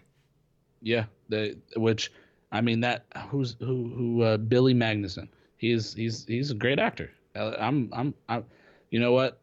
[0.82, 2.12] yeah, the which
[2.52, 5.28] I mean that who's who who uh, Billy Magnussen.
[5.60, 7.12] He's he's he's a great actor.
[7.36, 8.44] Uh, I'm I'm I,
[8.92, 9.40] you know what?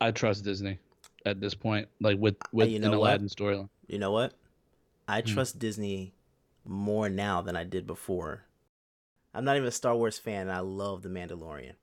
[0.00, 0.78] I trust Disney
[1.26, 3.22] at this point, like with with you an know what?
[3.22, 3.70] Aladdin storyline.
[3.88, 4.34] You know what?
[5.08, 5.32] I Hmm.
[5.32, 6.14] trust Disney
[6.64, 8.46] more now than I did before.
[9.34, 11.74] I'm not even a Star Wars fan, and I love The Mandalorian.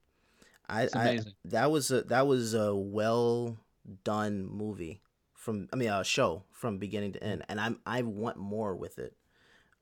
[0.69, 3.57] I, I that was a that was a well
[4.03, 5.01] done movie
[5.33, 8.99] from I mean a show from beginning to end, and I'm I want more with
[8.99, 9.15] it.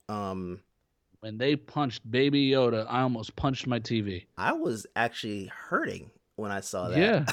[0.09, 0.61] Um,
[1.21, 4.25] When they punched Baby Yoda, I almost punched my TV.
[4.37, 6.97] I was actually hurting when I saw that.
[6.99, 7.25] Yeah.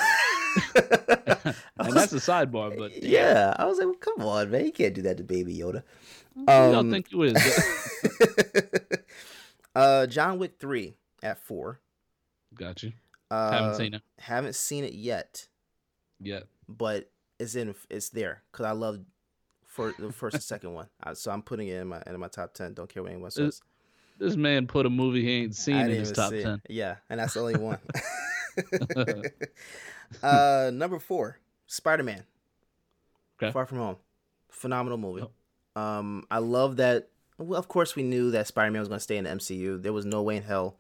[1.78, 4.72] and that's a sidebar, but damn, Yeah, I was like, well, come on, man, you
[4.72, 5.82] can't do that to Baby Yoda.
[6.34, 7.34] who y'all Um, think you is?
[9.74, 11.80] uh, John Wick three at four.
[12.54, 12.92] Got you.
[13.30, 15.48] Uh, Haven't seen it Haven't seen it yet,
[16.20, 16.44] yet.
[16.68, 17.74] but it's in.
[17.90, 19.00] It's there because I love
[19.66, 20.88] for the first and second one.
[21.02, 22.74] Uh, So I'm putting it in my in my top ten.
[22.74, 23.62] Don't care what anyone says.
[24.22, 26.44] This man put a movie he ain't seen in his top it.
[26.44, 26.62] ten.
[26.68, 27.78] Yeah, and that's the only one.
[30.22, 32.22] uh, number four, Spider Man.
[33.42, 33.50] Okay.
[33.50, 33.96] Far From Home,
[34.48, 35.26] phenomenal movie.
[35.74, 37.08] Um, I love that.
[37.36, 39.82] Well, of course, we knew that Spider Man was going to stay in the MCU.
[39.82, 40.76] There was no way in hell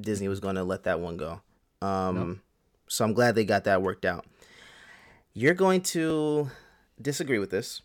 [0.00, 1.42] Disney was going to let that one go.
[1.82, 2.40] Um,
[2.88, 4.24] so I'm glad they got that worked out.
[5.34, 6.50] You're going to
[7.02, 7.82] disagree with this,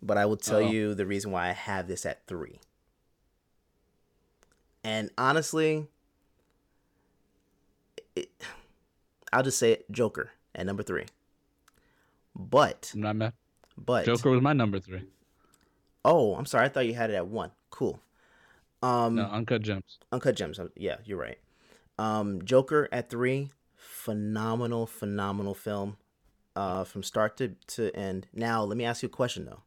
[0.00, 0.70] but I will tell Uh-oh.
[0.70, 2.60] you the reason why I have this at three.
[4.82, 5.86] And honestly,
[8.16, 8.30] it,
[9.32, 11.06] I'll just say it, Joker at number three.
[12.34, 13.32] But I'm not mad.
[13.76, 15.02] but Joker was my number three.
[16.04, 17.50] oh, I'm sorry, I thought you had it at one.
[17.70, 18.00] Cool.
[18.82, 19.98] Um, No, Uncut Gems.
[20.10, 20.58] Uncut Gems.
[20.76, 21.38] Yeah, you're right.
[21.98, 25.98] Um, Joker at three, phenomenal, phenomenal film,
[26.56, 28.26] uh, from start to to end.
[28.32, 29.60] Now, let me ask you a question though.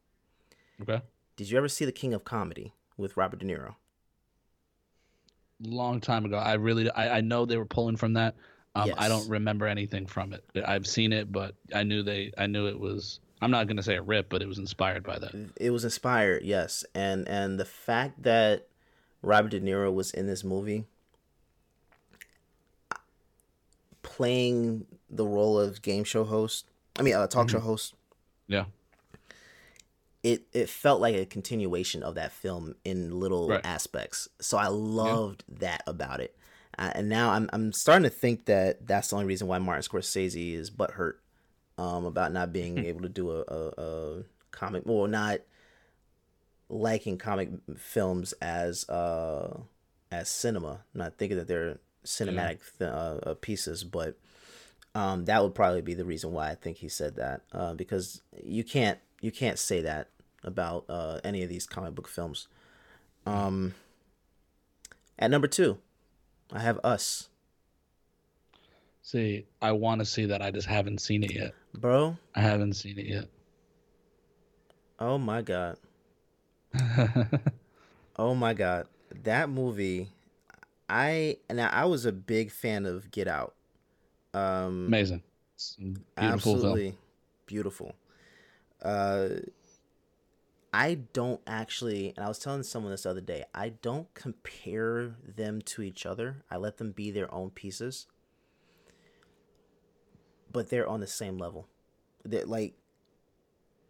[0.81, 1.03] Okay.
[1.35, 3.75] Did you ever see The King of Comedy with Robert De Niro?
[5.63, 6.37] Long time ago.
[6.37, 8.35] I really I, I know they were pulling from that.
[8.75, 10.43] Um, I don't remember anything from it.
[10.65, 13.95] I've seen it, but I knew they I knew it was I'm not gonna say
[13.95, 15.51] a rip, but it was inspired by that.
[15.57, 18.67] It was inspired, yes, and and the fact that
[19.21, 20.85] Robert De Niro was in this movie,
[24.01, 26.65] playing the role of game show host.
[26.97, 27.93] I mean, uh, talk show host.
[28.47, 28.65] Yeah.
[30.23, 33.65] It it felt like a continuation of that film in little Right.
[33.65, 34.29] aspects.
[34.39, 36.35] So I loved that about it.
[36.77, 39.83] Uh, and now I'm I'm starting to think that that's the only reason why Martin
[39.83, 41.15] Scorsese is butthurt
[41.77, 45.39] um, about not being able to do a, a, a comic, well, not
[46.69, 49.59] liking comic films as uh
[50.11, 50.81] as cinema.
[50.93, 54.17] Not thinking that they're cinematic th- uh, uh, pieces, but
[54.95, 58.21] um, that would probably be the reason why I think he said that uh, because
[58.43, 60.09] you can't you can't say that
[60.43, 62.49] about uh, any of these comic book films.
[63.25, 63.73] Um,
[65.17, 65.77] at number two,
[66.51, 67.29] I have Us,
[69.01, 70.41] See, I want to see that.
[70.41, 71.53] I just haven't seen it yet.
[71.73, 72.17] bro.
[72.35, 73.25] I haven't seen it yet.
[74.99, 75.77] Oh my god.
[78.17, 78.87] oh my god,
[79.23, 80.09] that movie.
[80.89, 83.55] I now I was a big fan of Get Out.
[84.33, 85.21] Um, Amazing.
[85.77, 86.97] Beautiful absolutely film.
[87.45, 87.95] beautiful.
[88.83, 89.29] Uh,
[90.73, 93.45] I don't actually, and I was telling someone this the other day.
[93.53, 96.43] I don't compare them to each other.
[96.51, 98.07] I let them be their own pieces,
[100.51, 101.67] but they're on the same level.
[102.25, 102.73] They're like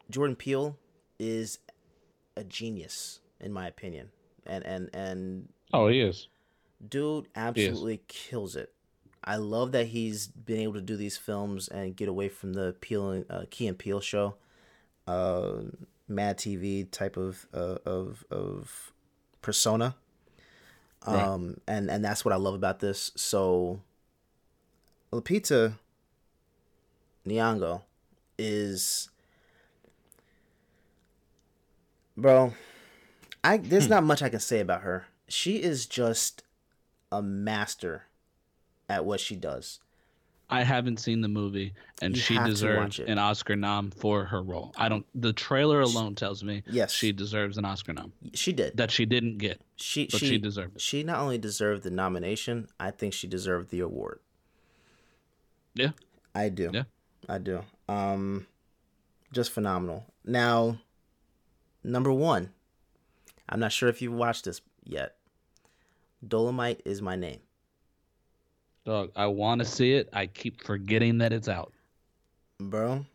[0.10, 0.78] Jordan Peele
[1.20, 1.60] is
[2.36, 4.10] a genius in my opinion,
[4.45, 6.28] and and and Oh, he is.
[6.88, 8.74] dude absolutely kills it.
[9.24, 12.76] I love that he's been able to do these films and get away from the
[12.82, 14.36] Peele uh, Key and Peele show,
[15.08, 15.54] uh,
[16.08, 18.92] Mad TV type of uh, of of
[19.42, 19.96] persona.
[21.06, 21.22] Right.
[21.22, 23.12] Um, and and that's what I love about this.
[23.16, 23.82] So,
[25.12, 25.74] Lupita
[27.28, 27.82] Nyong'o
[28.38, 29.10] is,
[32.16, 32.54] bro.
[33.44, 35.08] I there's not much I can say about her.
[35.28, 36.44] She is just
[37.12, 38.04] a master
[38.88, 39.80] at what she does.
[40.49, 44.74] I haven't seen the movie, and You she deserves an Oscar nom for her role.
[44.78, 45.06] I don't.
[45.15, 46.91] The trailer alone tells me Yes.
[46.91, 48.78] she deserves an Oscar nom She did.
[48.78, 49.61] that she didn't get.
[49.78, 50.82] She but she, she deserved it.
[50.82, 54.20] She not only deserved the nomination, I think she deserved the award.
[55.74, 55.91] Yeah.
[56.36, 56.70] I do.
[56.74, 56.84] Yeah.
[57.28, 57.64] I do.
[57.88, 58.45] Um
[59.32, 60.06] just phenomenal.
[60.24, 60.78] Now
[61.84, 62.52] number 1.
[63.49, 65.15] I'm not sure if you've watched this yet.
[66.26, 67.40] Dolomite is my name.
[68.86, 70.10] Dog, I want to see it.
[70.12, 71.72] I keep forgetting that it's out.
[72.60, 73.06] Bro,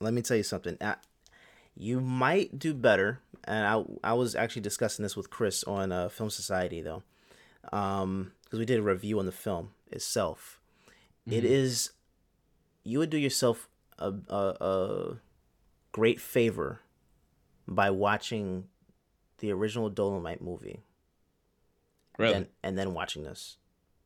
[0.00, 0.76] let me tell you something.
[0.80, 0.96] I,
[1.76, 6.08] you might do better, and I I was actually discussing this with Chris on uh,
[6.08, 7.02] Film Society though,
[7.72, 10.58] um, because we did a review on the film itself.
[11.24, 11.92] It is,
[12.82, 13.68] you would do yourself
[13.98, 15.16] a a, a
[15.92, 16.80] great favor
[17.68, 18.64] by watching
[19.38, 20.80] the original Dolomite movie,
[22.18, 22.32] Really?
[22.32, 23.56] then, and then watching this.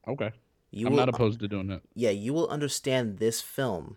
[0.06, 0.32] okay.
[0.76, 1.80] You I'm will, not opposed to doing that.
[1.94, 3.96] yeah, you will understand this film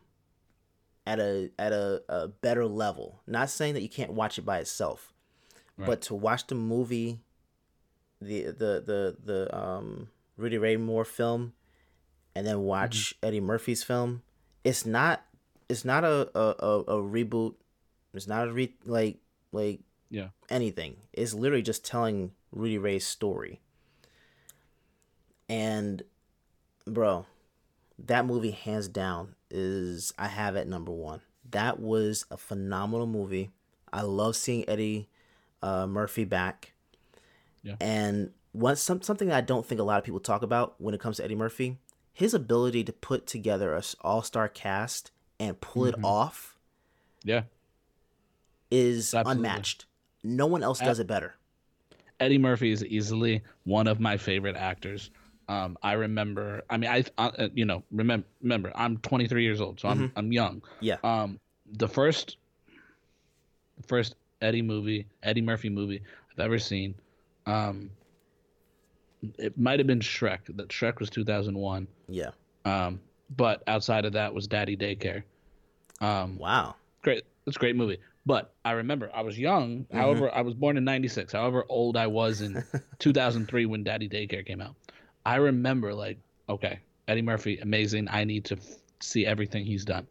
[1.05, 3.21] at a at a, a better level.
[3.27, 5.11] Not saying that you can't watch it by itself,
[5.77, 7.19] but to watch the movie,
[8.21, 10.07] the the the the um
[10.37, 11.51] Rudy Ray Moore film,
[12.33, 14.21] and then watch Eddie Murphy's film,
[14.63, 15.25] it's not
[15.67, 17.55] it's not a a, a, a reboot.
[18.13, 19.17] It's not a re like
[19.51, 20.29] like Yeah.
[20.49, 20.95] anything.
[21.11, 23.59] It's literally just telling Rudy Ray's story.
[25.49, 26.03] And
[26.85, 27.25] bro,
[27.97, 31.21] that movie hands down is I have at number one.
[31.51, 33.51] That was a phenomenal movie.
[33.91, 35.09] I love seeing Eddie
[35.63, 36.73] uh, Murphy back.
[37.63, 37.75] Yeah.
[37.81, 40.99] And once some something I don't think a lot of people talk about when it
[40.99, 41.77] comes to Eddie Murphy,
[42.13, 46.57] his ability to put together a all star cast and pull it off
[47.23, 47.43] Yeah.
[48.71, 49.47] is Absolutely.
[49.47, 49.85] unmatched.
[50.23, 51.35] No one else does it better.
[52.19, 55.09] Eddie Murphy is easily one of my favorite actors.
[55.49, 56.61] Um, I remember.
[56.69, 60.31] I mean, I, uh, you know, remember, remember, I'm 23 years old, so I'm I'm
[60.31, 60.61] young.
[60.79, 60.97] Yeah.
[61.03, 61.39] Um,
[61.73, 62.37] the first,
[63.77, 66.01] the first Eddie movie, Eddie Murphy movie
[66.31, 66.93] I've ever seen,
[67.47, 67.89] um,
[69.37, 70.55] it might have been Shrek.
[70.55, 71.87] That Shrek was 2001.
[72.07, 72.29] Yeah.
[72.65, 72.99] Um,
[73.35, 75.23] but outside of that was Daddy Daycare.
[75.99, 76.75] Um, Wow.
[77.01, 77.23] great.
[77.47, 77.97] It's a great movie.
[78.25, 79.87] But I remember I was young.
[79.91, 81.33] However, I was born in '96.
[81.33, 82.63] However old I was in
[82.99, 84.75] 2003 when Daddy Daycare came out,
[85.25, 86.17] I remember like,
[86.47, 88.07] okay, Eddie Murphy, amazing.
[88.09, 88.65] I need to f-
[88.99, 90.07] see everything he's done.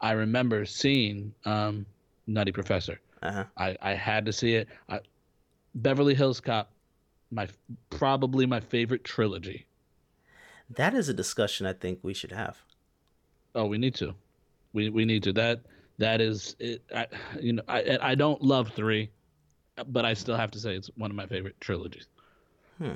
[0.00, 1.86] I remember seeing um,
[2.26, 3.00] Nutty Professor.
[3.22, 3.44] Uh-huh.
[3.56, 4.68] I, I had to see it.
[4.88, 5.00] I,
[5.74, 6.70] Beverly Hills Cop,
[7.30, 7.48] my
[7.90, 9.66] probably my favorite trilogy.
[10.68, 12.58] That is a discussion I think we should have.
[13.54, 14.14] Oh, we need to.
[14.72, 15.32] We we need to.
[15.32, 15.62] That
[15.98, 16.82] that is it.
[16.94, 17.06] I,
[17.40, 19.10] you know, I I don't love three,
[19.88, 22.06] but I still have to say it's one of my favorite trilogies.
[22.78, 22.94] Hmm.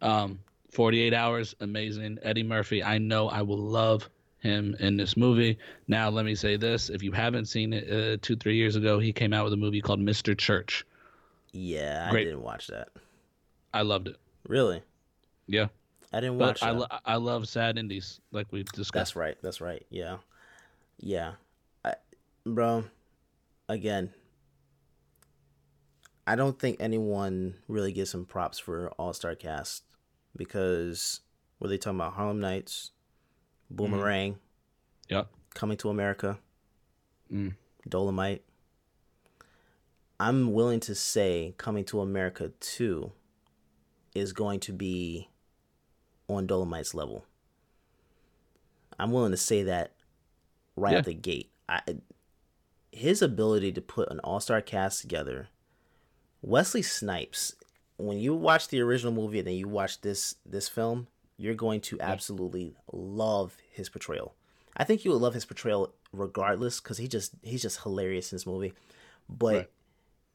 [0.00, 0.38] Um,
[0.70, 2.18] Forty Eight Hours, amazing.
[2.22, 2.82] Eddie Murphy.
[2.82, 4.08] I know I will love
[4.40, 5.58] him in this movie.
[5.88, 8.98] Now, let me say this: if you haven't seen it, uh, two three years ago,
[8.98, 10.36] he came out with a movie called Mr.
[10.36, 10.84] Church.
[11.52, 12.22] Yeah, Great.
[12.22, 12.90] I didn't watch that.
[13.72, 14.16] I loved it.
[14.46, 14.82] Really?
[15.46, 15.68] Yeah,
[16.12, 18.92] I didn't watch but I lo- I love sad indies like we discussed.
[18.92, 19.36] That's right.
[19.42, 19.84] That's right.
[19.90, 20.18] Yeah.
[20.98, 21.32] Yeah.
[21.84, 21.94] I,
[22.44, 22.84] bro,
[23.68, 24.12] again,
[26.26, 29.84] I don't think anyone really gives him props for All Star Cast
[30.36, 31.20] because
[31.60, 32.90] were they talking about Harlem Nights,
[33.70, 34.38] Boomerang,
[35.08, 35.28] Yep.
[35.54, 36.38] Coming to America,
[37.32, 37.54] Mm.
[37.88, 38.44] Dolomite?
[40.20, 43.12] I'm willing to say Coming to America 2
[44.14, 45.28] is going to be
[46.28, 47.24] on Dolomite's level.
[48.98, 49.92] I'm willing to say that
[50.76, 50.98] right Yeah.
[50.98, 51.50] out the gate.
[51.68, 51.82] I,
[52.92, 55.48] his ability to put an all-star cast together.
[56.42, 57.54] Wesley Snipes,
[57.98, 61.80] when you watch the original movie and then you watch this this film, you're going
[61.82, 64.34] to absolutely love his portrayal.
[64.76, 68.36] I think you will love his portrayal regardless because he just he's just hilarious in
[68.36, 68.72] this movie.
[69.28, 69.70] But Right.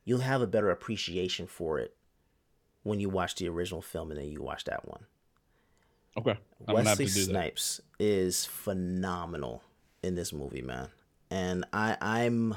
[0.05, 1.95] you'll have a better appreciation for it
[2.83, 5.05] when you watch the original film and then you watch that one.
[6.17, 6.37] Okay.
[6.67, 7.21] I'm Wesley to do.
[7.21, 9.63] Snipes is phenomenal
[10.03, 10.89] in this movie, man.
[11.31, 12.55] And I I'm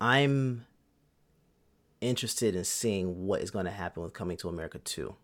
[0.00, 0.64] I'm
[2.00, 5.14] interested in seeing what is going to happen with Coming to America 2.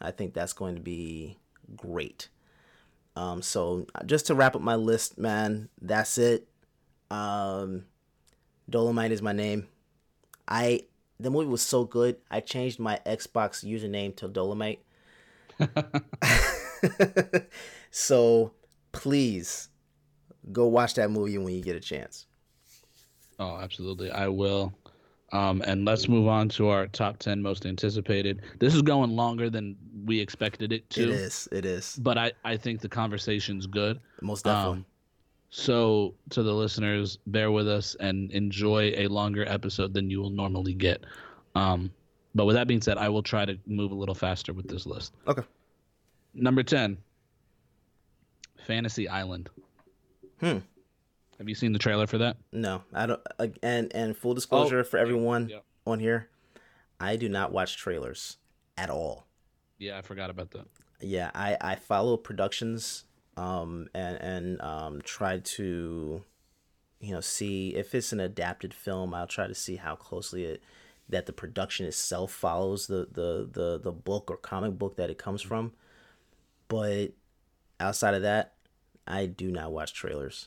[0.00, 1.38] I think that's going to be
[1.76, 2.28] great.
[3.14, 6.48] Um so just to wrap up my list, man, that's it.
[7.10, 7.84] Um
[8.68, 9.68] Dolomite is my name.
[10.48, 10.82] I
[11.20, 12.16] the movie was so good.
[12.30, 14.82] I changed my Xbox username to Dolomite.
[17.90, 18.52] so
[18.92, 19.68] please
[20.50, 22.26] go watch that movie when you get a chance.
[23.38, 24.10] Oh, absolutely.
[24.10, 24.72] I will.
[25.32, 28.42] Um, and let's move on to our top 10 most anticipated.
[28.58, 31.04] This is going longer than we expected it to.
[31.04, 31.48] It is.
[31.50, 31.96] It is.
[31.96, 33.98] But I, I think the conversation's good.
[34.20, 34.78] Most definitely.
[34.78, 34.86] Um,
[35.54, 40.30] so, to the listeners, bear with us and enjoy a longer episode than you will
[40.30, 41.04] normally get.
[41.54, 41.90] Um,
[42.34, 44.86] but with that being said, I will try to move a little faster with this
[44.86, 45.14] list.
[45.26, 45.42] Okay.
[46.34, 46.96] Number 10,
[48.66, 49.50] Fantasy Island.
[50.40, 50.58] Hmm.
[51.42, 52.36] Have you seen the trailer for that?
[52.52, 53.20] No, I don't.
[53.64, 55.58] And and full disclosure Oh, for everyone yeah.
[55.84, 56.28] on here,
[57.00, 58.36] I do not watch trailers
[58.78, 59.26] at all.
[59.76, 60.66] Yeah, I forgot about that.
[61.00, 63.06] Yeah, I I follow productions,
[63.36, 66.22] um, and and um, try to,
[67.00, 69.12] you know, see if it's an adapted film.
[69.12, 70.62] I'll try to see how closely it
[71.08, 75.18] that the production itself follows the the the the book or comic book that it
[75.18, 75.72] comes from.
[76.68, 77.14] But
[77.80, 78.54] outside of that,
[79.08, 80.46] I do not watch trailers.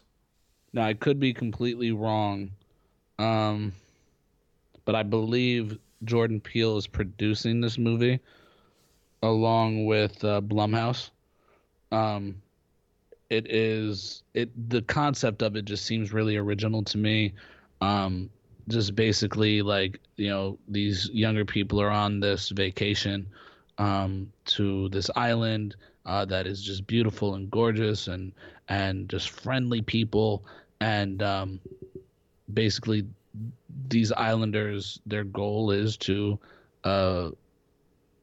[0.76, 2.52] Now I could be completely wrong,
[3.18, 3.74] um,
[4.86, 8.20] but I believe Jordan Peele is producing this movie
[9.24, 11.12] along with uh, Blumhouse.
[11.92, 12.42] Um,
[13.30, 17.34] it is it the concept of it just seems really original to me.
[17.82, 18.30] Um,
[18.70, 23.28] just basically like you know these younger people are on this vacation
[23.80, 25.76] um, to this island.
[26.06, 28.34] uh, that is just beautiful and gorgeous and
[28.70, 30.46] and just friendly people
[30.80, 31.60] and um,
[32.52, 33.06] basically
[33.88, 36.40] these islanders their goal is to
[36.84, 37.32] uh,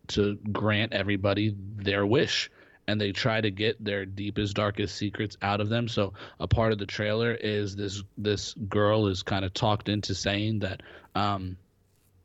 [0.08, 2.50] to grant everybody their wish.
[2.88, 5.86] And they try to get their deepest darkest secrets out of them.
[5.86, 10.14] So a part of the trailer is this this girl is kind of talked into
[10.14, 10.82] saying that
[11.14, 11.56] um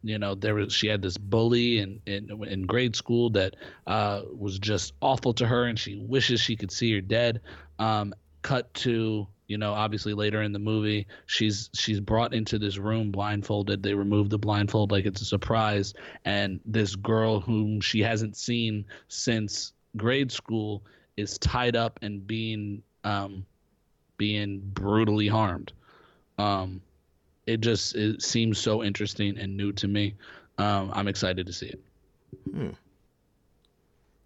[0.03, 3.55] you know there was she had this bully in in, in grade school that
[3.85, 7.41] uh was just awful to her and she wishes she could see her dead.
[7.77, 12.77] Um cut to you know obviously later in the movie she's she's brought into this
[12.77, 13.81] room blindfolded.
[13.81, 15.93] They remove the blindfold like it's a surprise.
[16.25, 20.83] And this girl whom she hasn't seen since grade school
[21.15, 23.45] is tied up and being um
[24.17, 25.71] being brutally harmed.
[26.37, 26.81] Um
[27.45, 30.15] it just it seems so interesting and new to me.
[30.57, 31.79] Um i'm excited to see it.
[32.51, 32.69] Hmm.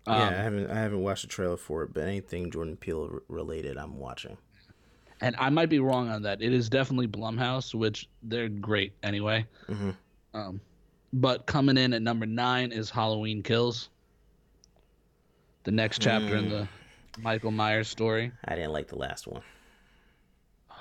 [0.07, 3.19] Um, yeah, I haven't I haven't watched the trailer for it, but anything Jordan Peele
[3.27, 4.37] related, I'm watching.
[5.21, 6.41] And I might be wrong on that.
[6.41, 9.45] It is definitely Blumhouse, which they're great anyway.
[9.67, 9.95] Mhm.
[10.33, 10.61] Um,
[11.13, 13.89] but coming in at number nine is Halloween Kills,
[15.63, 16.49] the next chapter in Mm.
[16.49, 16.67] the
[17.21, 18.31] Michael Myers story.
[18.45, 19.41] I didn't like the last one.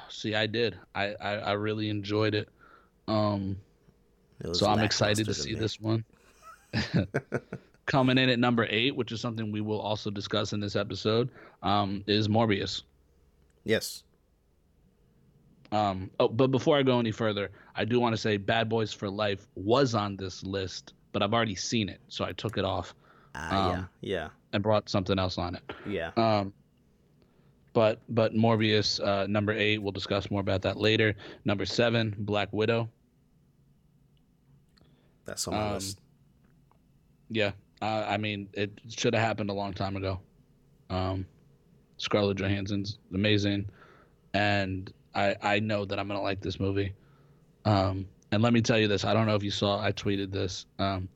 [0.08, 0.78] See, I did.
[0.94, 2.48] I I, I really enjoyed it.
[3.08, 3.56] Um,
[4.40, 6.04] It so I'm excited to see this one.
[7.86, 11.28] Coming in at number eight, which is something we will also discuss in this episode,
[11.62, 12.82] um, is Morbius.
[13.64, 14.04] Yes.
[15.72, 18.92] Um, oh, but before I go any further, I do want to say Bad Boys
[18.92, 22.64] for Life was on this list, but I've already seen it, so I took it
[22.64, 22.94] off
[23.34, 25.62] Ah, Um, yeah, and brought something else on it.
[25.86, 26.52] yeah, Um,
[27.72, 31.14] but but Morbius, uh, number eight, we'll discuss more about that later.
[31.44, 32.88] Number seven, Black Widow.
[35.24, 36.00] That's on my um, list.
[37.28, 40.18] Yeah, uh, I mean, it should have happened a long time ago.
[40.88, 41.24] Um,
[41.98, 43.68] Scarlett Johansson's amazing,
[44.34, 46.94] and I I know that I'm gonna like this movie.
[47.64, 50.30] Um, and let me tell you this: I don't know if you saw, I tweeted
[50.32, 50.66] this.
[50.78, 51.08] Um,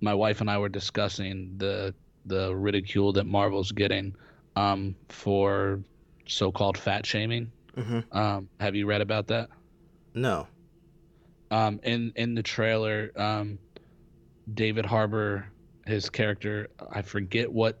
[0.00, 1.94] my wife and I were discussing the
[2.26, 4.14] the ridicule that Marvel's getting
[4.56, 5.80] um, for
[6.26, 7.50] so-called fat shaming.
[7.76, 8.04] Mhm.
[8.14, 9.48] Um, have you read about that?
[10.14, 10.46] No.
[11.50, 13.58] um, in in the trailer, um,
[14.54, 15.46] David Harbour,
[15.86, 17.78] his character, I forget what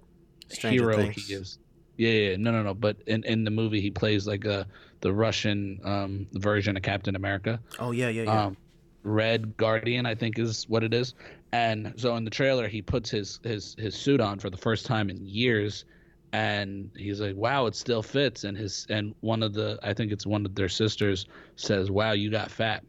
[0.48, 1.26] Stranger hero Things.
[1.26, 1.58] he is.
[1.96, 2.74] Yeah, yeah, yeah, no, no, no.
[2.74, 4.66] But in, in the movie, he plays like a
[5.00, 7.60] the Russian um, version of Captain America.
[7.78, 8.44] Oh yeah, yeah, yeah.
[8.46, 8.56] Um,
[9.02, 11.14] Red Guardian, I think, is what it is.
[11.52, 14.86] And so in the trailer, he puts his his his suit on for the first
[14.86, 15.84] time in years,
[16.32, 20.12] and he's like, "Wow, it still fits." And his and one of the I think
[20.12, 21.26] it's one of their sisters
[21.56, 22.84] says, "Wow, you got fat."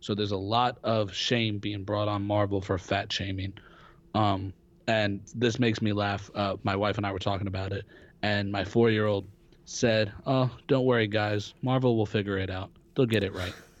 [0.00, 3.52] So there's a lot of shame being brought on Marvel for fat shaming,
[4.14, 4.52] um,
[4.88, 6.30] and this makes me laugh.
[6.34, 7.84] Uh, my wife and I were talking about it,
[8.22, 9.28] and my four year old
[9.70, 11.54] said, "Oh, don't worry, guys.
[11.62, 12.70] Marvel will figure it out.
[12.94, 13.54] They'll get it right."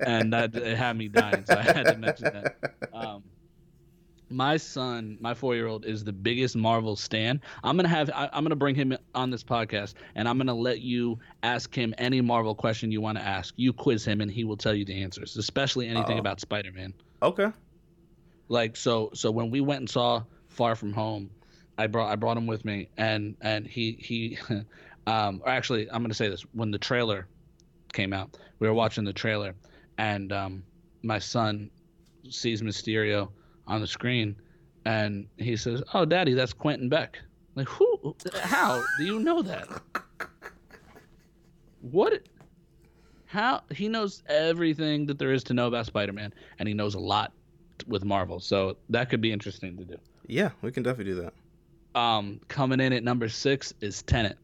[0.00, 2.56] and that it had me dying, so I had to mention that.
[2.92, 3.22] Um,
[4.28, 7.40] my son, my four-year-old, is the biggest Marvel stan.
[7.62, 10.80] I'm gonna have, I, I'm gonna bring him on this podcast, and I'm gonna let
[10.80, 13.54] you ask him any Marvel question you want to ask.
[13.56, 16.20] You quiz him, and he will tell you the answers, especially anything Uh-oh.
[16.20, 16.94] about Spider-Man.
[17.22, 17.50] Okay.
[18.48, 21.30] Like so, so when we went and saw Far From Home,
[21.80, 24.38] I brought I brought him with me, and and he he,
[25.06, 27.26] um, or actually, I'm gonna say this: when the trailer
[27.94, 29.54] came out, we were watching the trailer,
[29.96, 30.62] and um,
[31.02, 31.70] my son
[32.28, 33.30] sees Mysterio
[33.66, 34.36] on the screen,
[34.84, 37.18] and he says, "Oh, Daddy, that's Quentin Beck."
[37.54, 38.14] Like, who?
[38.34, 39.68] How do you know that?
[41.80, 42.28] What?
[43.24, 47.00] How he knows everything that there is to know about Spider-Man, and he knows a
[47.00, 47.32] lot
[47.86, 48.38] with Marvel.
[48.38, 49.96] So that could be interesting to do.
[50.26, 51.32] Yeah, we can definitely do that.
[51.94, 54.38] Um, coming in at number six is Tenet,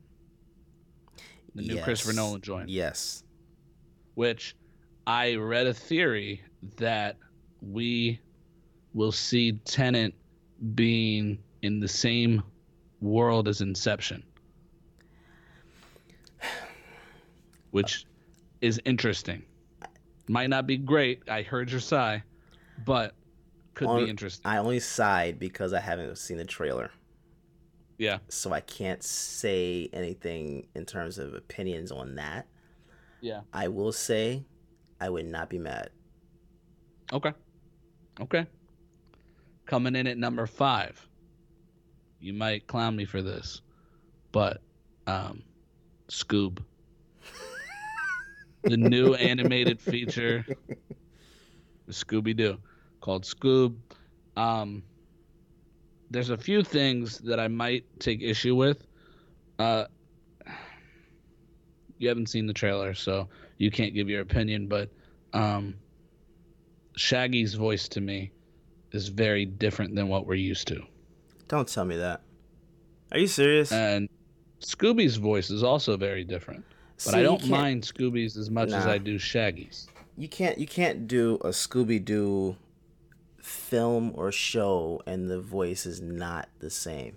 [1.54, 2.16] the new Christopher Yes.
[2.16, 2.68] Nolan joint.
[2.68, 3.22] Yes.
[4.14, 4.56] which
[5.06, 6.42] I read a theory
[6.78, 7.16] that
[7.60, 8.18] we
[8.94, 10.14] will see Tenet
[10.74, 12.42] being in the same
[13.00, 14.24] world as Inception,
[17.70, 18.06] which
[18.60, 19.42] is interesting.
[20.28, 21.22] Might not be great.
[21.28, 22.22] I heard your sigh,
[22.84, 23.14] but
[23.74, 24.42] could On- be interesting.
[24.50, 26.90] I only sighed because I haven't seen the trailer,
[27.98, 32.46] Yeah, so I can't say anything in terms of opinions on that.
[33.20, 33.40] yeah.
[33.52, 34.44] I will say,
[35.00, 35.90] I would not be mad.
[37.12, 37.32] Okay.
[38.20, 38.46] Okay.
[39.66, 41.06] Coming in at number five.
[42.20, 43.60] You might clown me for this,
[44.32, 44.60] but
[45.06, 45.42] um,
[46.08, 46.58] Scoob.
[48.62, 50.44] the new animated feature,
[51.90, 52.58] Scooby Doo,
[53.00, 53.76] called Scoob.
[54.36, 54.82] Um,
[56.10, 58.86] there's a few things that I might take issue with.
[59.58, 59.86] Uh,
[61.98, 63.28] you haven't seen the trailer, so
[63.58, 64.66] you can't give your opinion.
[64.66, 64.90] But
[65.32, 65.74] um,
[66.96, 68.32] Shaggy's voice to me
[68.92, 70.82] is very different than what we're used to.
[71.48, 72.22] Don't tell me that.
[73.12, 73.72] Are you serious?
[73.72, 74.08] And
[74.60, 76.64] Scooby's voice is also very different.
[76.96, 79.86] But See, I don't mind Scooby's as much as I do Shaggy's.
[80.16, 82.56] you can't you can't do a Scooby Doo
[83.46, 87.16] film or show and the voice is not the same.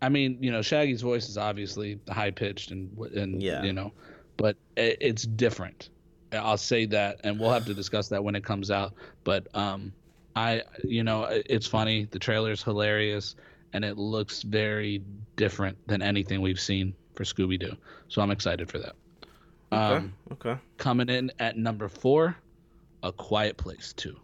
[0.00, 3.62] I mean, you know, Shaggy's voice is obviously high pitched and and Yeah.
[3.62, 3.92] you know,
[4.36, 5.90] but i it's different.
[6.32, 8.94] I'll say that, and we'll have to discuss that when it comes out.
[9.24, 9.92] But um,
[10.36, 12.06] I, you know, it's funny.
[12.10, 13.34] The trailer's hilarious,
[13.72, 15.02] and it looks very
[15.36, 17.74] different than anything we've seen for Scooby Doo.
[18.08, 18.94] So I'm excited for that.
[19.72, 20.56] Um, okay.
[20.76, 22.36] coming in at number four,
[23.02, 24.18] A Quiet Place Two.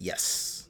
[0.00, 0.68] Yes.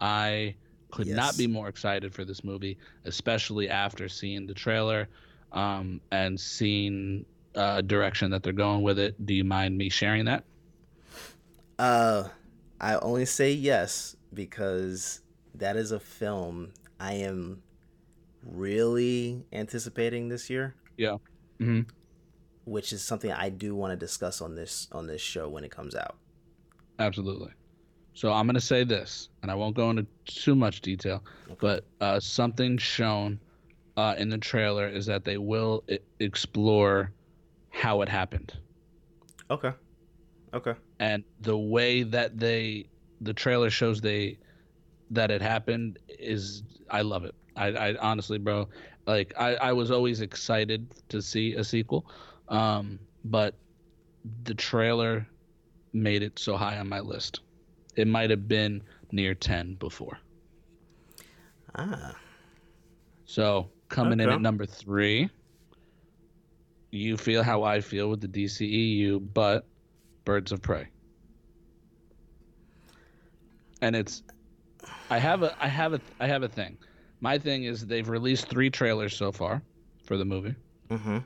[0.00, 0.54] I
[0.92, 1.16] could Yes.
[1.16, 5.08] not be more excited for this movie, especially after seeing the trailer
[5.52, 9.14] um, and seeing uh, direction that they're going with it.
[9.26, 10.44] Do you mind me sharing that?
[11.78, 12.28] Uh
[12.80, 15.20] I only say yes because
[15.54, 17.62] that is a film I am
[18.42, 21.16] really anticipating this year, Yeah.
[21.58, 21.82] hmm
[22.64, 25.70] which is something I do want to discuss on this on this show when it
[25.70, 26.16] comes out.
[26.98, 27.52] Absolutely.
[28.16, 31.22] So I'm going to say this, and I won't go into too much detail,
[31.60, 33.38] but uh, something shown
[33.98, 37.12] uh, in the trailer is that they will I- explore
[37.70, 38.54] how it happened.
[39.50, 39.72] Okay.
[40.54, 40.74] Okay.
[41.00, 42.88] and the way that they
[43.20, 44.38] the trailer shows they
[45.10, 48.68] that it happened is i love it i, I honestly bro
[49.06, 52.06] like I, I was always excited to see a sequel
[52.48, 53.54] um but
[54.44, 55.26] the trailer
[55.92, 57.40] made it so high on my list
[57.96, 58.82] it might have been
[59.12, 60.18] near 10 before.
[61.74, 62.14] Ah.
[63.26, 65.28] so coming in at number three
[66.90, 69.66] you feel how i feel with the dceu but
[70.24, 70.88] birds of prey.
[73.82, 74.22] And it's
[75.10, 76.78] i have a i have a i have a thing.
[77.20, 79.62] My thing is they've released three trailers so far
[80.04, 80.54] for the movie.
[80.88, 81.24] Mhm.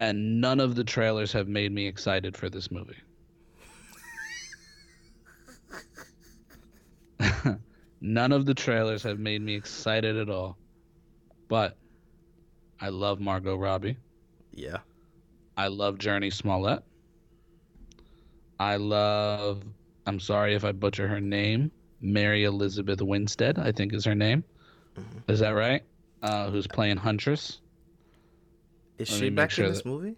[0.00, 2.96] and none of the trailers have made me excited for this movie
[8.00, 10.56] none of the trailers have made me excited at all
[11.48, 11.76] but
[12.80, 13.96] i love margot robbie
[14.54, 14.78] Yeah.
[15.56, 16.82] I love Jurnee Smollett.
[18.58, 19.62] I love,
[20.06, 21.70] I'm sorry if I butcher her name,
[22.00, 24.42] Mary Elizabeth Winstead, I think is her name.
[25.28, 25.82] Is that right?
[26.22, 27.60] Uh, who's playing Huntress?
[28.96, 30.16] Is Let she back sure in this that- movie?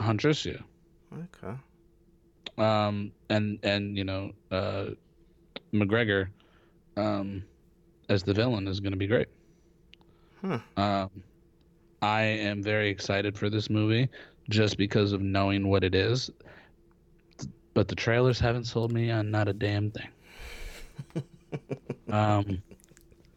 [0.00, 0.58] Huntress, yeah.
[1.12, 1.56] Okay.
[2.58, 4.86] Um, and and you know, uh,
[5.72, 6.28] McGregor,
[6.96, 7.42] um,
[8.08, 9.28] as the villain is going to be great.
[10.40, 10.56] Hmm.
[10.76, 11.10] Um,
[12.02, 14.08] I am very excited for this movie
[14.48, 16.30] just because of knowing what it is.
[17.74, 20.08] But the trailers haven't sold me on not a damn thing.
[22.12, 22.62] um,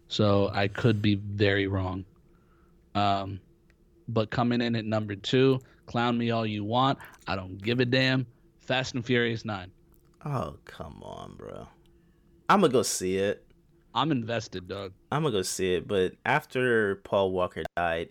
[0.08, 2.06] so I could be very wrong.
[2.96, 3.40] Um,
[4.08, 7.00] but coming in at number two, clown me all you want.
[7.28, 8.26] I don't give a damn.
[8.62, 9.70] Fast and Furious 9.
[10.26, 11.68] Oh, come on, bro.
[12.49, 13.45] I'm gonna go see it.
[13.95, 14.94] I'm invested, Doug.
[15.11, 18.10] I'm gonna go see it, but after Paul Walker died,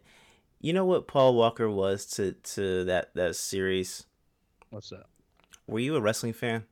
[0.60, 4.06] you know what Paul Walker was to to that that series?
[4.70, 5.06] What's that?
[5.66, 6.64] Were you a wrestling fan?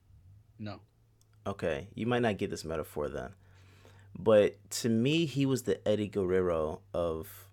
[0.59, 0.81] No.
[1.47, 3.31] Okay, you might not get this metaphor then.
[4.19, 7.49] But to me, he was the Eddie Guerrero of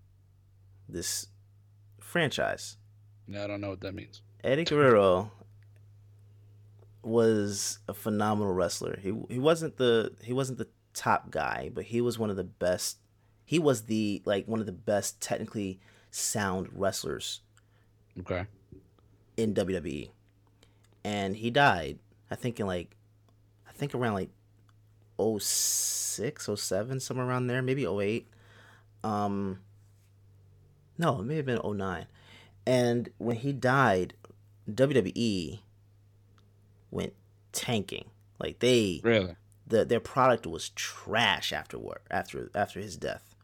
[0.90, 1.28] this
[2.00, 2.78] franchise.
[3.28, 4.22] Yeah, I don't know what that means.
[4.44, 5.32] Eddie Guerrero
[7.04, 9.00] was a phenomenal wrestler.
[9.02, 12.44] He he wasn't the he wasn't the top guy, but he was one of the
[12.44, 12.98] best.
[13.46, 15.80] He was the like one of the best technically
[16.12, 17.42] sound wrestlers
[18.20, 18.46] Okay.
[19.38, 20.10] in WWE.
[21.04, 22.00] And he died,
[22.30, 22.96] I think in like
[23.68, 24.30] I think around like
[25.40, 28.28] 06, 07, somewhere around there, maybe 08.
[29.04, 29.60] Um
[30.98, 32.08] no, it may have been 09.
[32.66, 34.16] And when he died,
[34.70, 35.60] WWE
[36.92, 37.14] went
[37.52, 38.06] tanking.
[38.40, 39.36] Like they Really?
[39.66, 43.36] the their product was trash afterward after after his death.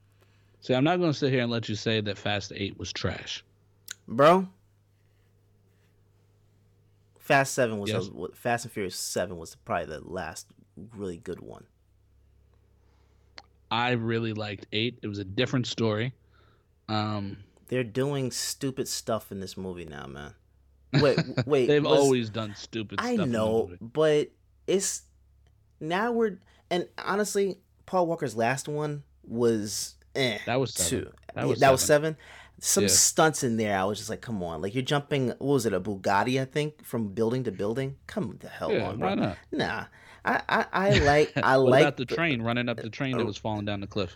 [0.62, 2.94] See, I'm not going to sit here and let you say that Fast 8 was
[2.94, 3.44] trash.
[4.08, 4.48] Bro,
[7.20, 8.08] Fast 7 was Yes.
[8.08, 10.48] a, Fast and Furious 7 was probably the last
[10.96, 11.66] really good one.
[13.72, 15.00] I really liked 8.
[15.02, 16.14] It was a different story.
[16.88, 17.38] Um,
[17.70, 20.34] They're doing stupid stuff in this movie now, man.
[21.02, 21.68] Wait, wait.
[21.68, 24.30] they've was- always done stupid I the know, but
[24.68, 25.04] it's
[25.80, 26.40] now we're
[26.72, 30.38] and honestly, Paul Walker's last one was eh.
[30.46, 31.06] That was seven.
[31.06, 31.12] two.
[31.36, 32.14] That was that was seven.
[32.14, 32.18] seven.
[32.60, 32.90] Some Yeah.
[32.90, 33.78] stunts in there.
[33.78, 35.28] I was just like, come on, like you're jumping.
[35.30, 35.74] What was it?
[35.74, 37.98] A Bugatti, I think, from building to building.
[38.08, 39.16] Come the hell Yeah, on, bro.
[39.16, 39.38] not?
[39.52, 39.86] Nah,
[40.24, 43.18] I I, I like I what like about the train running up the train Oh.
[43.20, 44.16] that was falling down the cliff?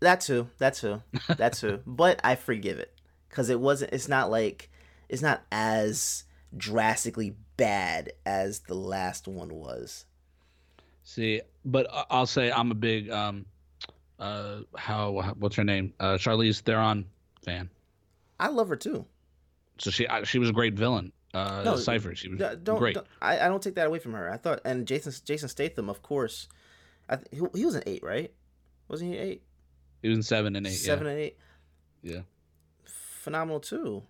[0.00, 0.48] that too.
[0.58, 1.00] That too.
[1.28, 1.80] That too.
[1.86, 2.92] but I forgive it
[3.28, 3.92] because it wasn't.
[3.92, 4.68] It's not like
[5.12, 6.24] it's not as
[6.56, 10.06] drastically bad as the last one was.
[11.04, 13.44] See, but I'll say I'm a big um,
[14.18, 15.92] uh, how what's her name?
[16.00, 17.04] Uh, Charlize Theron
[17.44, 17.68] fan.
[18.40, 19.04] I love her too.
[19.78, 21.12] So she I, she was a great villain.
[21.34, 22.14] Uh, No, Cipher.
[22.14, 22.94] She was don't, great.
[22.94, 24.30] don't- I, I don't take that away from her.
[24.30, 26.48] I thought, and Jason Jason Statham, of course.
[27.08, 28.32] I th- he, he was an eight, right?
[28.88, 29.42] Wasn't he eight?
[30.00, 30.70] He was in seven and eight.
[30.70, 31.12] Seven yeah.
[31.12, 31.36] and eight.
[32.02, 32.20] yeah.
[32.84, 34.02] Phenomenal too.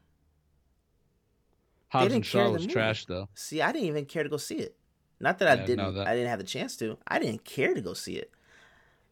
[1.92, 2.72] Hobbs and didn't carry Shaw the was movie.
[2.72, 3.28] trash though.
[3.34, 4.74] See, I didn't even care to go see it.
[5.20, 5.94] Not that I Yeah, no, didn't.
[5.96, 6.96] that- I didn't have the chance to.
[7.06, 8.30] I didn't care to go see it.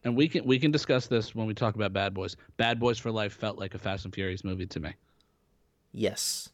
[0.03, 2.35] And we can we can discuss this when we talk about Bad Boys.
[2.57, 4.93] Bad Boys for Life felt like a Fast and Furious movie to me,
[5.93, 6.49] Yes.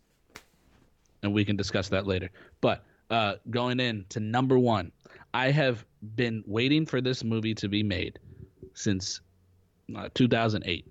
[1.24, 2.30] and we can discuss that later.
[2.60, 4.92] But uh, going in to number one,
[5.34, 5.86] I have
[6.16, 8.20] been waiting for this movie to be made
[8.74, 9.22] since
[9.96, 10.86] uh, 2008.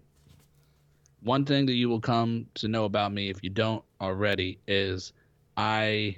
[1.20, 5.12] One thing that you will come to know about me if you don't already is
[5.56, 6.16] I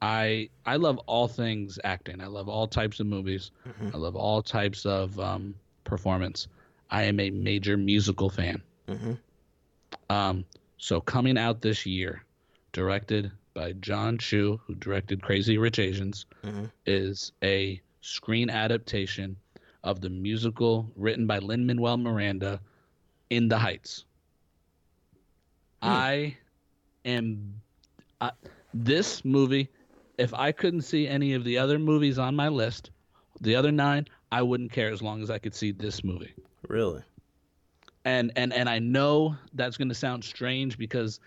[0.00, 2.20] I I love all things acting.
[2.20, 3.50] I love all types of movies.
[3.94, 5.54] I love all types of um,
[5.84, 6.48] performance.
[6.90, 8.62] I am a major musical fan.
[8.88, 9.18] Mhm.
[10.10, 10.44] Um,
[10.78, 12.24] so coming out this year,
[12.72, 16.70] directed by Jon Chu, who directed Crazy Rich Asians, Mhm.
[16.86, 19.36] is a screen adaptation
[19.84, 22.60] of the musical written by Lin Manuel Miranda,
[23.30, 24.04] In the Heights.
[25.80, 26.36] I
[27.04, 27.61] am
[28.22, 28.30] I,
[28.72, 29.68] this movie.
[30.18, 32.90] If I couldn't see any of the other movies on my list,
[33.40, 36.32] the other nine, I wouldn't care as long as I could see this movie
[36.68, 37.02] Really.
[38.04, 41.18] and and and I know that's going to sound strange because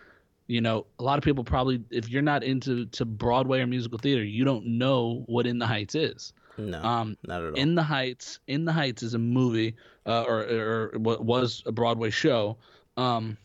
[0.48, 3.98] you know a lot of people probably if you're not into to Broadway or musical
[4.00, 6.32] theater you don't know what In the Heights is.
[6.58, 6.82] No.
[6.82, 7.56] Um, not at all.
[7.56, 11.72] In the Heights, In the Heights is a movie uh, or or what was a
[11.72, 12.58] Broadway show
[12.98, 13.36] um,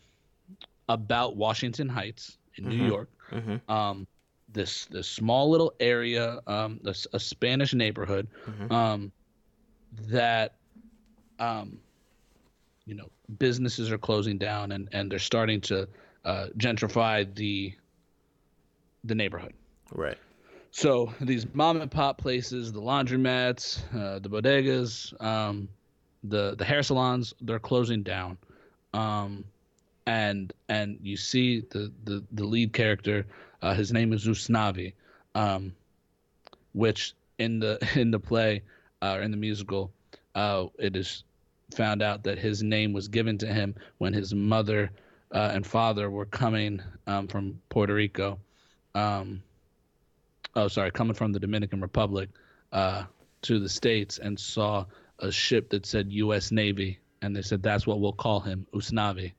[0.87, 2.87] about Washington Heights in New Mhm.
[2.87, 3.09] York.
[3.31, 3.61] Mhm.
[3.69, 4.07] Um,
[4.51, 8.71] this this small little area, um, this, a Spanish neighborhood, Mhm.
[8.71, 9.11] um,
[10.09, 10.55] that
[11.39, 11.79] um,
[12.85, 13.09] you know
[13.39, 15.87] businesses are closing down and and they're starting to
[16.25, 17.73] uh, gentrify the
[19.03, 19.53] the neighborhood.
[19.93, 20.17] right.
[20.71, 25.67] So these mom and pop places, the laundromats, uh, the bodegas, um,
[26.23, 28.37] the the hair salons, they're closing down,
[28.93, 29.43] um,
[30.05, 33.25] and and you see the the, the lead character,
[33.61, 34.93] uh, his name is Usnavi,
[35.35, 35.73] um,
[36.73, 38.63] which in the in the play
[39.01, 39.91] uh, or in the musical,
[40.35, 41.23] uh, it is
[41.75, 44.91] found out that his name was given to him when his mother
[45.31, 48.37] uh, and father were coming um, from Puerto Rico.
[48.93, 49.41] Um,
[50.55, 52.29] oh sorry coming from the dominican republic
[52.71, 53.03] uh,
[53.41, 54.85] to the states and saw
[55.19, 59.31] a ship that said u.s navy and they said that's what we'll call him usnavi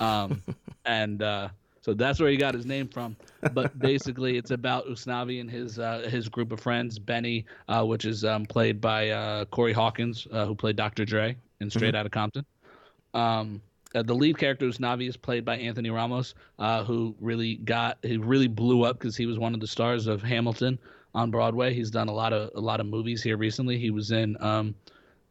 [0.00, 0.42] um,
[0.84, 1.48] and uh,
[1.82, 3.16] so that's where he got his name from
[3.52, 8.04] but basically it's about usnavi and his uh, his group of friends benny uh, which
[8.04, 11.98] is um, played by uh, corey hawkins uh, who played dr dre in straight Mhm.
[11.98, 12.44] outta compton
[13.14, 13.60] um,
[13.94, 18.16] uh, the lead character Usnavi is played by Anthony Ramos, uh, who really got he
[18.18, 20.78] really blew up because he was one of the stars of Hamilton
[21.14, 21.72] on Broadway.
[21.72, 23.78] He's done a lot of a lot of movies here recently.
[23.78, 24.74] He was in um,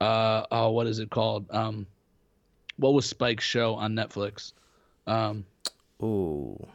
[0.02, 1.46] uh, oh, what is it called?
[1.52, 1.86] Um,
[2.78, 4.54] what was Spike's show on Netflix?
[5.08, 5.46] Um,
[6.02, 6.66] Ooh.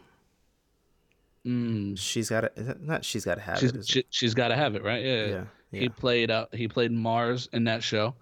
[1.47, 2.77] mm, She's got to.
[2.81, 3.05] Not.
[3.05, 3.89] She's got to have she's it.
[3.89, 5.05] she, she's got to have it, right?
[5.05, 5.27] Yeah.
[5.27, 5.45] Yeah,
[5.81, 8.15] He played uh, he played Mars in that show.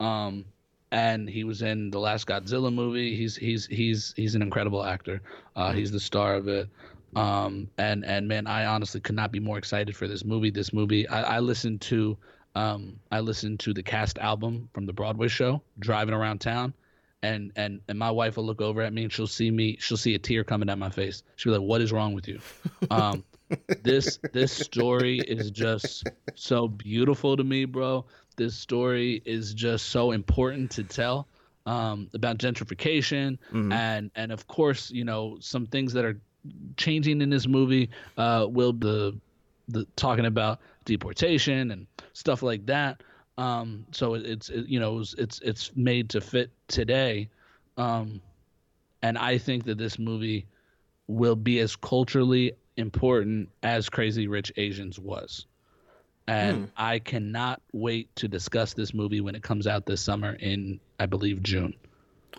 [0.00, 0.44] Um,
[0.92, 3.16] and he was in the last Godzilla movie.
[3.16, 5.20] He's he's he's he's an incredible actor.
[5.56, 6.68] Uh, he's the star of it.
[7.16, 10.50] Um, and and man, I honestly could not be more excited for this movie.
[10.50, 12.16] This movie, I, I listened to
[12.54, 16.72] um, I listened to the cast album from the Broadway show, driving around town,
[17.22, 19.96] and and and my wife will look over at me and she'll see me, she'll
[19.96, 21.22] see a tear coming down my face.
[21.36, 22.40] She'll be like, "What is wrong with you?"
[22.90, 23.24] Um,
[23.82, 28.04] this this story is just so beautiful to me, bro.
[28.36, 31.26] This story is just so important to tell
[31.64, 33.72] um, about gentrification Mhm.
[33.72, 36.20] and and of course, you know, some things that are
[36.76, 37.90] changing in this movie.
[38.16, 39.16] Uh, will the
[39.68, 43.02] the talking about deportation and stuff like that.
[43.38, 47.28] Um, so it, it's it, you know it's, it's it's made to fit today,
[47.76, 48.20] um,
[49.02, 50.46] and I think that this movie
[51.06, 55.46] will be as culturally important as Crazy Rich Asians was.
[56.28, 56.64] and Hmm.
[56.76, 61.06] I cannot wait to discuss this movie when it comes out this summer in I
[61.06, 61.74] believe June.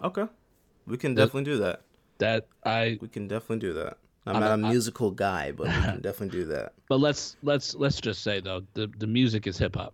[0.04, 0.26] Okay,
[0.88, 1.82] we can definitely do that.
[2.18, 3.98] That I We can definitely do that.
[4.26, 6.74] I'm, I'm not a- a I- musical guy, but we can definitely do that.
[6.90, 9.94] but let's let's let's just say though the the music is hip hop.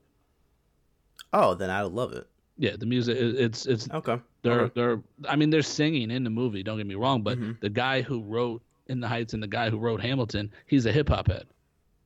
[1.34, 2.27] Oh, then I would love it.
[2.57, 4.19] Yeah, the music it's it's Okay.
[4.43, 4.72] they're okay.
[4.76, 6.61] they're I mean they're singing in the movie.
[6.64, 7.53] Don't get me wrong, but Mm-hmm.
[7.61, 10.91] the guy who wrote In the Heights and the guy who wrote Hamilton, he's a
[10.91, 11.45] hip hop head.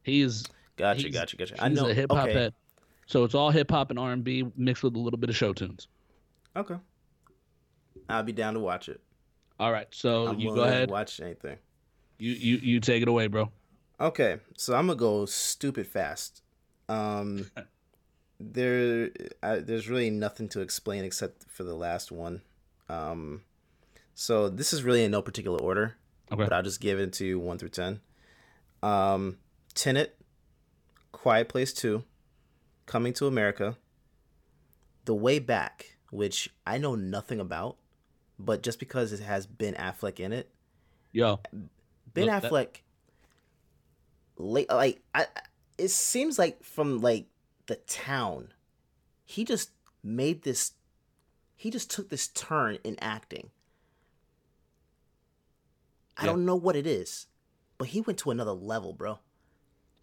[0.03, 0.45] He's
[0.77, 1.55] Gotcha, he's- gotcha, gotcha.
[1.61, 1.87] I know.
[1.89, 2.33] a hip hop okay.
[2.33, 2.53] head.
[3.07, 5.35] So it's all hip hop and R and B mixed with a little bit of
[5.35, 5.87] show tunes.
[6.55, 6.75] Okay.
[8.09, 9.01] I'll be down to watch it.
[9.59, 10.89] All right, so I'm you go ahead.
[10.89, 11.57] watch anything.
[12.19, 13.51] You you you take it away, bro.
[13.99, 16.41] Okay, so I'm gonna go stupid fast.
[16.87, 17.49] Um,
[18.39, 19.09] there,
[19.41, 22.41] I, there's really nothing to explain except for the last one.
[22.89, 23.41] Um,
[24.13, 25.95] so this is really in no particular order,
[26.31, 26.43] Okay.
[26.43, 27.99] but I'll just give it to you one through ten.
[28.83, 29.37] Um,
[29.73, 30.15] Tenet,
[31.11, 32.03] Quiet Place Two,
[32.85, 33.75] Coming to America,
[35.05, 37.77] The Way Back, which I know nothing about,
[38.39, 40.49] but just because it has Ben Affleck in it,
[41.11, 41.39] Yo,
[42.13, 42.67] Ben Look, that- Affleck,
[44.37, 45.41] late like I, I-
[45.77, 47.25] it seems like from like
[47.67, 48.53] the town,
[49.25, 49.71] he just
[50.03, 50.73] made this.
[51.55, 53.49] He just took this turn in acting.
[56.17, 56.31] I Yeah.
[56.31, 57.27] don't know what it is,
[57.77, 59.19] but he went to another level, bro.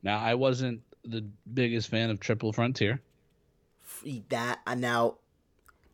[0.03, 1.23] now I wasn't the
[1.53, 3.01] biggest fan of Triple Frontier.
[4.29, 5.19] That I now,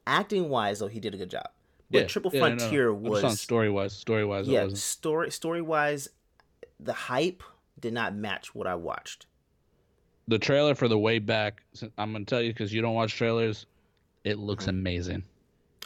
[0.06, 1.48] acting wise though, he did a good job.
[1.90, 2.56] But Triple yeah, no, no.
[2.58, 3.92] Frontier just on was story wise.
[3.92, 6.08] Story wise, yeah story story wise,
[6.78, 7.42] the hype
[7.78, 9.26] did not match what I watched.
[10.30, 11.62] The trailer for the way back.
[11.98, 13.66] I'm gonna tell you because you don't watch trailers.
[14.22, 14.78] It looks Mm-hmm.
[14.78, 15.24] amazing,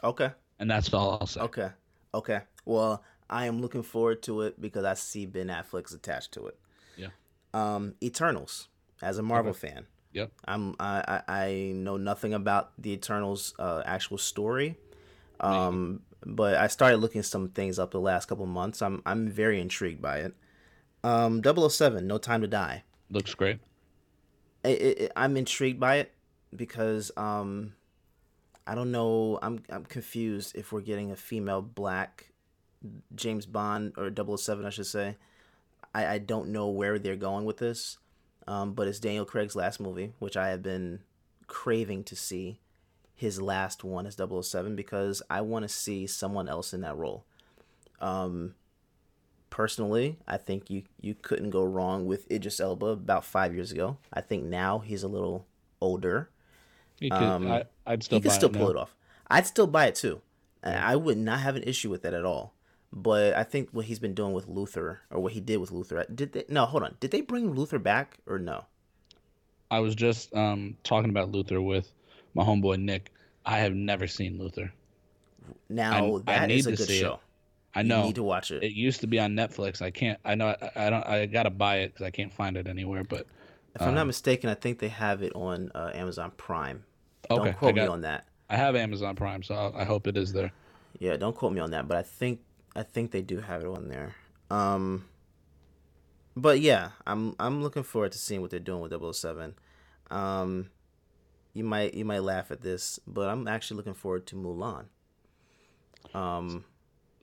[0.03, 0.31] Okay.
[0.59, 1.41] and that's all I'll say.
[1.41, 1.71] Okay.
[2.13, 2.41] Okay.
[2.67, 6.59] Well, I am looking forward to it because I see Ben Affleck's attached to it.
[6.97, 7.09] Yeah.
[7.55, 8.69] Um, Eternals.
[9.03, 10.31] As a Marvel fan, Yep.
[10.45, 14.77] I'm I, I I know nothing about the Eternals uh, actual story.
[15.41, 18.83] Um, but I started looking some things up the last couple months.
[18.83, 20.35] I'm I'm very intrigued by it.
[21.03, 22.83] Um, 007, No Time to Die.
[23.11, 23.59] Looks great.
[24.65, 26.13] I, I, I'm intrigued by it
[26.55, 27.75] because um,
[28.67, 29.39] I don't know.
[29.43, 32.33] I'm I'm confused if we're getting a female black
[33.15, 35.17] James Bond or 007, I should say.
[35.95, 37.99] I, I don't know where they're going with this,
[38.47, 41.01] um, but it's Daniel Craig's last movie, which I have been
[41.47, 42.61] craving to see
[43.15, 47.25] his last one as 007 because I want to see someone else in that role.
[48.01, 48.55] Um,
[49.55, 53.99] personally, I think you you couldn't go wrong with Idris Elba about five years ago.
[54.13, 55.47] I think now he's a little
[55.81, 56.29] older.
[56.99, 58.71] He could, Um, I, I'd still he could still it pull now.
[58.71, 58.97] it off.
[59.31, 60.21] I'd still buy it too.
[60.65, 62.53] I would not have an issue with that at all.
[62.93, 66.05] But I think what he's been doing with Luther, or what he did with Luther,
[66.13, 66.45] did they?
[66.49, 66.97] No, hold on.
[66.99, 68.65] Did they bring Luther back or no?
[69.71, 71.93] I was just um, talking about Luther with
[72.35, 73.13] my homeboy Nick.
[73.47, 74.73] I have never seen Luther.
[75.69, 77.13] Now I that need is a to good see it.
[77.75, 78.63] I You know need to watch it.
[78.63, 79.83] It used to be on Netflix.
[79.83, 80.19] I can't.
[80.25, 80.49] I know.
[80.49, 81.07] I, I don't.
[81.07, 83.05] I gotta buy it because I can't find it anywhere.
[83.05, 83.27] But
[83.75, 86.85] If I'm not mistaken, I think they have it on uh, Amazon Prime.
[87.31, 88.27] Okay, Don't quote me on that.
[88.51, 90.53] I have Amazon Prime, so I, I hope it is there.
[90.99, 92.41] Yeah, don't quote me on that, but I think
[92.77, 94.15] I think they do have it on there.
[94.51, 95.07] Um
[96.37, 99.55] but yeah, I'm I'm looking forward to seeing what they're doing with 007.
[100.11, 100.71] Um
[101.53, 104.85] you might you might laugh at this, but I'm actually looking forward to Mulan.
[106.15, 106.65] Um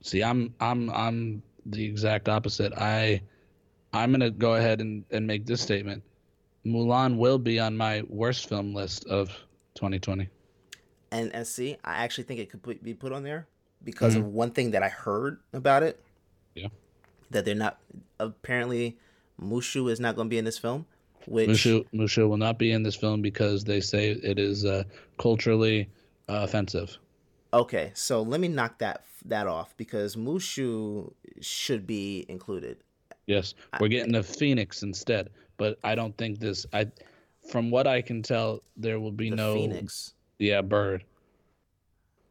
[0.02, 2.72] See, I'm I'm I'm the exact opposite.
[2.76, 3.22] I
[3.92, 6.02] I'm gonna go ahead and, and make this statement.
[6.66, 9.28] Mulan will be on my worst film list of
[9.74, 10.28] 2020.
[11.10, 13.46] and and see, I actually think it could be put on there
[13.84, 16.00] because of one thing that I heard about it.
[16.54, 16.68] Yeah.
[17.30, 17.78] That they're not
[18.20, 18.96] apparently
[19.40, 20.86] Mushu is not going to be in this film,
[21.26, 24.84] which Mushu Mushu will not be in this film because they say it is uh,
[25.18, 25.88] culturally
[26.28, 26.98] uh, offensive.
[27.54, 32.78] Okay, so let me knock that that off because Mushu should be included.
[33.26, 36.66] Yes, we're getting a phoenix instead, but I don't think this.
[36.72, 36.86] I,
[37.50, 40.14] from what I can tell, there will be The no Phoenix.
[40.38, 41.04] Yeah, bird.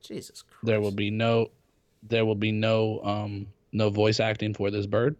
[0.02, 0.66] Jesus Christ.
[0.66, 1.52] There will be no,
[2.04, 5.16] there will be no um no voice acting for this bird.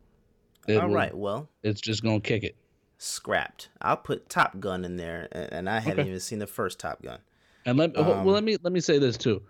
[0.68, 2.56] It All will- right, well, it's just gonna kick it.
[2.98, 3.70] scrapped.
[3.82, 6.10] I'll put Top Gun in there, and I haven't Okay.
[6.10, 7.20] even seen the first Top Gun.
[7.66, 9.42] And let Um, well let me let me say this too.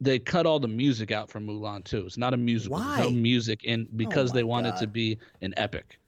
[0.00, 2.04] They cut all the music out from Mulan too.
[2.06, 2.78] It's not a musical.
[2.78, 3.00] Why?
[3.00, 5.98] Oh no music in because they my want it to be an epic.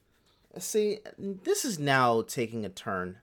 [0.58, 3.18] See, this is now taking a turn.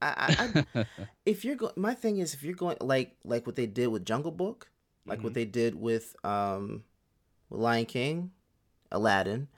[0.00, 0.86] I, I, I
[1.26, 4.04] if you're going, my thing is if you're going like like what they did with
[4.04, 4.70] Jungle Book,
[5.06, 5.24] like Mm-hmm.
[5.24, 6.84] what they did with um,
[7.50, 8.30] Lion King,
[8.92, 9.48] Aladdin.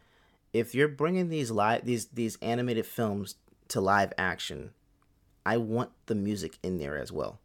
[0.53, 3.37] If you're bringing these live these these animated films
[3.69, 4.71] to live action,
[5.45, 7.39] I want the music in there as well.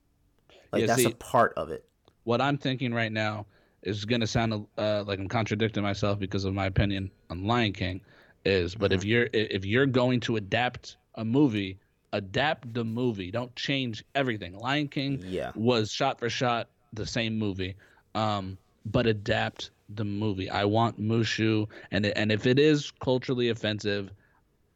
[0.71, 1.85] Like Yeah, that's see- a part of it.
[2.25, 3.47] What I'm thinking right now
[3.83, 7.73] is going to sound uh, like I'm contradicting myself because of my opinion on Lion
[7.73, 8.01] King.
[8.45, 9.09] Is but if Mm-hmm.
[9.09, 11.79] you're if you're going to adapt a movie,
[12.13, 13.31] adapt the movie.
[13.31, 14.55] Don't change everything.
[14.57, 15.53] Lion King Yeah.
[15.55, 17.75] was shot for shot the same movie,
[18.15, 20.49] um, but adapt the movie.
[20.49, 24.11] I want Mushu, and and if it is culturally offensive,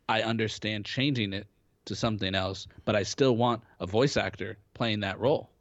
[0.09, 1.47] I understand changing it
[1.85, 5.51] to something else, but I still want a voice actor playing that role.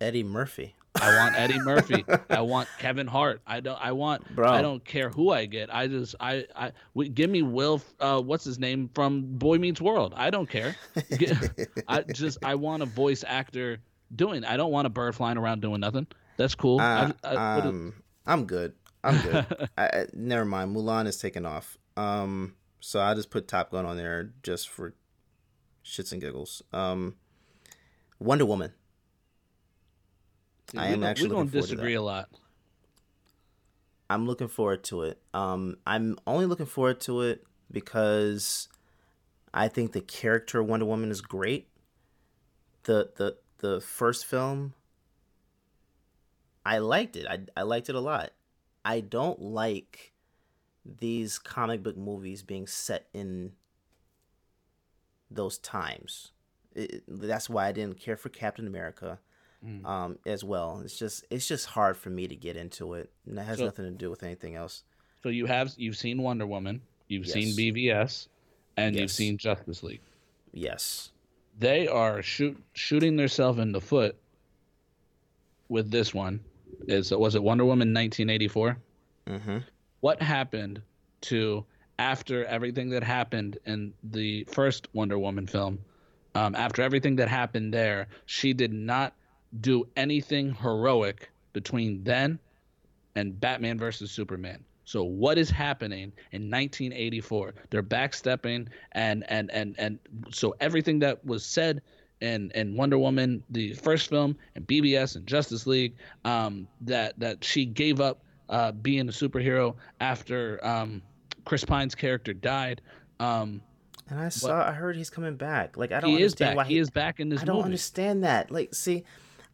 [0.00, 0.76] Eddie Murphy.
[1.00, 2.04] I want Eddie Murphy.
[2.30, 3.40] I want Kevin Hart.
[3.46, 3.78] I don't.
[3.80, 4.34] I want.
[4.34, 4.50] Bro.
[4.50, 5.74] I don't care who I get.
[5.74, 6.14] I just.
[6.20, 6.46] I.
[6.54, 6.72] I.
[6.94, 7.80] We, give me Will.
[8.00, 10.14] Uh, what's his name from Boy Meets World?
[10.16, 10.76] I don't care.
[11.88, 12.38] I just.
[12.44, 13.78] I want a voice actor
[14.14, 14.44] doing.
[14.44, 16.06] I don't want a bird flying around doing nothing.
[16.36, 16.80] That's cool.
[16.80, 17.94] Uh, I, I, um,
[18.26, 18.74] I'm good.
[19.02, 19.68] I'm good.
[19.78, 20.74] I, I, never mind.
[20.74, 21.78] Mulan is taken off.
[21.96, 24.94] Um, so I just put Top Gun on there just for
[25.84, 26.62] shits and giggles.
[26.72, 27.16] Um,
[28.18, 28.72] Wonder Woman.
[30.74, 32.00] I we am gon- actually We're gonna looking forward to disagree that.
[32.00, 32.28] a lot.
[34.08, 35.20] I'm looking forward to it.
[35.34, 38.68] Um, I'm only looking forward to it because
[39.52, 41.68] I think the character of Wonder Woman is great.
[42.84, 44.74] The the the first film,
[46.64, 47.26] I liked it.
[47.28, 48.30] I I liked it a lot.
[48.84, 50.12] I don't like
[50.84, 53.52] these comic book movies being set in
[55.28, 56.30] those times.
[56.74, 59.18] It, that's why I didn't care for Captain America
[59.84, 60.80] um, as well.
[60.84, 63.10] It's just it's just hard for me to get into it.
[63.26, 64.82] And that has So- nothing to do with anything else.
[65.22, 68.28] So you have you've seen Wonder Woman, you've seen BVS,
[68.76, 70.02] and you've seen Justice League.
[70.52, 71.10] Yes.
[71.58, 74.14] they are shoot shooting themselves in the foot
[75.68, 76.40] with this one.
[76.86, 78.78] Is was it Wonder Woman 1984?
[79.26, 79.58] Mm-hmm.
[80.00, 80.82] What happened
[81.22, 81.64] to
[81.98, 85.78] after everything that happened in the first Wonder Woman film?
[86.34, 89.14] Um, after everything that happened there, she did not
[89.60, 92.38] do anything heroic between then
[93.14, 94.62] and Batman versus Superman.
[94.84, 97.54] So what is happening in 1984?
[97.70, 99.98] They're backstepping and and and and
[100.30, 101.82] so everything that was said
[102.20, 107.42] in in Wonder Woman, the first film, and BVS and Justice League, um, that that
[107.42, 111.02] she gave up uh, being a superhero after um,
[111.44, 112.80] Chris Pine's character died.
[113.18, 113.60] Um,
[114.08, 115.76] And I saw, I heard he's coming back.
[115.76, 116.56] Like I don't he is understand back.
[116.58, 117.64] why He is back in this I don't movie.
[117.66, 118.50] understand that.
[118.52, 119.02] Like, see,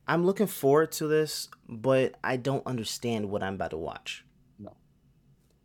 [0.07, 4.25] I'm looking forward to this, but I don't understand what I'm about to watch.
[4.59, 4.73] No.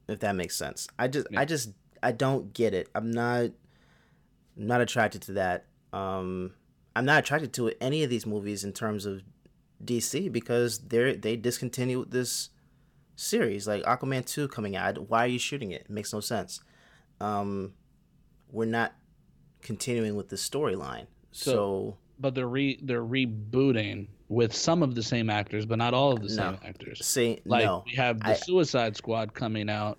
[0.07, 1.71] If that makes sense, I just, I just,
[2.03, 2.87] I don't get it.
[2.93, 5.65] I'm not, I'm not attracted to that.
[5.91, 6.53] Um,
[6.95, 9.21] I'm not attracted to any of these movies in terms of
[9.83, 12.49] DC because they're they discontinued this
[13.15, 13.67] series.
[13.67, 15.09] Like Aquaman two coming out.
[15.09, 15.81] Why are you shooting it?
[15.81, 16.61] It makes no sense.
[17.21, 17.73] Um,
[18.51, 18.93] we're not
[19.61, 21.07] continuing with the storyline.
[21.31, 25.93] So- So, but they're re they're rebooting with some of the same actors, but not
[25.93, 26.59] all of the same No.
[26.65, 27.05] actors.
[27.05, 29.97] see, Like no, we have the I- Suicide Squad coming out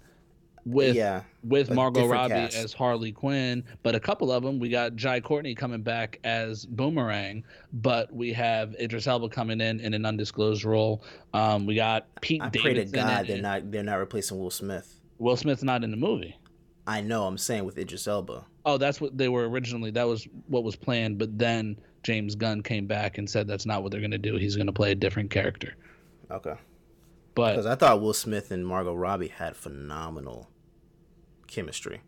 [0.67, 2.57] with Yeah, with Margot Robbie cast.
[2.57, 6.67] as Harley Quinn, but a couple of them we got Jai Courtney coming back as
[6.67, 7.43] Boomerang,
[7.73, 11.03] but we have Idris Elba coming in in an undisclosed role.
[11.33, 13.41] Um, we got Pete I pray to God they're it.
[13.43, 15.01] not they're not replacing Will Smith.
[15.19, 16.37] Will Smith's not in the movie.
[16.87, 17.25] I know.
[17.25, 18.45] I'm saying with Idris Elba.
[18.67, 19.91] Oh, that's what they were originally.
[19.91, 23.83] That was what was planned, but then James Gunn came back and said that's not
[23.83, 24.37] what they're going to do.
[24.37, 25.75] He's going to play a different character.
[26.31, 26.55] Okay.
[27.35, 30.49] But Because I thought Will Smith and Margot Robbie had phenomenal
[31.47, 32.01] chemistry.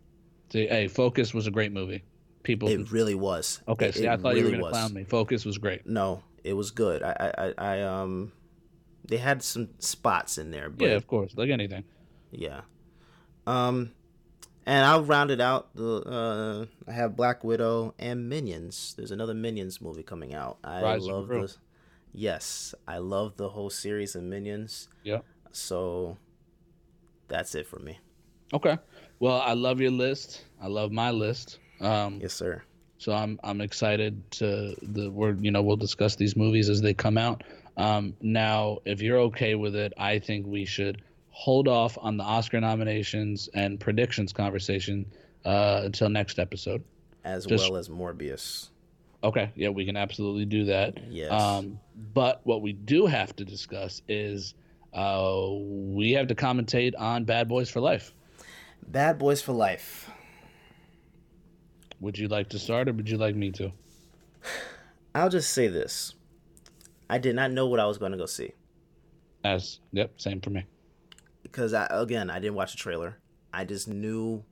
[0.50, 2.02] See, hey, Focus was a great movie.
[2.42, 3.60] People, It really was.
[3.68, 3.86] okay.
[3.88, 5.04] It- See, I thought you were going to clown me.
[5.04, 5.86] Focus was great.
[5.86, 7.02] No, it was good.
[7.02, 8.32] I, I, I, I um,
[9.06, 11.84] they had some spots in there, but yeah, of course, like anything.
[12.30, 12.62] Yeah.
[13.46, 13.92] Um,
[14.66, 15.74] and I'll round it out.
[15.74, 18.94] The uh, I have Black Widow and Minions.
[18.96, 20.58] There's another Minions movie coming out.
[20.64, 21.56] I Rise love the.
[22.12, 24.88] Yes, I love the whole series of Minions.
[25.04, 25.18] Yeah.
[25.52, 26.16] So,
[27.28, 27.98] that's it for me.
[28.52, 28.76] Okay.
[29.20, 30.44] Well, I love your list.
[30.60, 31.58] I love my list.
[31.80, 32.62] Um, Yes, sir.
[32.98, 35.44] so I'm I'm excited to the word.
[35.44, 37.44] You know, we'll discuss these movies as they come out.
[37.76, 41.02] Um, now, if you're okay with it, I think we should
[41.40, 45.06] hold off on the Oscar nominations and predictions conversation
[45.46, 46.84] uh, until next episode.
[47.24, 48.68] As Just- well as Morbius.
[49.24, 50.98] Okay, yeah, we can absolutely do that.
[51.10, 51.30] Yes.
[51.32, 51.80] Um,
[52.12, 54.54] but what we do have to discuss is
[54.92, 58.12] uh, we have to commentate on Bad Boys for Life.
[58.86, 60.10] Bad Boys for Life.
[62.00, 63.72] Would you like to start, or would you like me to?
[65.14, 66.14] I'll just say this.
[67.08, 68.52] I did not know what I was going to go see.
[69.42, 70.66] As yep, same for me.
[71.50, 73.18] Because I, again, I didn't watch the trailer.
[73.52, 74.44] I just knew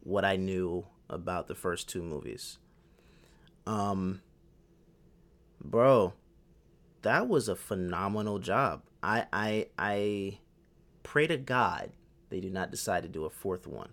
[0.00, 2.58] what I knew about the first two movies.
[3.66, 4.20] Um,
[5.62, 6.12] bro,
[7.02, 8.82] that was a phenomenal job.
[9.02, 10.38] I I I
[11.02, 11.90] pray to God
[12.30, 13.90] they do not decide to do a fourth one.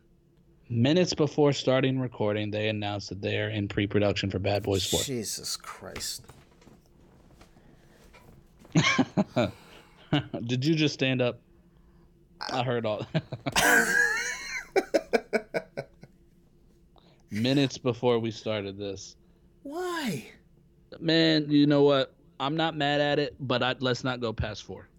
[0.69, 5.01] Minutes before starting recording, they announced that they are in pre-production for Bad Boys 4.
[5.01, 6.25] Jesus Christ.
[10.45, 11.41] Did you just stand up?
[12.49, 13.05] I heard all.
[17.31, 19.15] Minutes before we started this.
[19.63, 20.25] Why?
[20.99, 22.13] Man, you know what?
[22.39, 24.89] I'm not mad at it, but I, let's not go past four.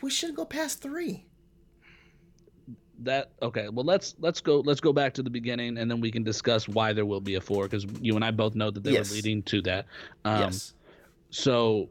[0.00, 1.26] We should go past three.
[3.00, 3.68] That okay.
[3.68, 6.68] Well, let's let's go let's go back to the beginning, and then we can discuss
[6.68, 9.08] why there will be a four because you and I both know that they Yes.
[9.10, 9.86] were leading to that.
[10.24, 10.74] Um, yes.
[11.30, 11.88] So,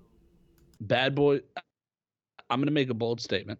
[0.82, 1.42] Bad Boy,
[2.50, 3.60] I'm going to make a bold statement.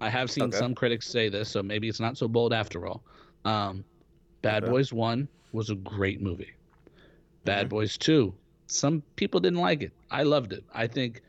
[0.00, 0.52] I have seen Okay.
[0.52, 3.04] some critics say this, so maybe it's not so bold after all.
[3.44, 3.84] Um,
[4.42, 4.66] Bad Okay.
[4.66, 6.52] Boys 1 was a great movie.
[7.44, 7.70] Bad Mhm.
[7.70, 8.34] Boys 2,
[8.66, 9.92] some people didn't like it.
[10.10, 10.64] I loved it.
[10.72, 11.22] I think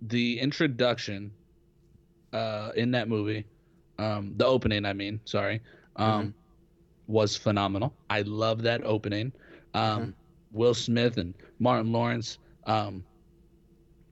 [0.00, 1.32] the introduction
[2.32, 3.46] uh, in that movie,
[3.98, 5.60] um, the opening, I mean, sorry,
[5.96, 6.34] um,
[7.06, 7.96] was phenomenal.
[8.10, 9.32] I love that opening.
[9.74, 10.14] Um,
[10.50, 13.04] Will Smith and Martin Lawrence, um,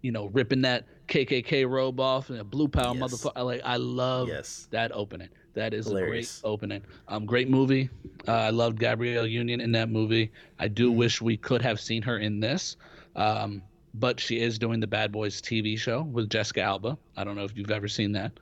[0.02, 3.02] you know, ripping that KKK robe off and a blue power Yes.
[3.12, 3.44] motherfucker.
[3.44, 4.66] Like I love Yes.
[4.70, 5.28] that opening.
[5.54, 6.40] That is Hilarious.
[6.40, 6.82] a great opening.
[7.08, 7.88] Um, great movie.
[8.28, 10.30] Uh, I loved Gabrielle Union in that movie.
[10.58, 10.98] I do Mm-hmm.
[10.98, 12.76] wish we could have seen her in this.
[13.14, 13.62] Um,
[13.94, 16.98] but she is doing the Bad Boys TV show with Jessica Alba.
[17.16, 18.32] I don't know if you've ever seen that.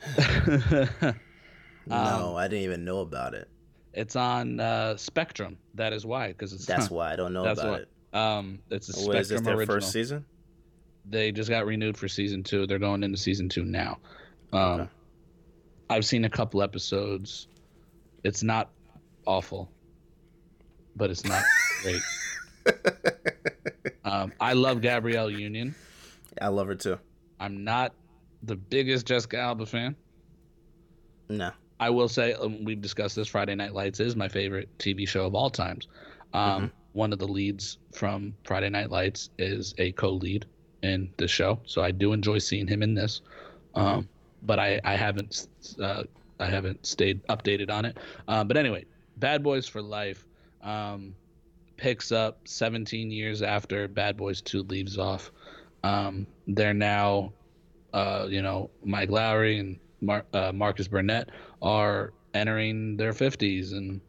[1.86, 3.48] No, I didn't even know about it.
[3.94, 5.56] It's on uh, Spectrum.
[5.74, 7.78] That is why, because it's That's why I don't know That's about why.
[7.78, 7.88] it.
[8.38, 9.76] Um, it's a What is this Spectrum their original.
[9.76, 10.24] first season?
[11.10, 12.66] They just got renewed for season two.
[12.66, 13.98] They're going into season two now.
[14.52, 14.90] Um, Okay.
[15.90, 17.48] I've seen a couple episodes.
[18.22, 18.70] It's not
[19.26, 19.68] awful,
[20.94, 21.42] but it's not
[21.82, 22.00] great.
[24.04, 25.74] Um, I love Gabrielle Union.
[26.40, 26.98] I love her too.
[27.40, 27.92] I'm not
[28.44, 29.96] the biggest Jessica Alba fan.
[31.28, 31.50] No.
[31.80, 33.26] I will say um, we've discussed this.
[33.26, 35.88] Friday Night Lights is my favorite TV show of all times.
[36.34, 40.46] Um, One of the leads from Friday Night Lights is a co-lead
[40.82, 43.20] in the show, so I do enjoy seeing him in this.
[43.74, 44.08] Um,
[44.42, 45.46] but I I haven't
[45.80, 46.04] uh,
[46.38, 47.98] I haven't stayed updated on it.
[48.26, 48.84] Uh, but anyway,
[49.16, 50.26] Bad Boys for Life
[50.62, 51.14] um,
[51.76, 55.30] picks up 17 years after Bad Boys 2 leaves off.
[55.82, 57.32] Um, they're now
[57.92, 61.30] uh, you know, Mike Lowrey and Mar- uh, Marcus Burnett
[61.62, 64.00] are entering their 50s, and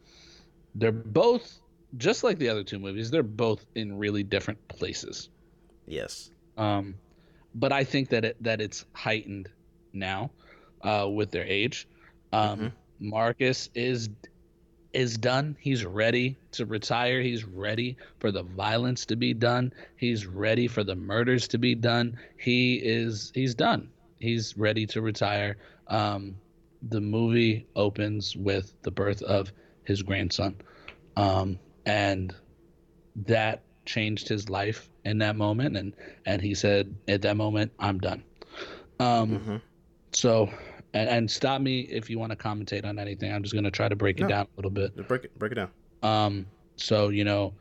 [0.75, 1.59] they're both
[1.97, 3.11] just like the other two movies.
[3.11, 5.29] They're both in really different places.
[5.87, 6.30] Yes.
[6.57, 6.95] Um,
[7.55, 9.49] but I think that it that it's heightened
[9.93, 10.31] now
[10.81, 11.87] uh, with their age.
[12.31, 14.09] Um, Marcus is
[14.93, 15.55] is done.
[15.59, 17.21] He's ready to retire.
[17.21, 19.73] He's ready for the violence to be done.
[19.95, 22.17] He's ready for the murders to be done.
[22.37, 23.89] He is he's done.
[24.19, 25.57] He's ready to retire.
[25.87, 26.35] Um,
[26.89, 29.51] the movie opens with the birth of
[29.83, 30.55] his grandson,
[31.15, 32.33] um, and
[33.27, 35.77] that changed his life in that moment.
[35.77, 35.93] And
[36.25, 38.23] and he said at that moment, I'm done.
[38.99, 39.55] Um, Mm-hmm.
[40.11, 40.49] so,
[40.93, 43.31] and, and stop me if you want to commentate on anything.
[43.33, 44.95] I'm just gonna try to break it down a little bit.
[45.07, 45.37] Break it.
[45.39, 45.69] Break it down.
[46.03, 46.45] Um,
[46.75, 47.53] so you know,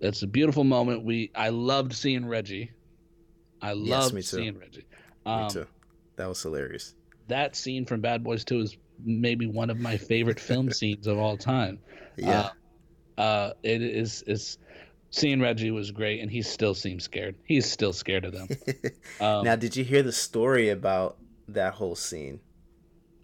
[0.00, 1.04] it's a beautiful moment.
[1.04, 2.70] We I loved seeing Reggie.
[3.62, 4.26] I loved me too.
[4.36, 4.84] seeing Reggie.
[5.24, 5.66] Um, Me too.
[6.16, 6.94] That was hilarious.
[7.28, 11.18] That scene from Bad Boys 2 is maybe one of my favorite film scenes of
[11.18, 11.78] all time.
[12.18, 12.50] Yeah.
[13.16, 14.58] Uh, uh, it is is
[15.14, 17.36] seeing Reggie was great, and he still seems scared.
[17.44, 18.48] He's still scared of them.
[19.20, 21.16] Um, now, did you hear the story about
[21.48, 22.40] that whole scene?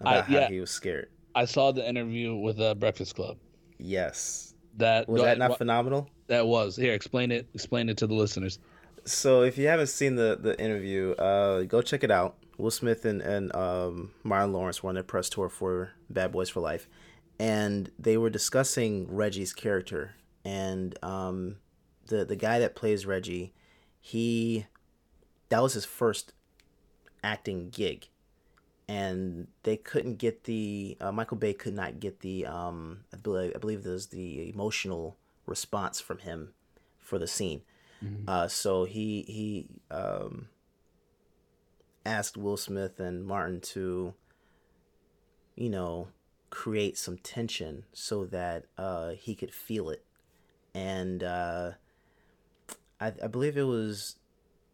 [0.01, 0.49] I- About how yeah.
[0.49, 1.09] he was scared.
[1.35, 3.39] I saw the interview with uh, Breakfast Club.
[3.79, 4.55] Yes.
[4.77, 6.09] That Was that not phenomenal?
[6.29, 6.93] That was here.
[6.93, 7.49] Explain it.
[7.55, 8.59] Explain it to the listeners.
[9.05, 12.37] So if you haven't seen the the interview, uh, go check it out.
[12.57, 16.49] Will Smith and and um, Martin Lawrence were on their press tour for Bad Boys
[16.49, 16.89] for Life,
[17.39, 20.15] and they were discussing Reggie's character.
[20.45, 21.57] And um,
[22.11, 23.55] the the guy that plays Reggie,
[24.01, 24.67] he
[25.49, 26.35] that was his first
[27.25, 28.09] acting gig,
[28.87, 33.53] and they couldn't get the uh, Michael Bay could not get the um, I believe
[33.55, 35.17] I believe there's the emotional
[35.47, 36.53] response from him
[36.99, 37.63] for the scene.
[38.29, 40.49] Uh, so he he um,
[42.07, 44.15] asked Will Smith and Martin to,
[45.55, 46.09] you know,
[46.49, 50.05] create some tension so that uh, he could feel it,
[50.75, 51.73] and uh,
[53.01, 54.17] I, I believe it was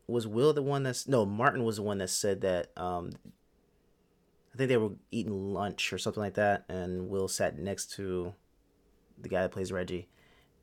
[0.09, 3.11] was Will the one that's no Martin was the one that said that um,
[4.55, 8.35] I think they were eating lunch or something like that, and Will sat next to
[9.19, 10.09] the guy that plays Reggie,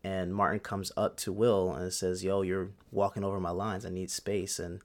[0.04, 3.86] and Martin comes up to Will and says, "Yo, you're walking over my lines.
[3.86, 4.82] I need space." And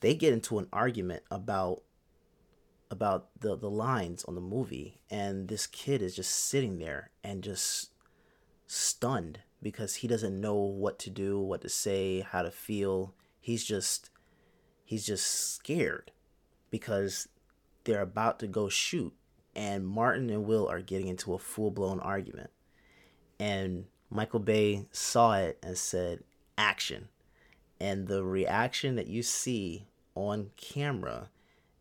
[0.00, 1.82] they get into an argument about
[2.90, 7.42] about the the lines on the movie, and this kid is just sitting there and
[7.42, 7.90] just
[8.66, 13.14] stunned because he doesn't know what to do, what to say, how to feel.
[13.40, 14.10] He's just
[14.84, 16.10] he's just scared
[16.70, 17.28] because
[17.84, 19.14] they're about to go shoot
[19.54, 22.50] and Martin and Will are getting into a full-blown argument.
[23.38, 26.24] And Michael Bay saw it and said,
[26.56, 27.08] "Action."
[27.80, 31.30] And the reaction that you see on camera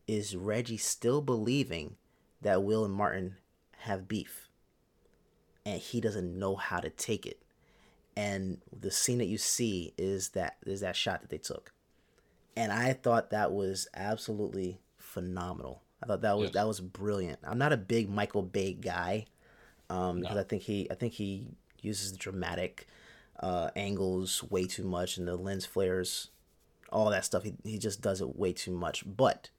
[0.07, 1.95] is Reggie still believing
[2.41, 3.37] that Will and Martin
[3.79, 4.49] have beef.
[5.65, 7.41] And he doesn't know how to take it.
[8.15, 11.71] And the scene that you see is that is that shot that they took.
[12.55, 15.81] And I thought that was absolutely phenomenal.
[16.03, 16.53] I thought that was Yes.
[16.55, 17.39] that was brilliant.
[17.43, 19.25] I'm not a big Michael Bay guy
[19.89, 21.47] um, because I think he I think he
[21.81, 22.87] uses the dramatic
[23.39, 26.29] uh, angles way too much and the lens flares,
[26.91, 27.43] all that stuff.
[27.43, 29.03] He he just does it way too much.
[29.05, 29.49] But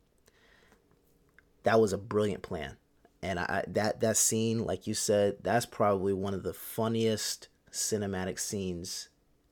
[1.63, 2.77] that was a brilliant plan,
[3.23, 8.39] and I- that that scene, like you said, that's probably one of the funniest cinematic
[8.39, 9.09] scenes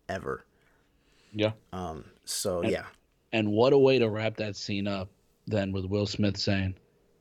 [0.09, 0.45] ever.
[1.33, 1.53] Yeah.
[1.73, 2.05] Um.
[2.25, 2.85] So And- yeah.
[3.33, 5.09] And what a way to wrap that scene up
[5.47, 6.75] then with Will Smith saying,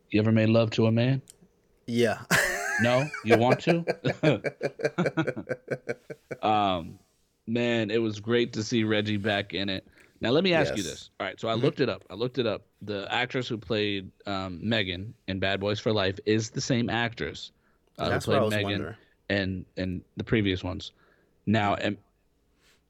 [0.09, 1.21] You ever made love to a man?
[1.88, 2.19] Yeah.
[2.81, 3.09] No?
[3.26, 3.84] You want to?
[6.41, 6.97] um
[7.45, 9.85] man, it was great to see Reggie back in it.
[10.21, 11.09] Now let me ask you this.
[11.19, 11.61] All right, so I Mhm.
[11.61, 12.05] looked it up.
[12.09, 12.65] I looked it up.
[12.81, 17.51] The actress who played um, Megan in Bad Boys for Life is the same actress
[17.97, 18.95] uh, That's who what I played was Megan wondering.
[19.30, 20.91] And and the previous ones.
[21.45, 21.97] Now, and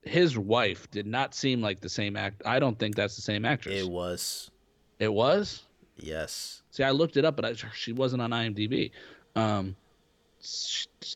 [0.04, 2.42] his wife did not seem like the same act.
[2.46, 3.82] I don't think that's the same actress.
[3.82, 4.52] It was.
[5.00, 5.66] It was.
[5.98, 6.62] Yes.
[6.72, 8.92] See, I looked it up, but I, she wasn't on IMDb.
[9.36, 9.76] Um,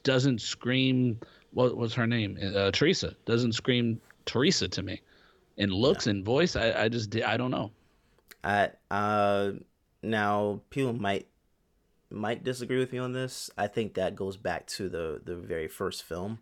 [0.04, 1.20] doesn't scream.
[1.52, 2.38] What was her name?
[2.56, 5.02] Uh, Teresa doesn't scream Teresa to me.
[5.58, 7.72] In looks and voice, I, I just I don't know.
[8.44, 9.52] I uh
[10.02, 11.28] now people might
[12.14, 13.49] might disagree with me on this.
[13.57, 16.40] I think that goes back to the the very first film.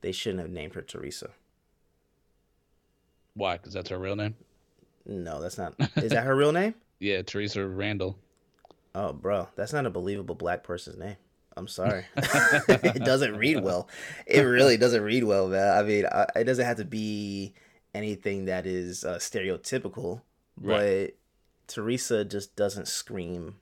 [0.00, 1.30] They shouldn't have named her Teresa.
[3.34, 3.56] Why?
[3.56, 4.36] Because that's her real name.
[5.06, 5.74] No, that's not.
[5.96, 6.74] Is that her real name?
[7.00, 8.16] Yeah, Theresa Randle.
[8.94, 11.16] Oh, bro, that's not a believable black person's name.
[11.56, 12.06] I'm sorry.
[12.16, 13.88] it doesn't read well.
[14.26, 15.76] It really doesn't read well, man.
[15.76, 17.52] I mean, I, it doesn't have to be
[17.94, 20.22] anything that is uh, stereotypical,
[20.56, 21.16] but
[21.66, 23.56] Teresa just doesn't scream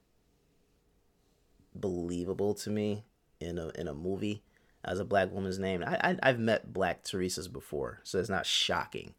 [1.74, 3.04] believable to me
[3.40, 4.42] in a in a movie
[4.84, 5.82] as a black woman's name.
[5.86, 9.14] I, I I've met black Teresas before, so it's not shocking.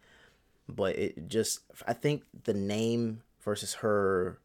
[0.70, 4.40] But it just I think the name versus her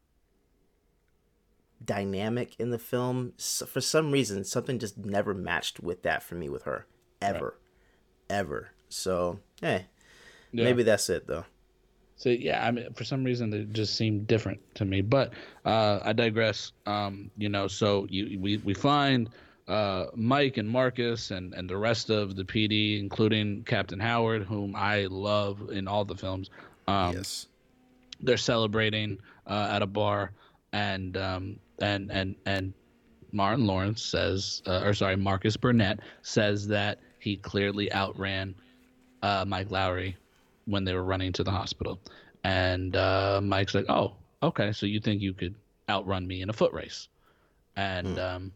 [1.84, 6.34] dynamic in the film s for some reason something just never matched with that for
[6.34, 6.86] me with her
[7.22, 7.56] ever
[8.28, 9.86] ever so hey
[10.50, 10.64] Yeah.
[10.64, 11.44] maybe that's it though
[12.18, 15.00] So yeah, I mean, for some reason they just seem different to me.
[15.00, 15.32] But
[15.64, 16.72] uh, I digress.
[16.84, 19.30] Um, you know, so you we we find
[19.68, 24.74] uh, Mike and Marcus and and the rest of the PD, including Captain Howard, whom
[24.74, 26.50] I love in all the films.
[26.88, 27.46] Um, yes.
[28.20, 30.32] They're celebrating uh, at a bar,
[30.72, 32.74] and um, and and and
[33.30, 38.56] Martin Lawrence says, uh, or sorry, Marcus Burnett says that he clearly outran
[39.22, 40.16] uh, Mike Lowrey
[40.68, 42.00] when they were running to the hospital.
[42.44, 45.54] And uh, Mike's like, "Oh, okay, so you think you could
[45.88, 47.08] outrun me in a foot race?"
[47.76, 48.52] And um,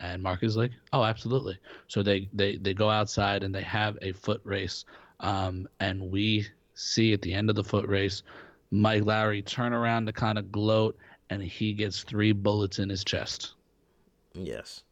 [0.00, 1.58] and Mark is like, "Oh, absolutely."
[1.88, 4.84] So they they they go outside and they have a foot race.
[5.20, 8.22] Um, and we see at the end of the foot race,
[8.70, 10.96] Mike Lowrey turn around to kind of gloat,
[11.30, 13.54] and he gets three bullets in his chest
[14.34, 14.82] yes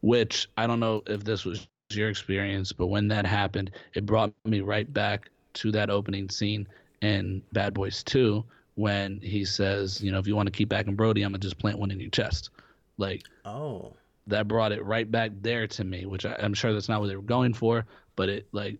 [0.00, 4.32] which I don't know if this was your experience, but when that happened, it brought
[4.44, 6.66] me right back to that opening scene
[7.02, 8.44] in Bad Boys 2
[8.74, 11.40] when he says, you know, if you want to keep back in Brody, I'm going
[11.40, 12.50] to just plant one in your chest.
[12.98, 13.94] Like, oh
[14.26, 17.08] that brought it right back there to me, which I, I'm sure that's not what
[17.08, 18.78] they were going for, but it, like,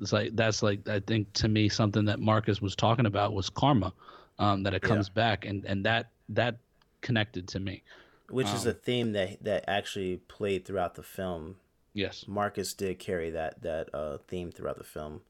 [0.00, 3.50] it's like, that's like, I think to me, something that Marcus was talking about was
[3.50, 3.92] karma,
[4.38, 5.44] um, that it comes back.
[5.44, 6.56] And, and that, that
[7.00, 7.82] connected to me.
[8.28, 11.56] which is Um, a theme that that actually played throughout the film
[11.94, 12.24] Yes.
[12.28, 15.20] marcus did carry that that uh theme throughout the film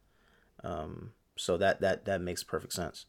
[0.64, 3.06] um so that that that makes perfect sense.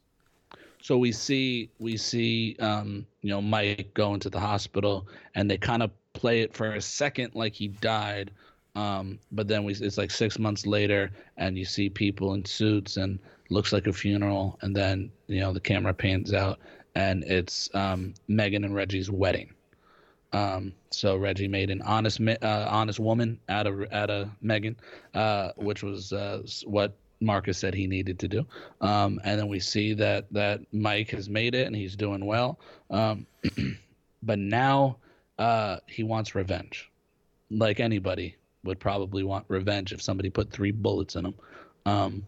[0.82, 5.58] So we see we see um, you know Mike go into the hospital, and they
[5.58, 8.32] kind of play it for a second like he died,
[8.76, 12.98] um, but then we it's like six months later, and you see people in suits
[12.98, 13.20] and
[13.50, 16.60] looks like a funeral, and then you know the camera pans out,
[16.96, 19.54] and it's um, Megan and Reggie's wedding.
[20.34, 24.76] Um, so Reggie made an honest, uh, honest woman out of out of Megan,
[25.14, 26.94] uh, which was uh, what
[27.24, 28.46] Marcus said he needed to do.
[28.82, 32.60] Um, and then we see that that Mike has made it and he's doing well.
[32.90, 33.26] Um,
[34.24, 34.98] but now
[35.38, 36.92] uh, he wants revenge,
[37.50, 41.34] like anybody would probably want revenge if somebody put three bullets in him.
[41.86, 42.26] Um,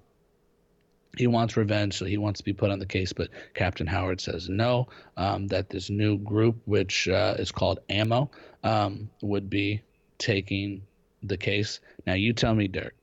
[1.18, 3.14] he wants revenge, so he wants to be put on the case.
[3.14, 4.90] But Captain Howard says no.
[5.16, 8.32] Um, that this new group, which uh, is called Ammo,
[8.64, 9.82] um, would be
[10.18, 10.82] taking
[11.24, 11.80] the case.
[12.06, 12.96] Now, you tell me, Dirk.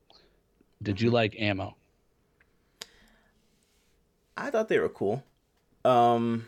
[0.83, 1.77] Did you like Ammo?
[4.37, 5.23] I thought they were cool.
[5.85, 6.47] Um,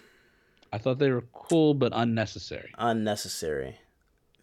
[0.73, 2.73] I thought they were cool but unnecessary.
[2.79, 3.79] Unnecessary,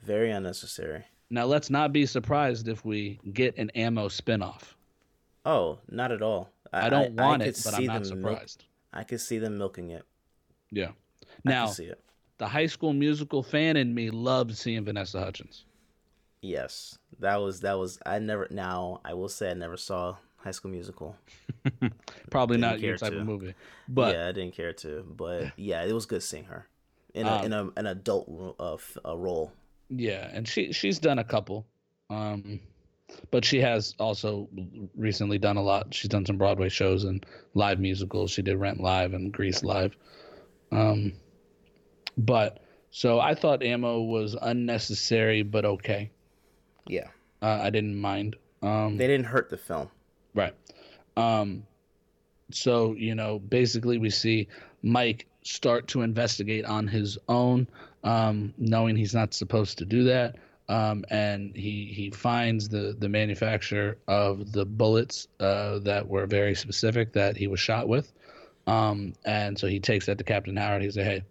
[0.03, 1.05] very unnecessary.
[1.29, 4.73] Now, let's not be surprised if we get an Ammo spinoff.
[5.45, 6.49] Oh, not at all.
[6.73, 8.65] I, don't I, want I it, but I'm not surprised.
[8.93, 10.03] Milk, I could see them milking it.
[10.71, 10.91] Yeah.
[11.43, 11.71] Now,
[12.37, 15.65] the High School Musical fan in me loved seeing Vanessa Hudgens.
[16.41, 17.99] Yes, that was that was.
[18.05, 18.47] I never.
[18.49, 21.15] Now I will say I never saw High School Musical.
[22.29, 23.19] Probably didn't not your type to.
[23.19, 23.53] of movie,
[23.87, 25.05] but yeah, I didn't care to.
[25.07, 26.67] But yeah, it was good seeing her
[27.13, 29.51] in a, um, in a, an adult uh, a role.
[29.89, 31.65] Yeah, and she she's done a couple.
[32.09, 32.59] Um,
[33.29, 34.47] but she has also
[34.95, 35.93] recently done a lot.
[35.93, 38.31] She's done some Broadway shows and live musicals.
[38.31, 39.95] She did Rent Live and Grease Live.
[40.71, 41.13] Um,
[42.17, 46.11] but so I thought Ammo was unnecessary but okay.
[46.87, 47.07] Yeah,
[47.41, 48.35] uh, I didn't mind.
[48.61, 49.89] Um, they didn't hurt the film,
[50.33, 50.53] right?
[51.17, 51.63] Um,
[52.51, 54.47] so you know, basically, we see
[54.81, 57.67] Mike start to investigate on his own,
[58.03, 60.35] um, knowing he's not supposed to do that
[60.71, 66.55] um, and he he finds the the manufacturer of the bullets uh, that were very
[66.55, 68.13] specific that he was shot with,
[68.67, 70.81] um, and so he takes that to Captain Howard.
[70.81, 71.23] He says, "Hey,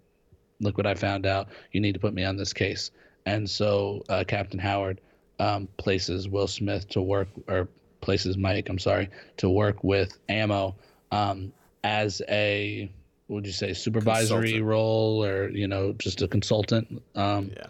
[0.61, 1.49] look what I found out.
[1.73, 2.91] You need to put me on this case."
[3.25, 5.01] And so uh, Captain Howard
[5.39, 7.69] um, places Will Smith to work, or
[8.01, 9.09] places Mike, I'm sorry,
[9.39, 10.77] to work with Ammo
[11.11, 11.53] um,
[11.85, 12.91] as a
[13.29, 14.65] would you say supervisory consultant.
[14.65, 17.67] role or you know just a consultant um, yeah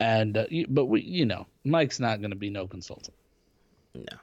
[0.00, 3.14] and uh, but we, you know, Mike's not going to be no consultant.
[3.94, 4.18] No,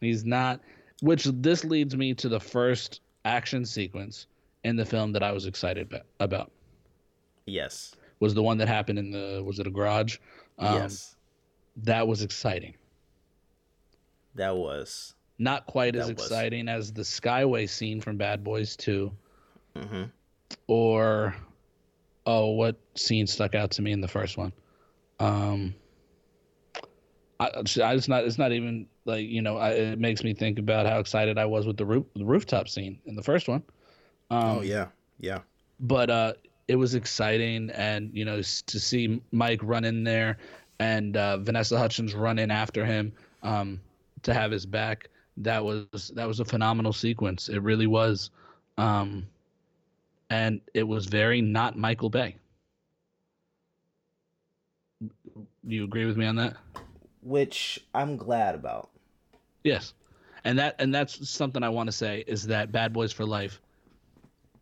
[0.00, 0.60] he's not.
[1.00, 4.26] Which this leads me to the first action sequence
[4.64, 6.50] in the film that I was excited about.
[7.46, 10.18] Yes, was the one that happened in the was it a garage?
[10.58, 11.16] Um, yes,
[11.84, 12.74] that was exciting.
[14.38, 16.88] That was not quite as exciting was.
[16.88, 19.12] as the Skyway scene from Bad Boys 2
[19.76, 20.02] mm-hmm.
[20.66, 21.34] or
[22.24, 24.52] oh, what scene stuck out to me in the first one?
[25.18, 25.74] Um,
[27.40, 28.24] I, I just not.
[28.24, 29.56] It's not even like you know.
[29.56, 32.68] I, it makes me think about how excited I was with the roof, the rooftop
[32.68, 33.62] scene in the first one.
[34.30, 34.86] Um, oh yeah,
[35.18, 35.40] yeah.
[35.80, 36.32] But uh,
[36.68, 40.38] it was exciting, and you know, to see Mike run in there,
[40.78, 43.12] and uh, Vanessa Hudgens run in after him
[43.42, 43.80] um,
[44.22, 45.08] to have his back.
[45.36, 47.48] That was that was a phenomenal sequence.
[47.48, 48.30] It really was,
[48.76, 49.26] um,
[50.30, 52.36] and it was very not Michael Bay.
[55.64, 56.56] you agree with me on that?
[57.22, 58.90] Which I'm glad about.
[59.64, 59.94] Yes.
[60.44, 63.60] And that and that's something I want to say is that Bad Boys for Life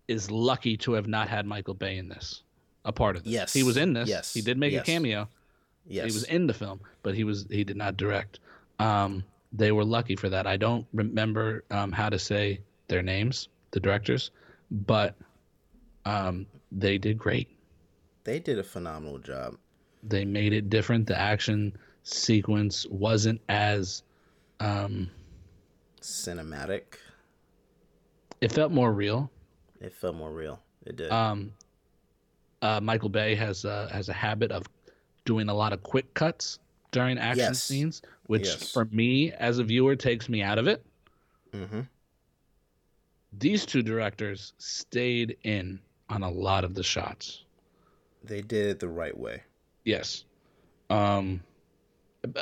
[0.09, 2.43] is lucky to have not had Michael Bay in this.
[2.85, 3.33] A part of this.
[3.33, 3.53] Yes.
[3.53, 4.09] He was in this.
[4.09, 4.33] Yes.
[4.33, 4.83] He did make yes.
[4.83, 5.29] a cameo.
[5.89, 6.07] Yes.
[6.07, 8.39] He was in the film, but he was he did not direct.
[8.79, 10.47] Um, they were lucky for that.
[10.47, 14.31] I don't remember um, how to say their names, the directors,
[14.71, 15.15] but
[16.05, 17.49] um, they did great.
[18.25, 19.57] They did a phenomenal job
[20.09, 21.07] they made it different.
[21.07, 24.03] The action sequence wasn't as
[24.61, 25.11] um,
[26.01, 26.99] cinematic.
[28.41, 29.31] It felt more real.
[29.81, 30.61] It felt more real.
[30.85, 31.11] It did.
[31.11, 31.53] Um,
[32.63, 34.67] uh, Michael Bay has a, has a habit of
[35.25, 36.59] doing a lot of quick cuts
[36.93, 37.63] during action yes.
[37.63, 38.73] scenes, which yes.
[38.73, 40.85] for me as a viewer takes me out of it.
[41.53, 41.81] Mm-hmm.
[43.39, 47.45] These two directors stayed in on a lot of the shots.
[48.25, 49.43] They did it the right way.
[49.85, 50.25] Yes.
[50.91, 51.43] Um,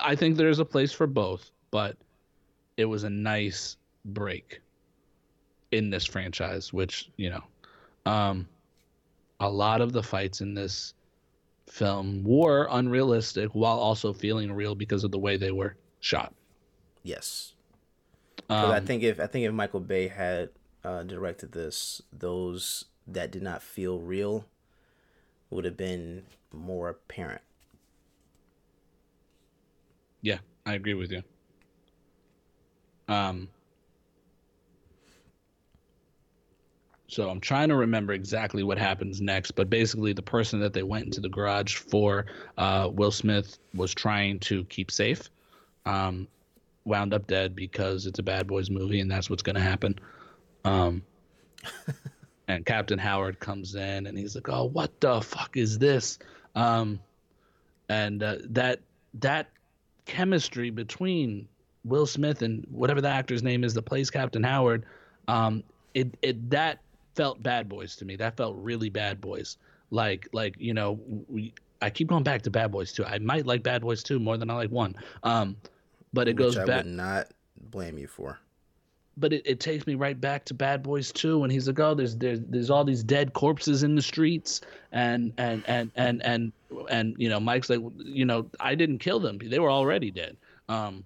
[0.00, 1.96] I think there's a place for both, but
[2.76, 4.60] it was a nice break
[5.72, 7.44] in this franchise, which, you know,
[8.10, 8.48] um,
[9.40, 10.94] a lot of the fights in this
[11.66, 16.34] film were unrealistic while also feeling real because of the way they were shot.
[17.02, 17.54] Yes.
[18.48, 20.50] Um, I think if I think if Michael Bay had
[20.84, 24.46] uh, directed this, those that did not feel real
[25.50, 27.42] would have been more apparent.
[30.20, 31.22] Yeah, I agree with you.
[33.08, 33.48] Um,
[37.06, 40.82] So I'm trying to remember exactly what happens next, but basically the person that they
[40.82, 42.26] went into the garage for,
[42.56, 45.30] uh, Will Smith was trying to keep safe,
[45.84, 46.26] um,
[46.84, 49.98] wound up dead because it's a Bad Boys movie and that's what's going to happen.
[50.64, 51.02] Um,
[52.48, 56.18] and Captain Howard comes in and he's like, "Oh, what the fuck is this?"
[56.54, 57.00] Um,
[57.88, 58.80] and uh, that
[59.14, 59.50] that
[60.06, 61.48] chemistry between
[61.84, 64.84] Will Smith and whatever the actor's name is that plays Captain Howard,
[65.28, 65.62] um,
[65.94, 66.80] it it that
[67.14, 68.16] felt Bad Boys to me.
[68.16, 69.56] That felt really Bad Boys.
[69.90, 73.04] Like like you know, we, I keep going back to Bad Boys too.
[73.04, 74.94] I might like Bad Boys too more than I like one.
[75.22, 75.56] Um,
[76.12, 76.84] but it Which goes I back.
[76.84, 77.28] would not
[77.70, 78.38] blame you for.
[79.16, 81.94] But it, it takes me right back to Bad Boys 2 and he's like, oh,
[81.94, 84.60] there's there's there's all these dead corpses in the streets,
[84.90, 86.52] and and and and and
[86.88, 90.36] and you know, Mike's like, you know, I didn't kill them; they were already dead.
[90.68, 91.04] Um,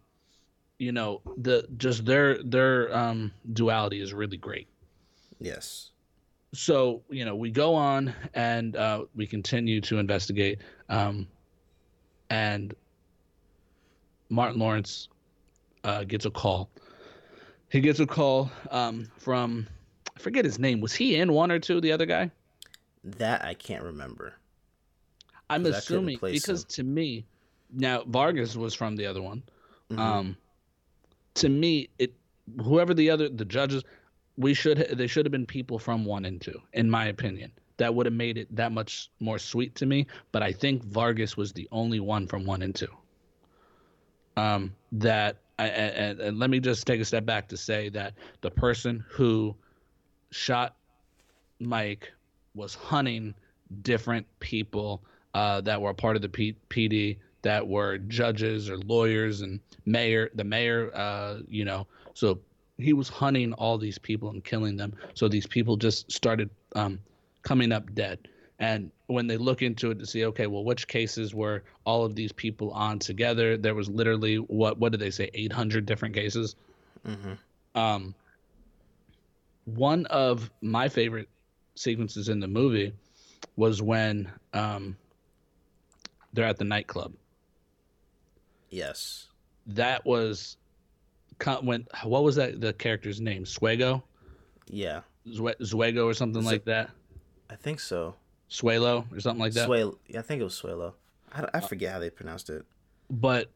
[0.78, 4.68] you know, the just their their um duality is really great.
[5.40, 5.90] Yes.
[6.54, 11.26] So you know we go on and uh, we continue to investigate um,
[12.30, 12.74] and
[14.30, 15.08] martin lawrence
[15.84, 16.68] uh, gets a call
[17.70, 19.66] he gets a call um, from
[20.16, 22.30] i forget his name was he in one or two the other guy
[23.04, 24.34] That I can't remember.
[25.50, 26.68] i'm assuming because him.
[26.68, 27.24] to me
[27.72, 29.42] now vargas was from the other one
[29.90, 29.98] Mhm.
[29.98, 30.36] um,
[31.34, 32.12] to me it
[32.62, 33.82] whoever the other the judges
[34.38, 37.94] we should they should have been people from one and two in my opinion that
[37.94, 40.06] would have made it that much more sweet to me.
[40.32, 42.94] But i think vargas was the only one from one and two.
[44.36, 48.14] Um that I, and, and let me just take a step back to say that
[48.42, 49.56] the person who
[50.30, 50.76] shot
[51.58, 52.12] mike
[52.54, 53.34] was hunting
[53.82, 55.02] different people
[55.34, 60.30] uh, that were part of the P- pd that were judges or lawyers and mayor
[60.34, 62.38] the mayor uh, you know so
[62.78, 64.94] he was hunting all these people and killing them.
[65.14, 67.00] So these people just started um,
[67.42, 68.20] coming up dead.
[68.60, 72.14] And when they look into it to see okay well which cases were all of
[72.14, 73.56] these people on together?
[73.56, 75.30] There was literally what what did they say?
[75.34, 76.56] 800 different cases?
[77.06, 77.78] Mm-hmm.
[77.78, 78.14] um,
[79.64, 81.28] one of my favorite
[81.76, 82.92] sequences in the movie
[83.54, 84.96] was when um,
[86.32, 87.12] they're at the nightclub.
[88.70, 89.28] Yes.
[89.68, 90.57] that was
[91.62, 94.02] when what was that the character's name Swego
[94.68, 95.00] Yeah.
[95.26, 96.90] Zwego or something like that
[97.50, 98.14] I think so.
[98.50, 99.84] Swalo or something like that Sway.
[100.16, 100.94] I think it was Swalo.
[101.32, 102.64] I, I forget how they pronounced it.
[103.10, 103.50] but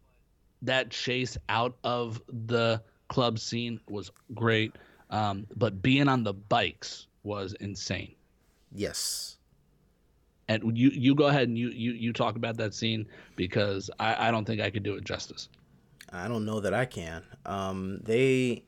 [0.63, 4.77] that chase out of the club scene was great
[5.11, 8.15] um, but being on the bikes was insane
[8.75, 9.37] Yes.
[10.49, 13.07] and you you go ahead and you you, you talk about that scene
[13.37, 15.49] because I, I don't think I could do it justice
[16.13, 17.23] I don't know that I can.
[17.47, 18.65] Um, they,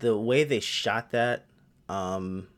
[0.00, 1.46] the way they shot that,
[1.88, 2.48] um,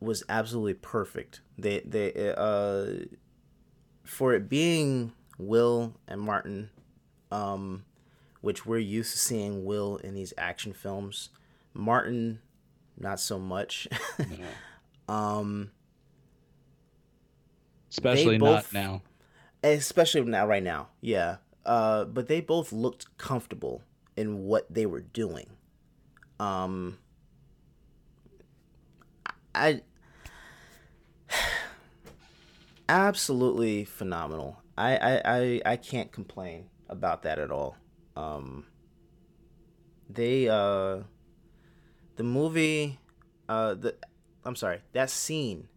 [0.00, 1.40] was absolutely perfect.
[1.58, 3.06] They they uh,
[4.04, 6.70] for it being Will and Martin,
[7.30, 7.84] um,
[8.42, 11.30] which we're used to seeing Will in these action films.
[11.72, 12.40] Martin,
[12.98, 13.88] not so much.
[15.08, 15.70] um,
[17.90, 19.02] especially both- not now
[19.64, 21.36] especially now right now yeah
[21.66, 23.82] uh but they both looked comfortable
[24.16, 25.48] in what they were doing.
[26.40, 26.98] Um
[29.54, 29.82] i
[32.88, 34.62] absolutely phenomenal.
[34.78, 37.76] I, I i i can't complain about that at all.
[38.16, 38.66] Um
[40.08, 41.00] they uh
[42.16, 42.98] the movie
[43.48, 43.96] uh the
[44.44, 45.68] i'm sorry that scene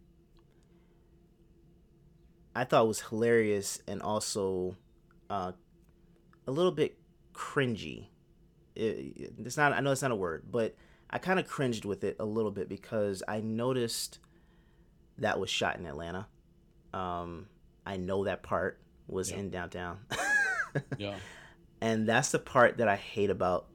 [2.54, 4.76] I thought was hilarious and also
[5.28, 5.52] uh,
[6.46, 6.98] a little bit
[7.32, 8.08] cringy.
[8.74, 9.72] It, it's not.
[9.72, 10.76] I know it's not a word, but
[11.10, 14.18] I kind of cringed with it a little bit because I noticed
[15.18, 16.26] that was shot in Atlanta.
[16.94, 17.48] Um,
[17.84, 19.98] I know that part was in downtown,
[20.98, 21.16] yeah
[21.80, 23.66] and that's the part that I hate about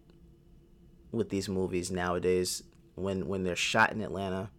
[1.11, 2.63] with these movies nowadays.
[2.95, 4.51] When when they're shot in Atlanta,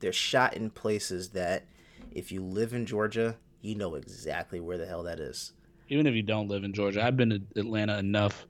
[0.00, 1.64] they're shot in places that
[2.12, 5.52] if you live in Georgia, you know exactly where the hell that is.
[5.88, 8.46] Even if you don't live in Georgia I've been to Atlanta enough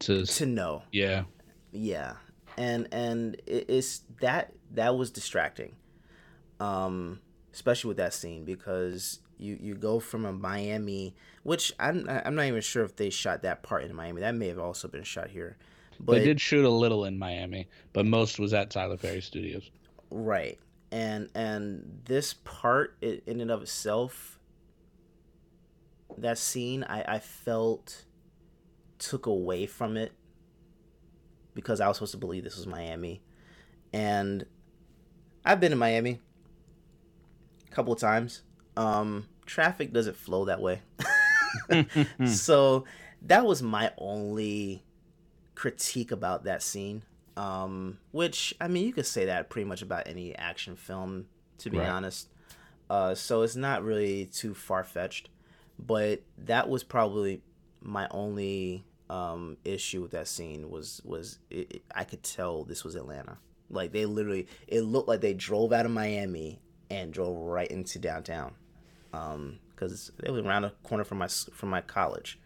[0.00, 0.82] to To know.
[0.92, 1.24] yeah
[1.72, 2.14] Yeah.
[2.58, 5.74] And and it's that that was distracting.
[6.60, 7.20] Um
[7.52, 12.44] especially with that scene because you you go from a Miami, which I'm I'm not
[12.46, 14.20] even sure if they shot that part in Miami.
[14.20, 15.56] That may have also been shot here.
[16.00, 19.70] But they did shoot a little in Miami but most was at Tyler Perry Studios
[20.10, 20.58] Right.
[20.90, 24.31] And and this part i- in and of itself
[26.18, 28.04] that scene I, I felt
[28.98, 30.12] took away from it
[31.54, 33.22] because I was supposed to believe this was Miami,
[33.92, 34.46] and
[35.44, 36.20] I've been in Miami
[37.70, 38.42] a couple of times.
[38.76, 40.82] Um, traffic doesn't flow that way,
[42.24, 42.84] so
[43.22, 44.82] that was my only
[45.54, 47.02] critique about that scene.
[47.36, 51.26] Um, which I mean, you could say that pretty much about any action film,
[51.58, 51.88] to be Right.
[51.88, 52.28] honest.
[52.90, 55.30] Uh, so it's not really too far fetched,
[55.78, 57.42] but that was probably
[57.80, 62.84] my only um, issue with that scene was was it, it- I could tell this
[62.84, 63.38] was Atlanta.
[63.70, 67.98] Like they literally, it looked like they drove out of Miami and drove right into
[67.98, 68.52] downtown,
[69.10, 72.38] because it was around the corner from my from my college.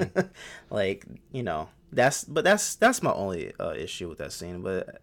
[0.70, 4.62] like you know, that's but that's that's my only uh, issue with that scene.
[4.62, 5.00] But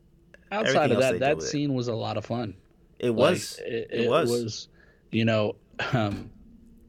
[0.51, 1.49] Outside of that, they that with it.
[1.49, 2.55] scene was a lot of fun.
[2.99, 4.67] it Like, was it, it, it was.
[5.11, 5.55] you know,
[5.93, 6.31] um,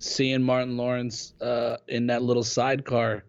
[0.03, 3.25] seeing Martin Lawrence uh, in that little sidecar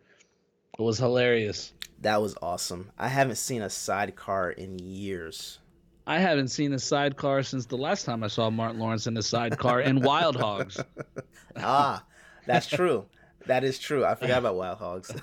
[0.80, 1.74] was hilarious.
[2.02, 2.92] that was awesome.
[2.98, 5.60] I haven't seen a sidecar in years.
[6.06, 9.22] I haven't seen a sidecar since the last time I saw Martin Lawrence in a
[9.22, 10.78] sidecar in Wild Hogs.
[11.56, 12.04] Ah,
[12.48, 13.06] that's true.
[13.46, 14.04] that is true.
[14.04, 15.12] I forgot about Wild Hogs.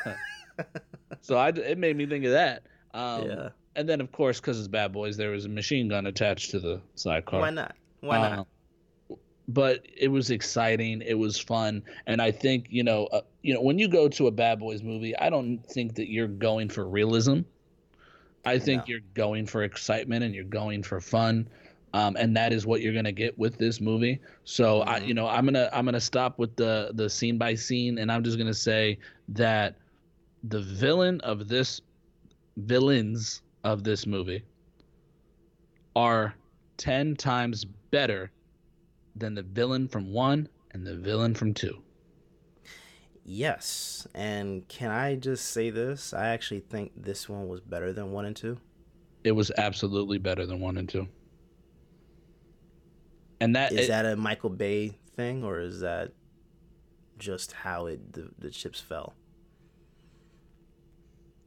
[1.23, 2.63] So I, it made me think of that.
[2.95, 3.49] Um, Yeah.
[3.77, 6.61] And then, of course, because it's Bad Boys, there was a machine gun attached to
[6.61, 7.41] the sidecar.
[7.41, 7.75] Why not?
[8.01, 8.39] Why not?
[8.41, 8.45] Uh,
[9.53, 11.03] but it was exciting.
[11.03, 14.27] It was fun, and I think you know, uh, you know, when you go to
[14.27, 17.41] a Bad Boys movie, I don't think that you're going for realism.
[18.45, 18.85] I think No.
[18.89, 21.49] you're going for excitement and you're going for fun,
[21.93, 24.21] um, and that is what you're gonna get with this movie.
[24.45, 27.99] So I, you know, I'm gonna I'm gonna stop with the the scene by scene,
[27.99, 28.99] and I'm just gonna say
[29.29, 29.77] that
[30.45, 31.81] the villain of this
[32.57, 34.43] villains of this movie
[35.97, 36.35] are
[36.77, 38.31] 10 times better
[39.17, 41.83] than the villain from 1 and the villain from 2.
[43.25, 44.07] Yes.
[44.15, 46.13] And can I just say this?
[46.15, 48.59] I actually think this one was better than one and two.
[49.23, 51.07] It was absolutely better than 1 and 2.
[53.41, 56.13] And that Is it- that a Michael Bay thing, or is that
[57.19, 59.15] just how it the, the chips fell?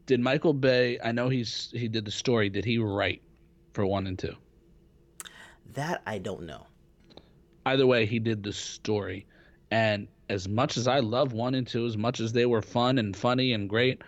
[0.06, 3.22] did Michael Bay, I know he's he did the story, did he write
[3.74, 4.36] for 1 and 2?
[5.74, 6.68] That I don't know.
[7.66, 9.26] Either way he did the story
[9.72, 12.98] and as much as i love one and two as much as they were fun
[12.98, 14.02] and funny and great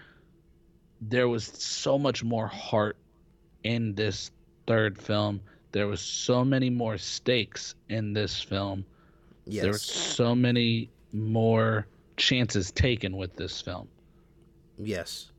[1.02, 2.98] there was so much more heart
[3.64, 4.32] in this
[4.68, 5.40] third film
[5.72, 8.86] there was so many more stakes in this film
[9.48, 9.61] Yes.
[9.61, 11.86] there were so many more
[12.18, 13.88] chances taken with this film
[14.77, 15.32] Yes.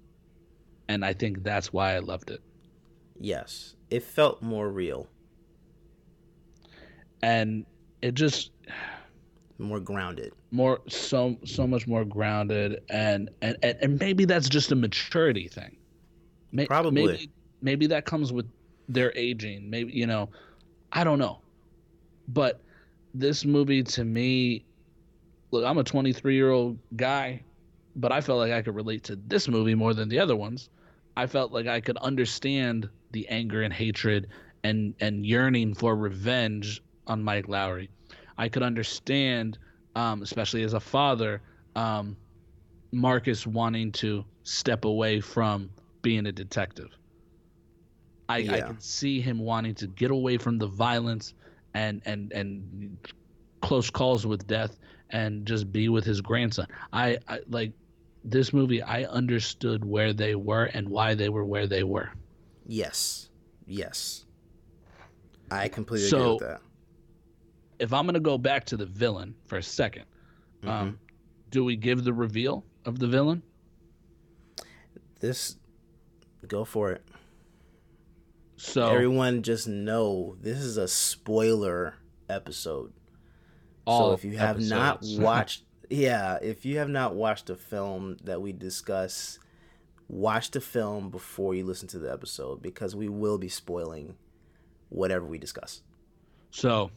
[0.89, 2.41] and i think that's why i loved it
[3.19, 3.75] Yes.
[3.89, 5.07] It felt more real,
[7.23, 7.65] and
[8.07, 8.53] it just
[9.59, 10.33] more grounded.
[10.51, 15.49] more so so much more grounded and and and, and maybe that's just a maturity
[15.49, 15.77] thing.
[16.53, 17.07] May- Probably.
[17.07, 17.31] maybe,
[17.63, 18.47] maybe that comes with
[18.89, 19.69] their aging.
[19.69, 20.31] Maybe you know
[20.93, 21.41] i don't know.
[22.29, 22.63] But
[23.15, 24.65] this movie to me
[25.51, 27.43] look i'm a 23 year old guy
[27.95, 30.69] but i felt like i could relate to this movie more than the other ones.
[31.17, 34.29] I felt like i could understand the anger and hatred
[34.65, 37.89] and and yearning for revenge on mike lowrey
[38.39, 39.59] i could understand
[39.95, 41.41] um, especially as a father
[41.75, 42.17] um,
[42.93, 45.71] marcus wanting to step away from
[46.03, 46.89] being a detective
[48.29, 51.35] I, I can see him wanting to get away from the violence
[51.75, 52.97] and and and
[53.61, 54.77] close calls with death
[55.11, 56.67] and just be with his grandson.
[56.93, 57.73] I, I like
[58.25, 58.83] this movie.
[58.83, 62.11] I understood where they were and why they were where they were.
[62.67, 63.31] Yes.
[63.67, 64.25] Yes.
[65.51, 66.61] I completely So- agree with that.
[67.79, 70.05] If I'm gonna go back to the villain for a 2nd
[70.65, 70.99] um,
[71.51, 73.43] do we give the reveal of the villain?
[75.21, 75.57] This
[76.47, 77.03] go for it.
[78.57, 81.95] So Everyone just know this is a spoiler
[82.29, 82.93] episode.
[83.87, 88.17] all so if you have not watched yeah, if you have not watched the film
[88.25, 89.39] that we discuss,
[90.09, 94.17] watch the film before you listen to the episode because we will be spoiling
[94.89, 95.83] whatever we discuss.
[96.51, 96.91] So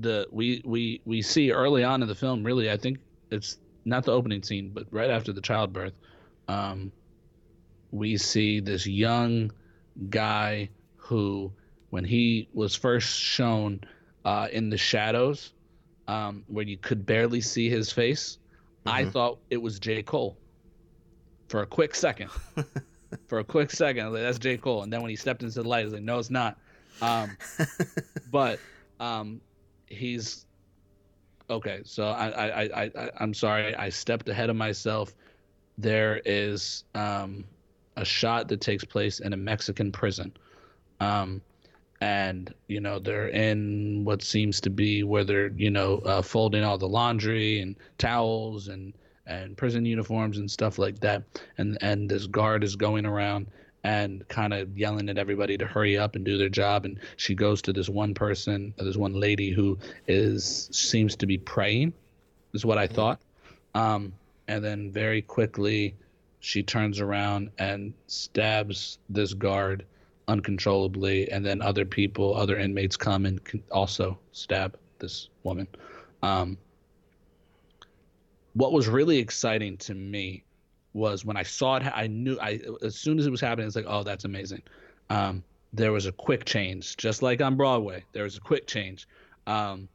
[0.00, 2.98] the we we we see early on in the film, really, I think
[3.30, 5.94] it's not the opening scene, but right after the childbirth,
[6.48, 6.92] um,
[7.90, 9.50] we see this young
[10.08, 11.52] guy who,
[11.90, 13.80] when he was first shown
[14.24, 15.52] uh, in the shadows,
[16.08, 18.38] um, where you could barely see his face,
[18.86, 20.02] I thought it was J.
[20.02, 20.36] Cole.
[21.48, 22.30] For a quick second,
[23.26, 24.56] for a quick second, I was like, "That's J.
[24.56, 26.58] Cole," and then when he stepped into the light, I was like, "No, it's not."
[27.02, 27.36] Um,
[28.30, 28.60] but
[29.00, 29.40] um,
[29.90, 30.46] he's
[31.50, 31.80] okay.
[31.84, 33.74] So I, I, I, I, I'm sorry.
[33.74, 35.12] I stepped ahead of myself.
[35.76, 37.44] There is um,
[37.96, 40.32] a shot that takes place in a Mexican prison.
[41.00, 41.42] Um,
[42.00, 46.64] and you know they're in what seems to be where they're you know uh, folding
[46.64, 48.94] all the laundry and towels and
[49.26, 51.22] and prison uniforms and stuff like that
[51.58, 53.46] and and this guard is going around
[53.84, 57.34] and kind of yelling at everybody to hurry up and do their job and she
[57.34, 61.92] goes to this one person this one lady who is seems to be praying
[62.52, 63.20] is what i thought.
[63.74, 64.12] Um,
[64.48, 65.94] and then very quickly
[66.40, 69.84] she turns around and stabs this guard
[70.26, 75.68] uncontrollably and then other people other inmates come and can also stab this woman.
[76.22, 76.58] Um,
[78.54, 80.42] what was really exciting to me
[80.92, 81.82] was when I saw it.
[81.94, 84.62] I knew I as soon as it was happening, it's like, oh, that's amazing.
[85.08, 85.42] Um,
[85.72, 88.04] there was a quick change, just like on Broadway.
[88.12, 89.06] There was a quick change.
[89.46, 89.88] Um,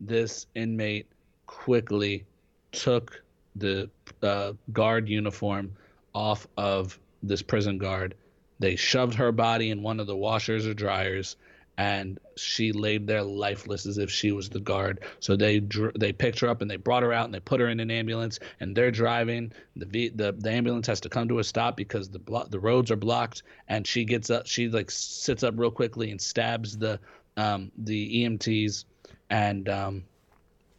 [0.00, 1.06] this inmate
[1.46, 2.24] quickly
[2.72, 3.22] took
[3.56, 3.90] the
[4.22, 5.72] uh, guard uniform
[6.14, 8.14] off of this prison guard.
[8.58, 11.36] They shoved her body in one of the washers or dryers
[11.78, 15.00] and she laid there lifeless as if she was the guard.
[15.20, 17.60] So they dr- they picked her up and they brought her out and they put
[17.60, 19.52] her in an ambulance and they're driving.
[19.76, 22.60] The v- the, the ambulance has to come to a stop because the blo- the
[22.60, 24.46] roads are blocked and she gets up.
[24.46, 26.98] She like sits up real quickly and stabs the
[27.36, 28.84] um, the EMTs
[29.30, 30.04] and um,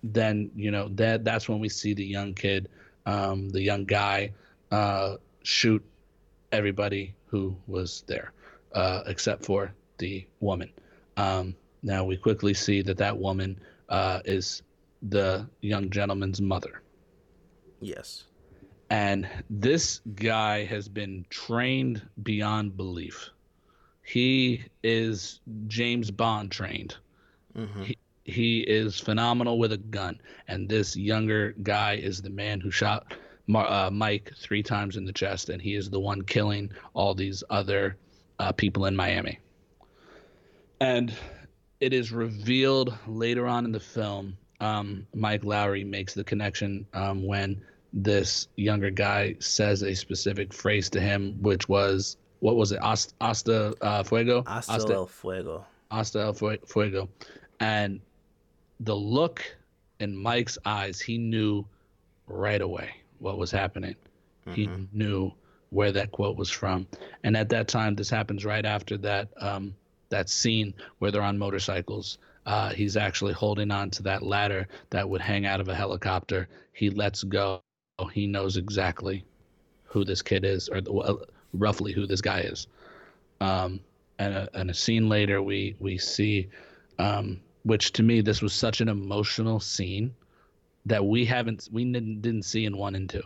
[0.03, 2.69] then you know that that's when we see the young kid,
[3.05, 4.33] um, the young guy,
[4.71, 5.83] uh, shoot
[6.51, 8.33] everybody who was there,
[8.73, 10.71] uh, except for the woman.
[11.17, 13.59] Um, now we quickly see that that woman
[13.89, 14.61] uh, is
[15.01, 16.81] the young gentleman's mother.
[17.79, 18.25] Yes.
[18.89, 23.29] And this guy has been trained beyond belief.
[24.03, 26.97] He is James Bond trained.
[27.57, 27.83] Mm-hmm.
[27.83, 30.19] He, he is phenomenal with a gun.
[30.47, 33.13] And this younger guy is the man who shot
[33.47, 37.15] Mar- uh, Mike three times in the chest, and he is the one killing all
[37.15, 37.97] these other
[38.39, 39.39] uh, people in Miami.
[40.81, 41.13] And
[41.79, 44.35] it is revealed later on in the film.
[44.59, 47.61] Um, Mike Lowrey makes the connection um, when
[47.93, 52.79] this younger guy says a specific phrase to him, which was what was it?
[52.81, 54.43] Hasta, hasta uh, fuego.
[54.47, 55.65] Hasta, hasta el fuego.
[55.91, 57.09] Hasta el fuego,
[57.59, 57.99] and
[58.79, 59.43] the look
[59.99, 61.65] in Mike's eyes, he knew
[62.27, 62.89] right away
[63.19, 63.95] what was happening.
[64.47, 64.53] Mm-hmm.
[64.53, 65.31] He knew
[65.69, 66.87] where that quote was from,
[67.23, 69.29] and at that time, this happens right after that.
[69.37, 69.75] Um,
[70.11, 72.19] that scene where they're on motorcycles.
[72.45, 76.47] Uh, he's actually holding on to that ladder that would hang out of a helicopter.
[76.73, 77.61] He lets go.
[78.13, 79.25] He knows exactly
[79.85, 81.21] who this kid is, or well,
[81.53, 82.67] roughly who this guy is.
[83.41, 83.79] Um,
[84.17, 86.49] and, a, and a scene later, we we see,
[86.99, 90.13] um, which to me this was such an emotional scene
[90.85, 93.23] that we haven't we didn't, didn't see in one and two.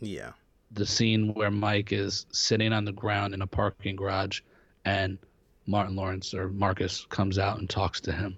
[0.00, 0.32] Yeah.
[0.72, 4.40] The scene where Mike is sitting on the ground in a parking garage,
[4.84, 5.18] and
[5.66, 8.36] Martin Lawrence or Marcus comes out and talks to him,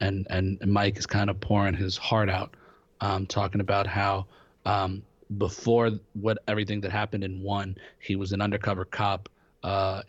[0.00, 2.54] and and, Mike is kind of pouring his heart out,
[3.00, 4.26] um, talking about how
[4.64, 5.02] um,
[5.38, 9.28] before what everything that happened in one, he was an undercover cop
[9.62, 10.02] uh,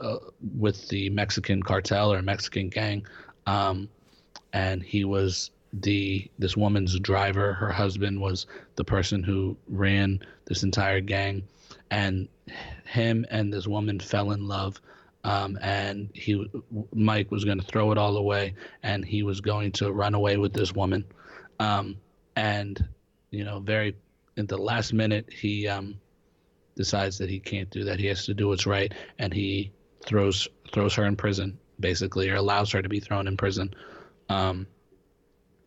[0.00, 0.16] uh,
[0.56, 3.06] with the Mexican cartel or Mexican gang,
[3.46, 3.88] um,
[4.52, 7.52] and he was the this woman's driver.
[7.52, 8.46] Her husband was
[8.76, 11.44] the person who ran this entire gang,
[11.90, 12.28] and
[12.84, 14.80] him and this woman fell in love
[15.24, 16.50] um, and he
[16.94, 20.36] Mike was going to throw it all away, and he was going to run away
[20.36, 21.04] with this woman,
[21.58, 21.96] um,
[22.36, 22.88] and
[23.30, 23.96] you know, very
[24.36, 26.00] at the last minute, he um,
[26.76, 28.00] decides that he can't do that.
[28.00, 29.72] He has to do what's right, and he
[30.04, 33.74] throws throws her in prison, basically, or allows her to be thrown in prison,
[34.28, 34.66] um,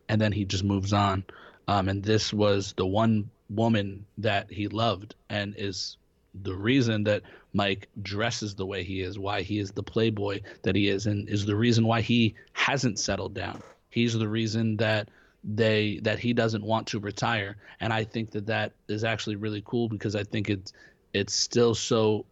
[0.08, 1.24] and then he just moves on.
[1.66, 5.96] Um, and this was the one woman that he loved, and is
[6.34, 7.22] the reason that
[7.54, 11.28] Mike dresses the way he is, why he is the playboy that he is, and
[11.28, 13.62] is the reason why he hasn't settled down.
[13.88, 15.08] He's the reason that
[15.44, 19.62] they that he doesn't want to retire, and I think that that is actually really
[19.64, 20.72] cool because I think it's
[21.12, 22.26] it's still so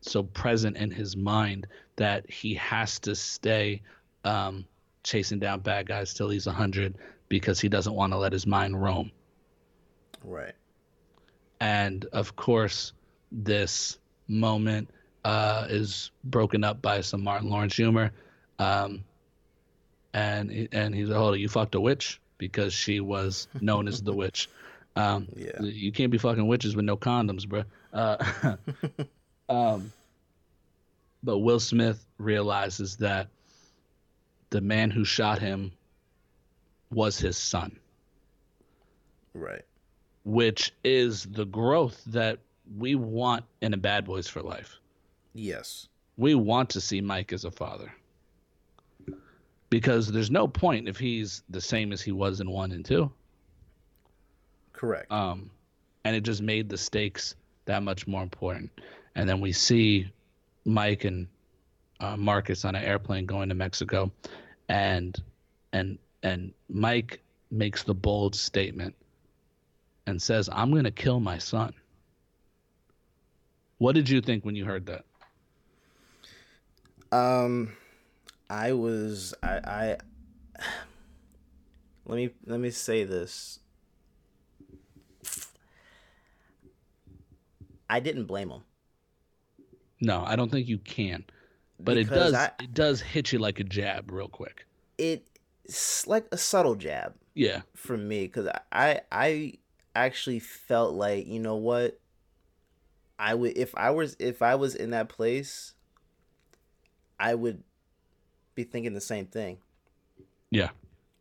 [0.00, 1.66] so present in his mind
[1.96, 3.82] that he has to stay
[4.24, 4.64] um,
[5.02, 6.94] chasing down bad guys till he's 100
[7.28, 9.10] because he doesn't want to let his mind roam.
[10.22, 10.54] Right.
[11.60, 12.92] And of course,
[13.32, 13.98] this
[14.28, 14.88] moment
[15.24, 18.12] uh, is broken up by some Martin Lawrence humor.
[18.58, 19.04] Um,
[20.14, 24.02] and and he's like, hold on, you fucked a witch because she was known as
[24.02, 24.48] the witch.
[24.96, 25.60] Um, yeah.
[25.60, 27.64] You can't be fucking witches with no condoms, bro.
[27.92, 28.56] Uh,
[29.48, 29.92] um,
[31.22, 33.28] but Will Smith realizes that
[34.50, 35.72] the man who shot him
[36.90, 37.78] was his son.
[39.34, 39.64] Right.
[40.24, 42.38] Which is the growth that
[42.76, 44.78] we want in a Bad Boys for Life.
[45.34, 45.88] Yes.
[46.16, 47.92] We want to see Mike as a father.
[49.70, 53.10] Because there's no point if he's the same as he was in one and two.
[54.72, 55.10] Correct.
[55.12, 55.50] Um,
[56.04, 57.34] and it just made the stakes
[57.66, 58.70] that much more important.
[59.14, 60.10] And then we see
[60.64, 61.26] Mike and
[62.00, 64.10] uh, Marcus on an airplane going to Mexico,
[64.68, 65.20] and
[65.72, 67.20] and and Mike
[67.50, 68.94] makes the bold statement
[70.06, 71.74] and says, "I'm going to kill my son."
[73.78, 75.04] What did you think when you heard that?
[77.10, 77.72] Um,
[78.50, 79.96] I was I I.
[82.06, 83.60] Let me let me say this.
[87.90, 88.62] I didn't blame him.
[90.00, 91.24] No, I don't think you can,
[91.78, 94.64] but it does I- it does hit you like a jab real quick.
[94.96, 97.14] It's like a subtle jab.
[97.34, 97.62] Yeah.
[97.74, 99.54] For me, because I I
[99.94, 102.00] actually felt like you know what.
[103.18, 105.74] I would if I was if I was in that place.
[107.20, 107.62] I would
[108.54, 109.58] be thinking the same thing.
[110.50, 110.70] Yeah.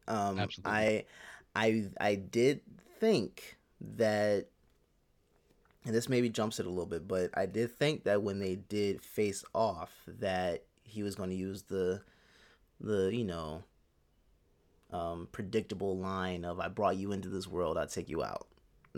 [0.07, 0.71] Um, Absolutely.
[0.71, 1.05] I,
[1.55, 2.61] I, I did
[2.99, 3.57] think
[3.95, 4.47] that,
[5.85, 8.55] and this maybe jumps it a little bit, but I did think that when they
[8.55, 12.01] did face off, that he was going to use the,
[12.79, 13.63] the you know,
[14.91, 18.47] um, predictable line of "I brought you into this world, I'll take you out."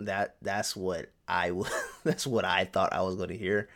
[0.06, 1.52] That that's what I
[2.04, 3.68] that's what I thought I was going to hear.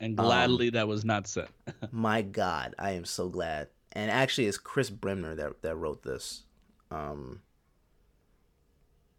[0.00, 1.48] And Um, gladly that was not said.
[1.90, 3.68] my God, I am so glad.
[3.92, 6.44] And actually, it's Chris Bremner that that wrote this,
[6.90, 7.40] um,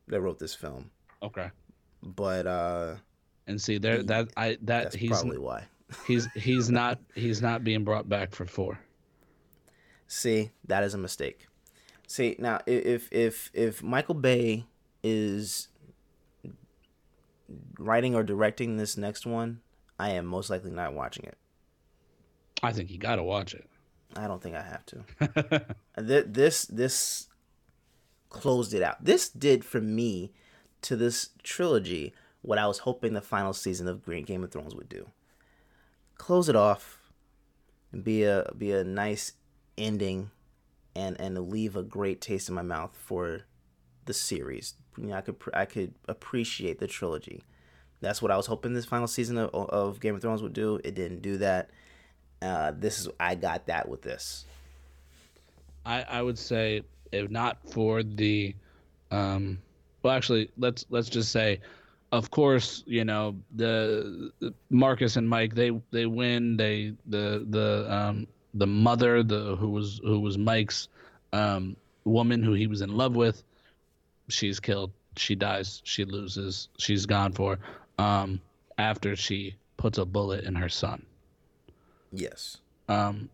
[0.08, 0.92] that wrote this film.
[1.24, 1.50] Okay.
[2.04, 2.96] But uh,
[3.48, 5.64] And see there that I that that's he's probably why.
[6.06, 8.80] he's he's not he's not being brought back for four.
[10.08, 11.48] See, that is a mistake.
[12.08, 14.66] See, now if if if Michael Bay
[15.04, 15.70] is
[17.80, 19.62] writing or directing this next one,
[20.00, 21.38] I am most likely not watching it.
[22.64, 23.68] I think you got to watch it.
[24.16, 25.76] I don't think I have to.
[26.08, 27.28] Th- this this
[28.30, 29.04] closed it out.
[29.04, 30.32] This did for me
[30.82, 34.76] to this trilogy what I was hoping the final season of Green Game of Thrones
[34.76, 35.10] would do.
[36.16, 37.12] Close it off,
[37.92, 39.34] and be a be a nice
[39.78, 40.32] ending,
[40.96, 43.42] and and leave a great taste in my mouth for
[44.06, 44.74] the series.
[44.98, 47.44] You know, I could I could appreciate the trilogy.
[48.02, 50.80] That's what I was hoping this final season of, of Game of Thrones would do.
[50.84, 51.70] It didn't do that.
[52.42, 54.46] Uh, this is I got that with this.
[55.86, 58.56] I I would say if not for the,
[59.12, 59.60] um,
[60.04, 61.62] well actually let's let's just say,
[62.12, 67.94] of course you know the, the Marcus and Mike they they win they the the
[67.94, 70.88] um the mother the who was who was Mike's
[71.34, 73.44] um woman who he was in love with,
[74.30, 77.60] she's killed she dies she loses she's gone for
[77.98, 78.40] um
[78.78, 81.06] after she puts a bullet in her son
[82.12, 82.58] Yes.
[82.88, 83.30] um,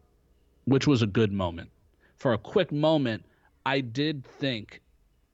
[0.65, 1.69] which was a good moment.
[2.17, 3.23] For a quick moment,
[3.65, 4.81] I did think,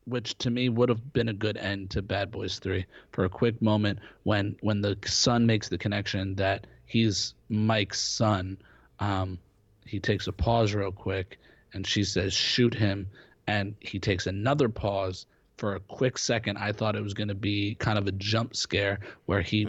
[0.05, 2.85] which to me would have been a good end to Bad Boys Three.
[3.11, 8.57] For a quick moment, when when the son makes the connection that he's Mike's son,
[8.99, 9.38] um,
[9.85, 11.39] he takes a pause real quick,
[11.73, 13.07] and she says, "Shoot him,"
[13.47, 15.27] and he takes another pause.
[15.59, 18.55] For a quick second, I thought it was going to be kind of a jump
[18.55, 19.65] scare where he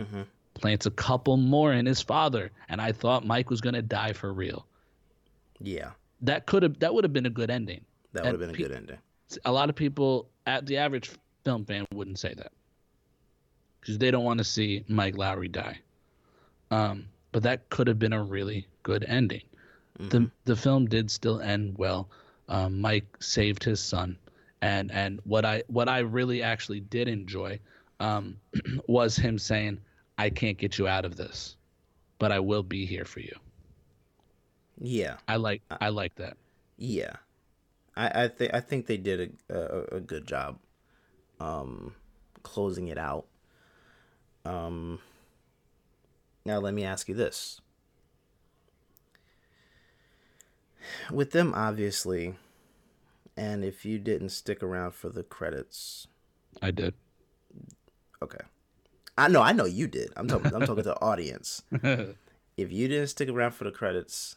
[0.55, 4.13] plants a couple more in his father, and I thought Mike was going to die
[4.13, 4.67] for real.
[5.59, 5.91] Yeah.
[6.23, 7.85] That could have that would have been a good ending.
[8.13, 8.99] That would have been a pe- good ending.
[9.45, 11.11] A lot of people, at the average
[11.45, 12.53] film fan, wouldn't say that
[13.81, 15.81] because they don't want to see Mike Lowrey die.
[16.71, 19.43] Um, but that could have been a really good ending.
[19.99, 22.09] The the film did still end well.
[22.49, 24.17] Um, Mike saved his son,
[24.63, 27.59] and and what I what I really actually did enjoy
[27.99, 28.37] um,
[28.87, 29.81] was him saying,
[30.19, 31.57] "I can't get you out of this,
[32.19, 33.35] but I will be here for you."
[34.81, 35.17] Yeah.
[35.29, 36.37] I like I like that.
[36.79, 37.17] Yeah.
[37.97, 40.59] I I think I think they did a, a a good job
[41.39, 41.95] um
[42.43, 43.27] closing it out.
[44.45, 45.01] Um
[46.47, 47.61] now let me ask you this.
[51.11, 52.37] With them obviously
[53.41, 56.07] and if you didn't stick around for the credits,
[56.61, 56.93] I did.
[58.23, 58.45] Okay.
[59.17, 60.11] I know I know you did.
[60.15, 61.63] I'm talking I'm talking to the audience.
[61.73, 64.37] if you didn't stick around for the credits,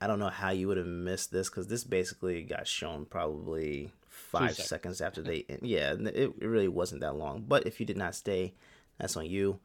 [0.00, 3.90] I don't know how you would have missed this because this basically got shown probably
[4.08, 4.68] five seconds.
[4.68, 5.44] seconds after they.
[5.60, 7.44] Yeah, it, it really wasn't that long.
[7.48, 8.54] But if you did not stay,
[8.98, 9.58] that's on you.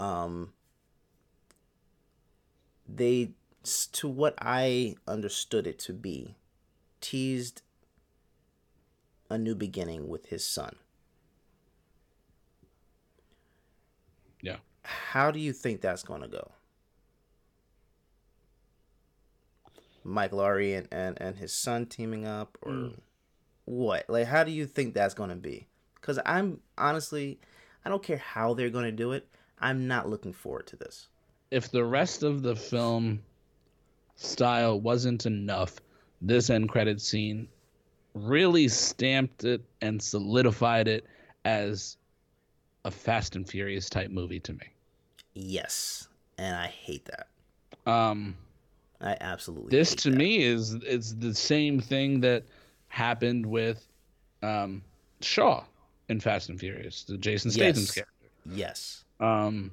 [0.00, 0.52] Um,
[2.88, 3.30] they,
[3.92, 6.34] to what I understood it to be,
[7.00, 7.62] teased
[9.32, 10.76] a new beginning with his son.
[14.40, 14.56] Yeah.
[14.84, 16.52] How do you think that's going to go?
[20.04, 22.94] Mike Lowrey and, and, and his son teaming up, or Mm.
[23.64, 24.04] what?
[24.10, 25.68] Like, how do you think that's going to be?
[25.94, 27.38] Because I'm honestly,
[27.84, 29.28] I don't care how they're going to do it.
[29.60, 31.08] I'm not looking forward to this.
[31.52, 33.22] if the rest of the film
[34.16, 35.76] style wasn't enough,
[36.20, 37.46] this end credit scene
[38.14, 41.06] really stamped it and solidified it
[41.44, 41.96] as
[42.84, 44.66] a Fast and Furious type movie to me.
[45.34, 46.08] Yes,
[46.38, 47.90] and I hate that.
[47.90, 48.36] Um,
[49.00, 49.70] I absolutely.
[49.70, 50.16] this to that.
[50.16, 52.44] me is it's the same thing that
[52.88, 53.86] happened with
[54.42, 54.82] um,
[55.20, 55.64] Shaw
[56.08, 57.94] in Fast and Furious, the Jason Statham's Yes.
[57.94, 58.26] character.
[58.46, 59.04] Yes.
[59.20, 59.70] Um,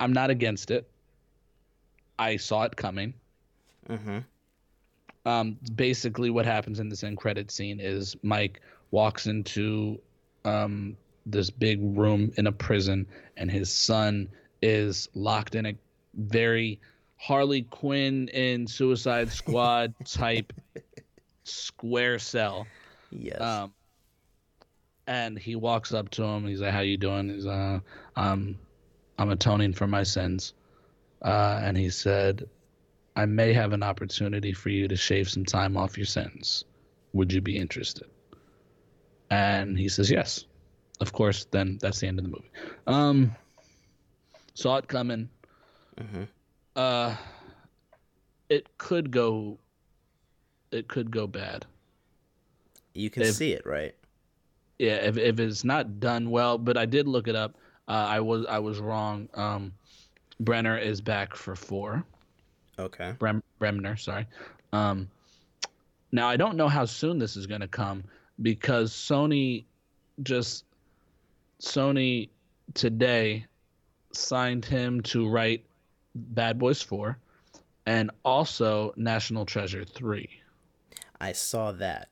[0.00, 0.88] I'm not against it.
[2.18, 3.14] I saw it coming.
[3.88, 4.18] Mm-hmm.
[5.24, 8.60] Um, basically, what happens in this end credit scene is Mike
[8.90, 10.00] walks into
[10.44, 14.28] um, this big room in a prison, and his son
[14.60, 15.74] is locked in a
[16.14, 16.80] very
[17.16, 20.52] Harley Quinn in Suicide Squad type
[21.44, 22.66] square cell.
[23.10, 23.40] Yes.
[23.40, 23.72] Um,
[25.06, 26.46] and he walks up to him.
[26.46, 27.80] He's like, "How you doing?" He's uh,
[28.16, 28.56] um,
[29.18, 30.54] I'm atoning for my sins.
[31.22, 32.48] Uh, and he said,
[33.16, 36.64] "I may have an opportunity for you to shave some time off your sentence.
[37.12, 38.08] Would you be interested?"
[39.30, 40.44] And he says, "Yes."
[41.00, 41.46] Of course.
[41.50, 42.50] Then that's the end of the movie.
[42.86, 43.32] Um,
[44.54, 45.28] saw it coming.
[45.96, 46.28] Mhm.
[46.76, 47.16] Uh,
[48.48, 49.58] it could go.
[50.70, 51.66] It could go bad.
[52.94, 53.94] You can if- see it, right?
[54.78, 57.56] yeah if, if it's not done well but i did look it up
[57.88, 59.70] uh, i was i was wrong um
[60.40, 62.02] brenner is back for four
[62.82, 63.14] Okay.
[63.18, 64.26] Brem, bremner sorry
[64.72, 65.08] um
[66.10, 68.04] now i don't know how soon this is going to come
[68.40, 69.64] because sony
[70.22, 70.64] just
[71.60, 72.28] sony
[72.74, 73.46] today
[74.12, 75.64] signed him to write
[76.14, 77.16] bad boys 4
[77.86, 80.28] and also national treasure 3
[81.20, 82.08] I saw that.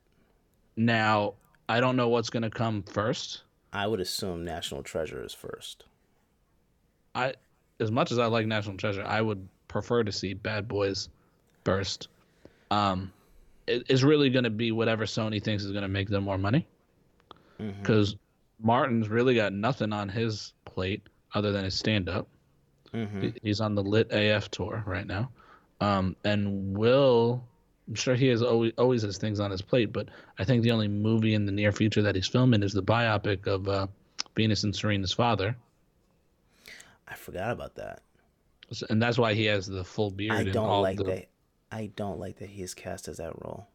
[0.77, 1.35] now
[1.69, 3.43] i don't know what's going to come first
[3.73, 5.85] I would assume National Treasure is first.
[7.15, 7.35] I,
[7.79, 11.09] as much as I like National Treasure, I would prefer to see Bad Boys
[11.65, 12.09] first.
[12.71, 13.13] Um,
[13.67, 16.39] it, it's really going to be whatever Sony thinks is going to make them more
[16.39, 16.67] money.
[17.83, 18.17] Because
[18.63, 21.03] Martin's really got nothing on his plate
[21.35, 22.27] other than his stand-up.
[23.21, 25.31] He- He's on the Lit AF tour right now,
[25.81, 27.43] um, and Will.
[27.87, 30.09] I'm sure he has always always has things on his plate, but
[30.39, 33.47] I think the only movie in the near future that he's filming is the biopic
[33.47, 33.87] of uh,
[34.37, 35.57] Venus and Serena's father.
[37.09, 38.03] I forgot about that.
[38.89, 40.33] And that's why he has the full beard.
[40.33, 41.29] I don't all like the, that.
[41.73, 43.67] I don't like that he is cast as that role.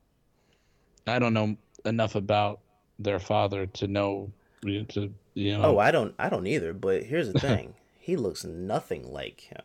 [1.08, 2.62] I don't know enough about
[2.98, 4.32] their father to know
[4.64, 5.64] to you know.
[5.64, 6.16] Oh, I don't.
[6.18, 6.74] I don't either.
[6.74, 9.62] But here's the thing: he looks nothing like him.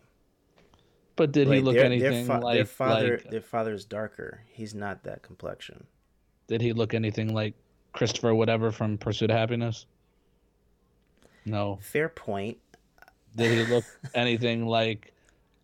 [1.16, 3.20] but did he look their, anything their, fa- like their father?
[3.22, 3.30] like?
[3.30, 4.42] Their father's darker.
[4.48, 5.86] He's not that complexion.
[6.48, 7.54] Did he look anything like
[7.92, 9.86] Christopher whatever from Pursuit of Happiness?
[11.44, 11.78] No.
[11.80, 12.58] Fair point.
[13.36, 13.84] Did he look
[14.14, 15.12] anything like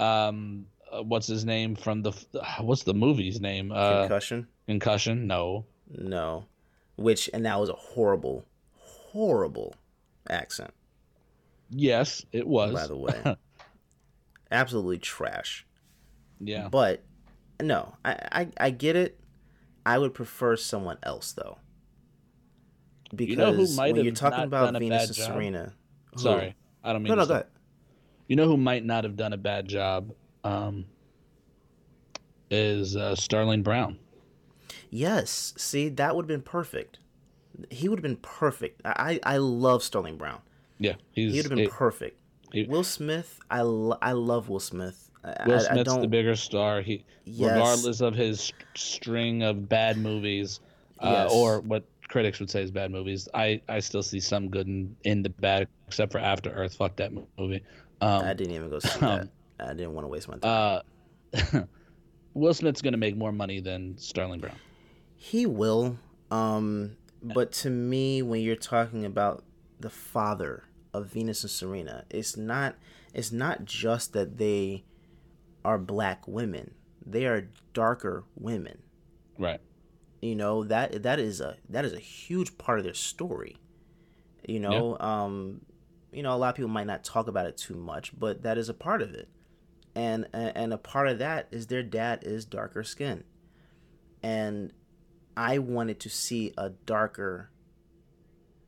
[0.00, 2.12] um uh, what's his name from the
[2.60, 3.72] what's the movie's name?
[3.72, 4.46] Uh Concussion?
[4.66, 5.26] Concussion?
[5.26, 5.64] No.
[5.90, 6.46] No.
[6.96, 8.44] Which and that was a horrible,
[8.78, 9.74] horrible
[10.30, 10.72] accent.
[11.70, 12.72] Yes, it was.
[12.72, 13.36] By the way,
[14.50, 15.66] absolutely trash.
[16.40, 16.68] Yeah.
[16.68, 17.02] But
[17.60, 19.20] no, I, I I get it.
[19.84, 21.58] I would prefer someone else though.
[23.14, 25.26] Because You know who might when you're talking about Venus and job?
[25.32, 25.72] Serena,
[26.14, 26.20] who?
[26.20, 26.54] Sorry.
[26.82, 27.46] I don't mean No, no, go ahead.
[28.28, 30.12] You know who might not have done a bad job?
[30.44, 30.86] Um,
[32.50, 33.98] is uh, Sterling Brown.
[34.90, 36.98] Yes, see, that would have been perfect.
[37.70, 38.82] He would have been perfect.
[38.84, 40.40] I I love Sterling Brown.
[40.78, 42.20] Yeah, he's He would have been it- perfect.
[42.52, 45.10] he- Will Smith, I, lo- I love Will Smith.
[45.24, 46.82] I, Will I- I Smith's the bigger star.
[46.82, 47.50] He, Yes.
[47.50, 50.60] regardless of his string of bad movies,
[51.00, 51.32] uh, Yes.
[51.32, 54.94] or what critics would say is bad movies, I, I still see some good in,
[55.02, 56.76] in the bad, except for After Earth.
[56.76, 57.62] Fuck that movie.
[58.00, 59.28] Um, I didn't even go see that.
[59.58, 60.82] I didn't want to waste my time.
[61.54, 61.62] uh,
[62.34, 64.56] Will Smith's gonna make more money than Sterling Brown.
[65.16, 65.98] He will.
[66.30, 69.42] Um, but to me, when you're talking about
[69.80, 72.76] the father of Venus and Serena, it's not.
[73.14, 74.84] It's not just that they
[75.64, 76.74] are black women.
[77.04, 78.82] They are darker women.
[79.38, 79.60] Right.
[80.20, 83.56] You know that that is a that is a huge part of their story.
[84.46, 85.62] You know, um,
[86.16, 88.56] you know, a lot of people might not talk about it too much, but that
[88.56, 89.28] is a part of it.
[89.94, 93.22] And and a part of that is their dad is darker skin.
[94.22, 94.72] And
[95.36, 97.50] I wanted to see a darker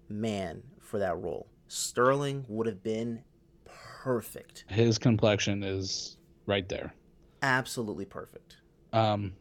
[0.08, 1.46] man for that role.
[1.68, 3.22] Sterling would have been
[3.64, 4.64] perfect.
[4.68, 6.94] His complexion is right there.
[7.42, 8.56] Absolutely perfect.
[8.92, 9.32] Um,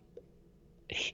[0.90, 1.14] he-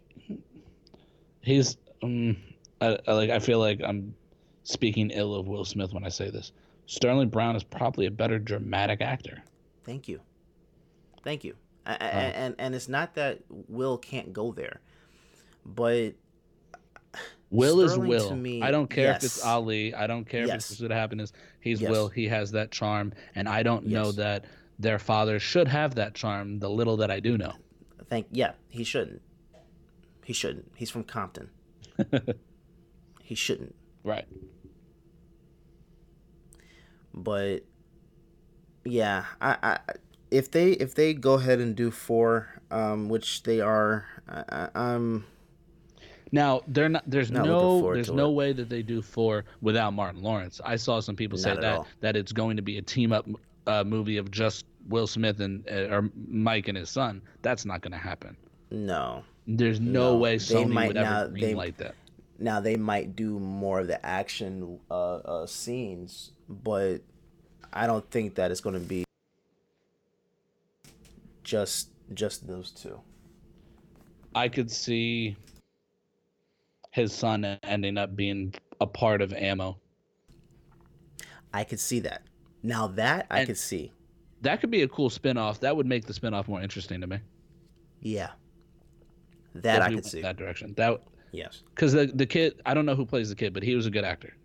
[1.42, 2.38] he's um,
[2.82, 3.30] I, I like.
[3.30, 4.16] I feel like I'm
[4.64, 6.52] speaking ill of Will Smith when I say this.
[6.86, 9.44] Sterling Brown is probably a better dramatic actor.
[9.86, 10.20] Thank you.
[11.24, 11.56] Thank you.
[11.86, 11.98] A- a- Uh.
[11.98, 14.80] and and it's not that Will can't go there,
[15.66, 16.14] but
[17.50, 18.30] Will is Will.
[18.30, 19.44] to me- I don't care if it's.
[19.44, 19.94] Ali.
[19.94, 20.72] I don't care if Yes.
[20.72, 21.92] it's what happened is he's Yes.
[21.92, 22.08] Will.
[22.10, 24.46] He has that charm, and I don't know that
[24.80, 26.60] their father should have that charm.
[26.60, 27.54] The little that I do know.
[28.10, 29.22] thank yeah, he shouldn't.
[30.24, 30.72] He shouldn't.
[30.76, 31.50] He's from Compton.
[33.22, 33.76] he shouldn't.
[34.04, 34.26] Right.
[37.14, 37.64] But
[38.86, 39.80] yeah, I, I
[40.32, 44.70] if they if they go ahead and do four, um, which they are, I, I,
[44.94, 45.26] I'm
[46.32, 47.04] Now they're not.
[47.08, 47.94] There's Not no.
[47.94, 48.34] There's no it.
[48.34, 50.60] way that they do four without Martin Lawrence.
[50.66, 51.88] I saw some people say Not at that all.
[52.02, 53.28] that it's going to be a team up
[53.68, 57.22] uh, movie of just Will Smith and uh, or Mike and his son.
[57.42, 58.36] That's not going to happen.
[58.72, 59.24] no.
[59.46, 61.96] There's no, No, way they Sony might would ever not- they- greenlight that.
[62.40, 67.00] Now they might do more of the action uh, uh, scenes, but
[67.72, 69.04] I don't think that it's going to be
[71.44, 73.00] just just those two.
[74.36, 75.36] I could see
[76.92, 79.78] his son ending up being a part of Ammo.
[81.54, 82.24] I could see that.
[82.62, 83.92] Now that I And- could see.
[84.42, 85.62] That could be a cool spin-off.
[85.62, 87.20] That would make the spin-off more interesting to me.
[88.02, 88.32] Yeah.
[89.56, 90.22] That I could see.
[90.22, 90.74] that direction.
[90.76, 91.02] That
[91.32, 91.64] Yes.
[91.70, 92.62] because the the kid.
[92.66, 94.36] I don't know who plays the kid, but he was a good actor.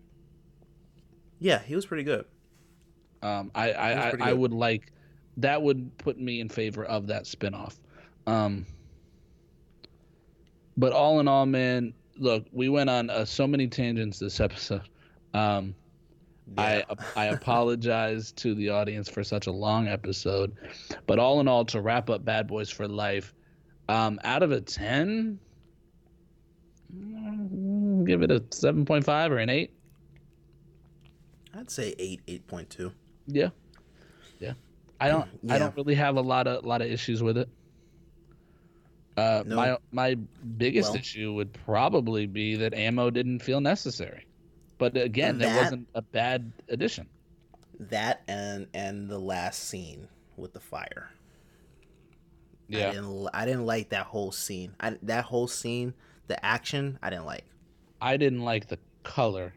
[1.39, 2.25] Yeah, he was pretty good.
[3.21, 4.91] Um, I I, I, I would like
[5.37, 7.79] that would put me in favor of that spinoff.
[8.27, 8.65] Um,
[10.77, 14.87] but all in all, man, look, we went on uh, so many tangents this episode.
[15.33, 15.73] Um,
[16.57, 16.83] I
[17.15, 20.55] I apologize to the audience for such a long episode,
[21.07, 23.33] but all in all, to wrap up Bad Boys for Life,
[23.87, 25.39] um, out of a ten,
[26.95, 29.73] mm, give it a seven point five or an eight.
[31.53, 32.91] I'd say eight, eight point two.
[33.27, 33.49] Yeah,
[34.39, 34.53] yeah.
[34.99, 35.27] I don't.
[35.49, 37.49] I don't really have a lot of lot of issues with it.
[39.17, 39.55] Uh, No.
[39.55, 40.15] My my
[40.57, 44.25] biggest Well- issue would probably be that ammo didn't feel necessary,
[44.77, 47.07] but again, that, That- wasn't a bad addition.
[47.79, 51.11] That and and the last scene with the fire.
[52.71, 54.75] I Yeah, didn't l- I didn't like that whole scene.
[54.79, 55.93] I, that whole scene,
[56.27, 57.45] the action, I didn't like.
[58.01, 59.53] I didn't like the color,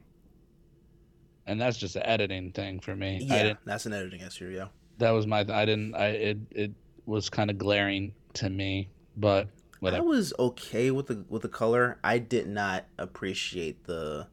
[1.46, 3.20] and that's just an editing thing for me.
[3.22, 4.48] Yeah, that's an editing issue.
[4.48, 4.68] Yeah.
[4.98, 5.40] That was my.
[5.40, 5.94] I didn't.
[5.94, 6.72] I it it
[7.06, 9.48] was kind of glaring to me, but
[9.84, 11.98] I was okay with the with the color.
[12.04, 14.28] I did not appreciate the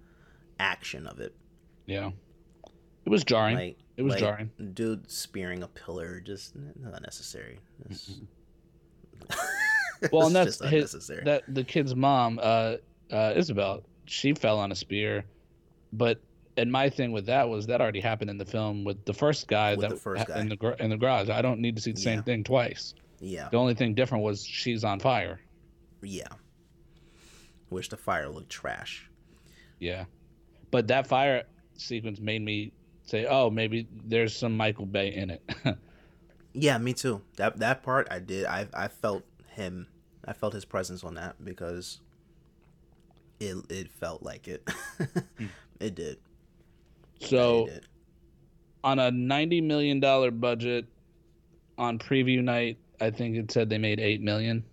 [0.60, 1.36] action of it.
[1.86, 2.12] Yeah,
[3.06, 3.58] it was jarring.
[3.58, 4.52] Like it was like, jarring.
[4.74, 7.60] Dude spearing a pillar, just not necessary.
[10.12, 11.24] Well, and that's just his, unnecessary.
[11.26, 12.76] that the kid's mom, uh,
[13.12, 13.84] uh, Isabel.
[14.06, 15.26] She fell on a spear,
[15.92, 16.22] but
[16.60, 19.48] and my thing with that was that already happened in the film with the first
[19.48, 20.40] guy With that the first guy.
[20.40, 21.30] in the gar- in the garage.
[21.30, 22.04] I don't need to see the Yeah.
[22.16, 22.94] same thing twice.
[23.20, 25.40] yeah, The only thing different was she's on fire.
[26.02, 26.28] yeah.
[27.70, 29.10] Wish the fire looked trash.
[29.80, 30.06] Yeah,
[30.72, 31.44] but that fire
[31.76, 32.72] sequence made me
[33.06, 35.42] say, "Oh, maybe there's some Michael Bay in it."
[36.52, 37.22] Yeah, me too.
[37.38, 38.46] That that part I did.
[38.48, 39.88] I I felt him.
[40.26, 42.02] I felt his presence on that because
[43.40, 44.68] it it felt like it.
[45.38, 45.46] Hmm.
[45.80, 46.18] it did.
[47.20, 47.70] So
[48.84, 50.86] on a ninety million dollar budget
[51.78, 54.64] on preview night, I think it said they made eight million.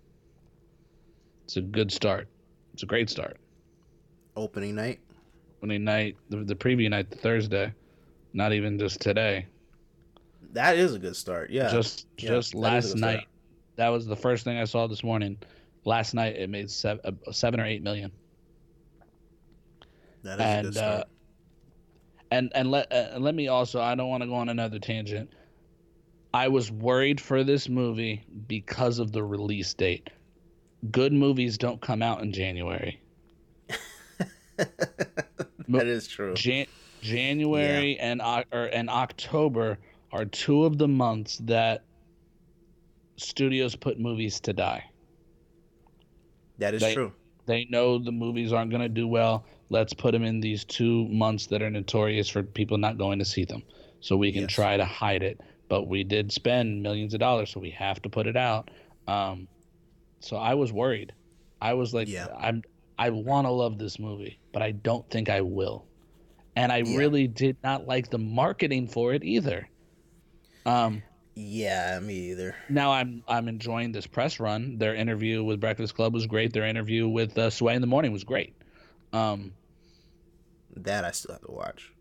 [1.45, 2.27] It's a good start.
[2.73, 3.37] It's a great start.
[4.35, 4.99] Opening night.
[5.59, 7.73] Opening night, the, the preview night, the Thursday,
[8.33, 9.45] not even just today.
[10.53, 11.49] That is a good start.
[11.49, 11.71] Yeah.
[11.71, 13.15] just Yeah, just that is a last good start.
[13.15, 13.27] night.
[13.77, 15.37] That was the first thing I saw this morning.
[15.85, 18.11] Last night it made seven, uh, seven or eight million.
[20.23, 21.01] That is a good start.
[21.01, 21.03] uh,
[22.31, 25.31] and and let uh, let me also I don't want to go on another tangent.
[26.33, 30.09] I was worried for this movie because of the release date.
[30.91, 33.01] Good movies don't come out in January.
[34.57, 36.33] that is true.
[36.33, 36.67] Jan-
[37.01, 39.79] January and Oc- or, and October
[40.11, 41.83] are two of the months that
[43.15, 44.83] studios put movies to die.
[46.59, 47.13] That is they- true.
[47.45, 49.45] They know the movies aren't going to do well.
[49.69, 53.25] Let's put them in these two months that are notorious for people not going to
[53.25, 53.63] see them,
[53.99, 54.51] so we can Yes.
[54.53, 55.41] try to hide it.
[55.69, 58.71] But we did spend millions of dollars, so we have to put it out.
[59.07, 59.47] Um,
[60.21, 61.11] so I was worried.
[61.61, 62.27] I was like, Yeah.
[62.37, 62.63] I'm
[62.99, 65.85] I want to love this movie, but I don't think I will.
[66.55, 69.69] and I really did not like the marketing for it either.
[70.65, 71.03] Um,
[71.35, 72.55] Yeah, me either.
[72.69, 74.77] now I'm I'm enjoying this press run.
[74.79, 76.53] Their interview with Breakfast Club was great.
[76.53, 78.55] Their interview with uh, Sway in the Morning was great.
[79.13, 79.53] Um,
[80.75, 81.91] That I still have to watch.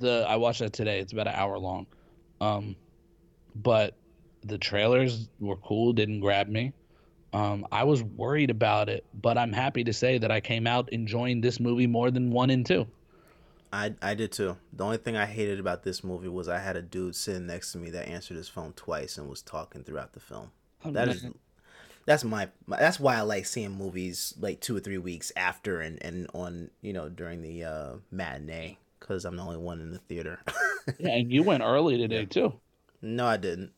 [0.00, 0.98] the I watched that today.
[1.00, 1.86] It's about an hour long.
[2.40, 2.76] Um,
[3.54, 3.94] but
[4.44, 5.92] the trailers were cool.
[5.92, 6.72] Didn't grab me.
[7.32, 10.92] Um, I was worried about it, but I'm happy to say that I came out
[10.92, 12.86] enjoying this movie more than one and two.
[13.72, 14.56] I I did too.
[14.74, 17.72] The only thing I hated about this movie was I had a dude sitting next
[17.72, 20.50] to me that answered his phone twice and was talking throughout the film.
[20.84, 21.34] Oh, That is man.
[22.06, 25.80] That's my, my that's why I like seeing movies like two or three weeks after
[25.80, 29.90] and and on you know during the uh, matinee because I'm the only one in
[29.92, 30.40] the theater.
[30.98, 32.54] yeah, and you went early today too.
[33.00, 33.72] no, I didn't.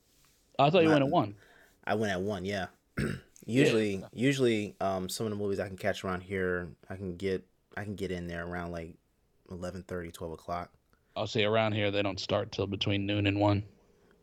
[0.58, 1.34] I thought you My- went at one.
[1.84, 2.44] I went at one.
[2.44, 2.66] Yeah.
[3.46, 7.44] usually, usually, um, some of the movies I can catch around here, I can get
[7.76, 8.94] I can get in there around like
[9.50, 10.70] 11:30, 12 o'clock.
[11.16, 13.64] I'll say around here they don't start till between noon and one.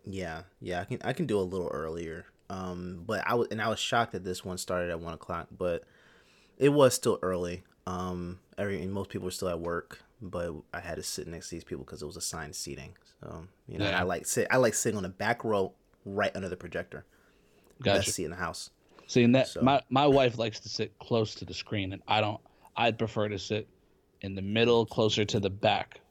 [0.06, 2.26] Yeah, yeah, I can I can do a little earlier.
[2.52, 5.48] Um, but I was and I was shocked that this one started at one o'clock,
[5.58, 5.84] but
[6.58, 7.64] it was still early.
[7.88, 11.48] Um, every and most people were still at work, but I had to sit next
[11.50, 12.96] to these people because it was assigned seating.
[13.22, 14.00] So you know, Yeah.
[14.00, 15.72] I like sit I like sitting on the back row,
[16.06, 17.06] right under the projector.
[17.82, 18.00] Gotcha.
[18.00, 18.70] Best seat in the house.
[19.08, 22.02] See, and that So- my my wife likes to sit close to the screen, and
[22.08, 22.42] I don't.
[22.76, 23.68] I'd prefer to sit
[24.22, 26.02] in the middle, closer to the back.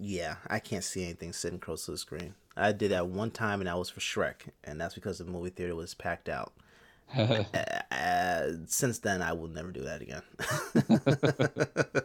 [0.00, 2.34] Yeah, I can't see anything sitting close to the screen.
[2.56, 5.50] I did that one time, and that was for Shrek, and that's because the movie
[5.50, 6.52] theater was packed out.
[7.16, 7.44] uh,
[7.90, 10.22] uh, since then, I will never do that again.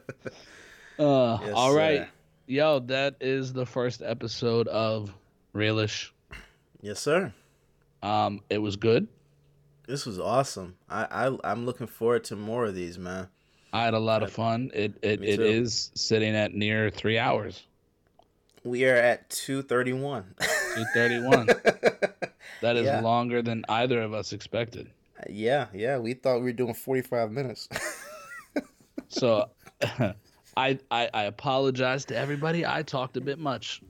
[0.99, 2.07] Uh, Yes, all right,
[2.45, 5.11] yo, that is the first episode of
[5.55, 6.11] Realish.
[6.81, 7.33] yes, sir.
[8.03, 9.07] Um, it was good.
[9.87, 10.75] This was awesome.
[10.87, 13.27] I, I I'm looking forward to more of these, man.
[13.73, 14.69] I had a lot of fun.
[14.75, 15.43] It it, Me it too.
[15.43, 17.63] is sitting at near three hours.
[18.63, 20.35] We are at two thirty one.
[20.75, 21.47] Two thirty one.
[22.61, 23.01] That is Yeah.
[23.01, 24.89] longer than either of us expected.
[25.29, 25.97] yeah, yeah.
[25.97, 27.67] We thought we were doing forty five minutes.
[29.09, 29.49] So,
[30.57, 32.65] I, I I apologize to everybody.
[32.65, 33.81] I talked a bit much.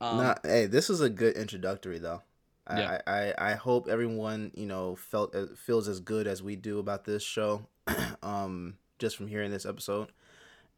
[0.00, 2.22] Um, nah, hey, this is a good introductory though.
[2.66, 3.00] I, Yeah.
[3.06, 6.78] I, I, I hope everyone you know felt uh, feels as good as we do
[6.78, 7.66] about this show,
[8.22, 10.08] um, just from hearing this episode,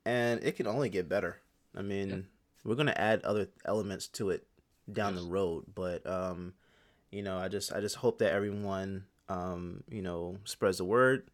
[0.05, 1.37] and it can only get better.
[1.77, 2.27] I mean,
[2.65, 4.47] we're gonna add other elements to it
[4.91, 6.55] down the road, but um,
[7.11, 11.29] you know, I just I just hope that everyone um, you know, spreads the word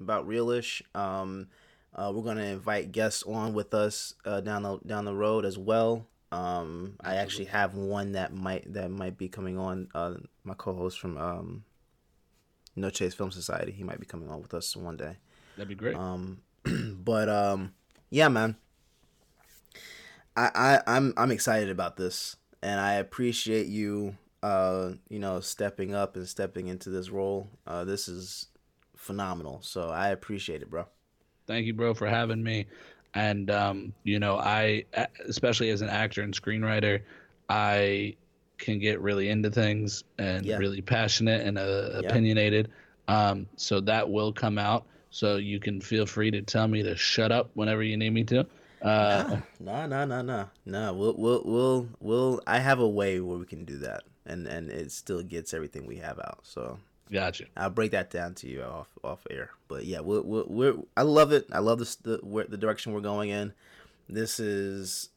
[0.00, 0.82] about Realish.
[0.94, 1.48] Um,
[1.94, 5.58] uh, we're gonna invite guests on with us uh, down the down the road as
[5.58, 6.06] well.
[6.32, 9.88] Um, I actually have one that might that might be coming on.
[9.94, 10.14] Uh,
[10.44, 11.64] my co-host from um,
[12.74, 13.72] No Chase Film Society.
[13.72, 15.16] He might be coming on with us one day.
[15.56, 15.96] That'd be great.
[15.96, 17.72] Um, but um,
[18.10, 18.56] yeah, man.
[20.36, 24.16] I, I I'm I'm excited about this, and I appreciate you.
[24.42, 27.48] Uh, you know, stepping up and stepping into this role.
[27.66, 28.46] Uh, this is
[28.94, 29.60] phenomenal.
[29.62, 30.86] So I appreciate it, bro.
[31.46, 32.66] Thank you, bro, for having me.
[33.14, 34.84] And um, you know, I
[35.26, 37.02] especially as an actor and screenwriter,
[37.48, 38.16] I
[38.58, 40.58] can get really into things and Yeah.
[40.58, 42.10] really passionate and uh, Yeah.
[42.10, 42.70] opinionated.
[43.08, 44.86] Um, so that will come out.
[45.10, 48.24] So you can feel free to tell me to shut up whenever you need me
[48.24, 48.46] to.
[48.82, 50.94] Uh, No, no, no, no, no.
[50.94, 52.40] We'll, we'll, we'll, we'll.
[52.46, 55.86] I have a way where we can do that, and and it still gets everything
[55.86, 56.40] we have out.
[56.42, 56.78] So
[57.10, 57.44] Gotcha.
[57.56, 59.50] I'll break that down to you off off air.
[59.68, 61.46] But yeah, we're, we're, we're I love it.
[61.52, 63.52] I love this the where, the direction we're going in.
[64.08, 65.10] This is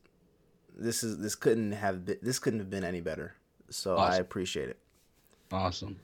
[0.78, 3.34] this is this couldn't have been, this couldn't have been any better.
[3.70, 4.80] So I appreciate it.
[5.52, 6.00] Awesome.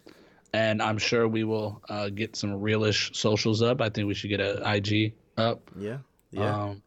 [0.53, 3.82] And I'm sure we will uh, get some realish socials up.
[3.82, 5.69] I think we should get a IG up.
[5.77, 5.98] Yeah,
[6.32, 6.64] yeah.
[6.64, 6.82] Um,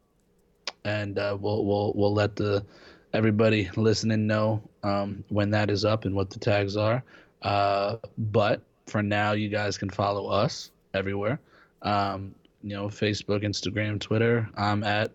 [0.85, 2.65] and uh, we'll we'll we'll let the
[3.13, 7.03] everybody listening know um, when that is up and what the tags are.
[7.43, 11.41] Uh, but for now, you guys can follow us everywhere.
[11.83, 14.49] Um, you know, Facebook, Instagram, Twitter.
[14.57, 15.13] I'm at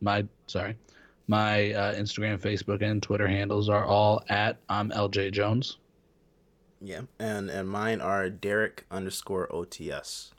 [0.00, 0.76] my sorry,
[1.26, 5.78] my uh, Instagram, Facebook, and Twitter handles are all at I'm LJ Jones.
[6.80, 10.32] yeah, and and mine are Derek underscore OTS.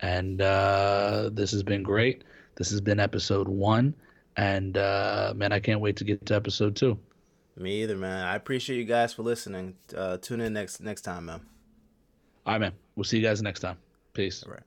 [0.00, 2.24] And uh, this has been great.
[2.56, 3.94] This has been episode one.
[4.36, 6.98] And uh, man, I can't wait to get to episode two.
[7.56, 8.26] Me either, man.
[8.26, 9.76] I appreciate you guys for listening.
[9.96, 11.40] Uh, tune in next next time, man.
[12.44, 12.72] All right, man.
[12.96, 13.78] We'll see you guys next time.
[14.12, 14.42] Peace.
[14.42, 14.62] All right.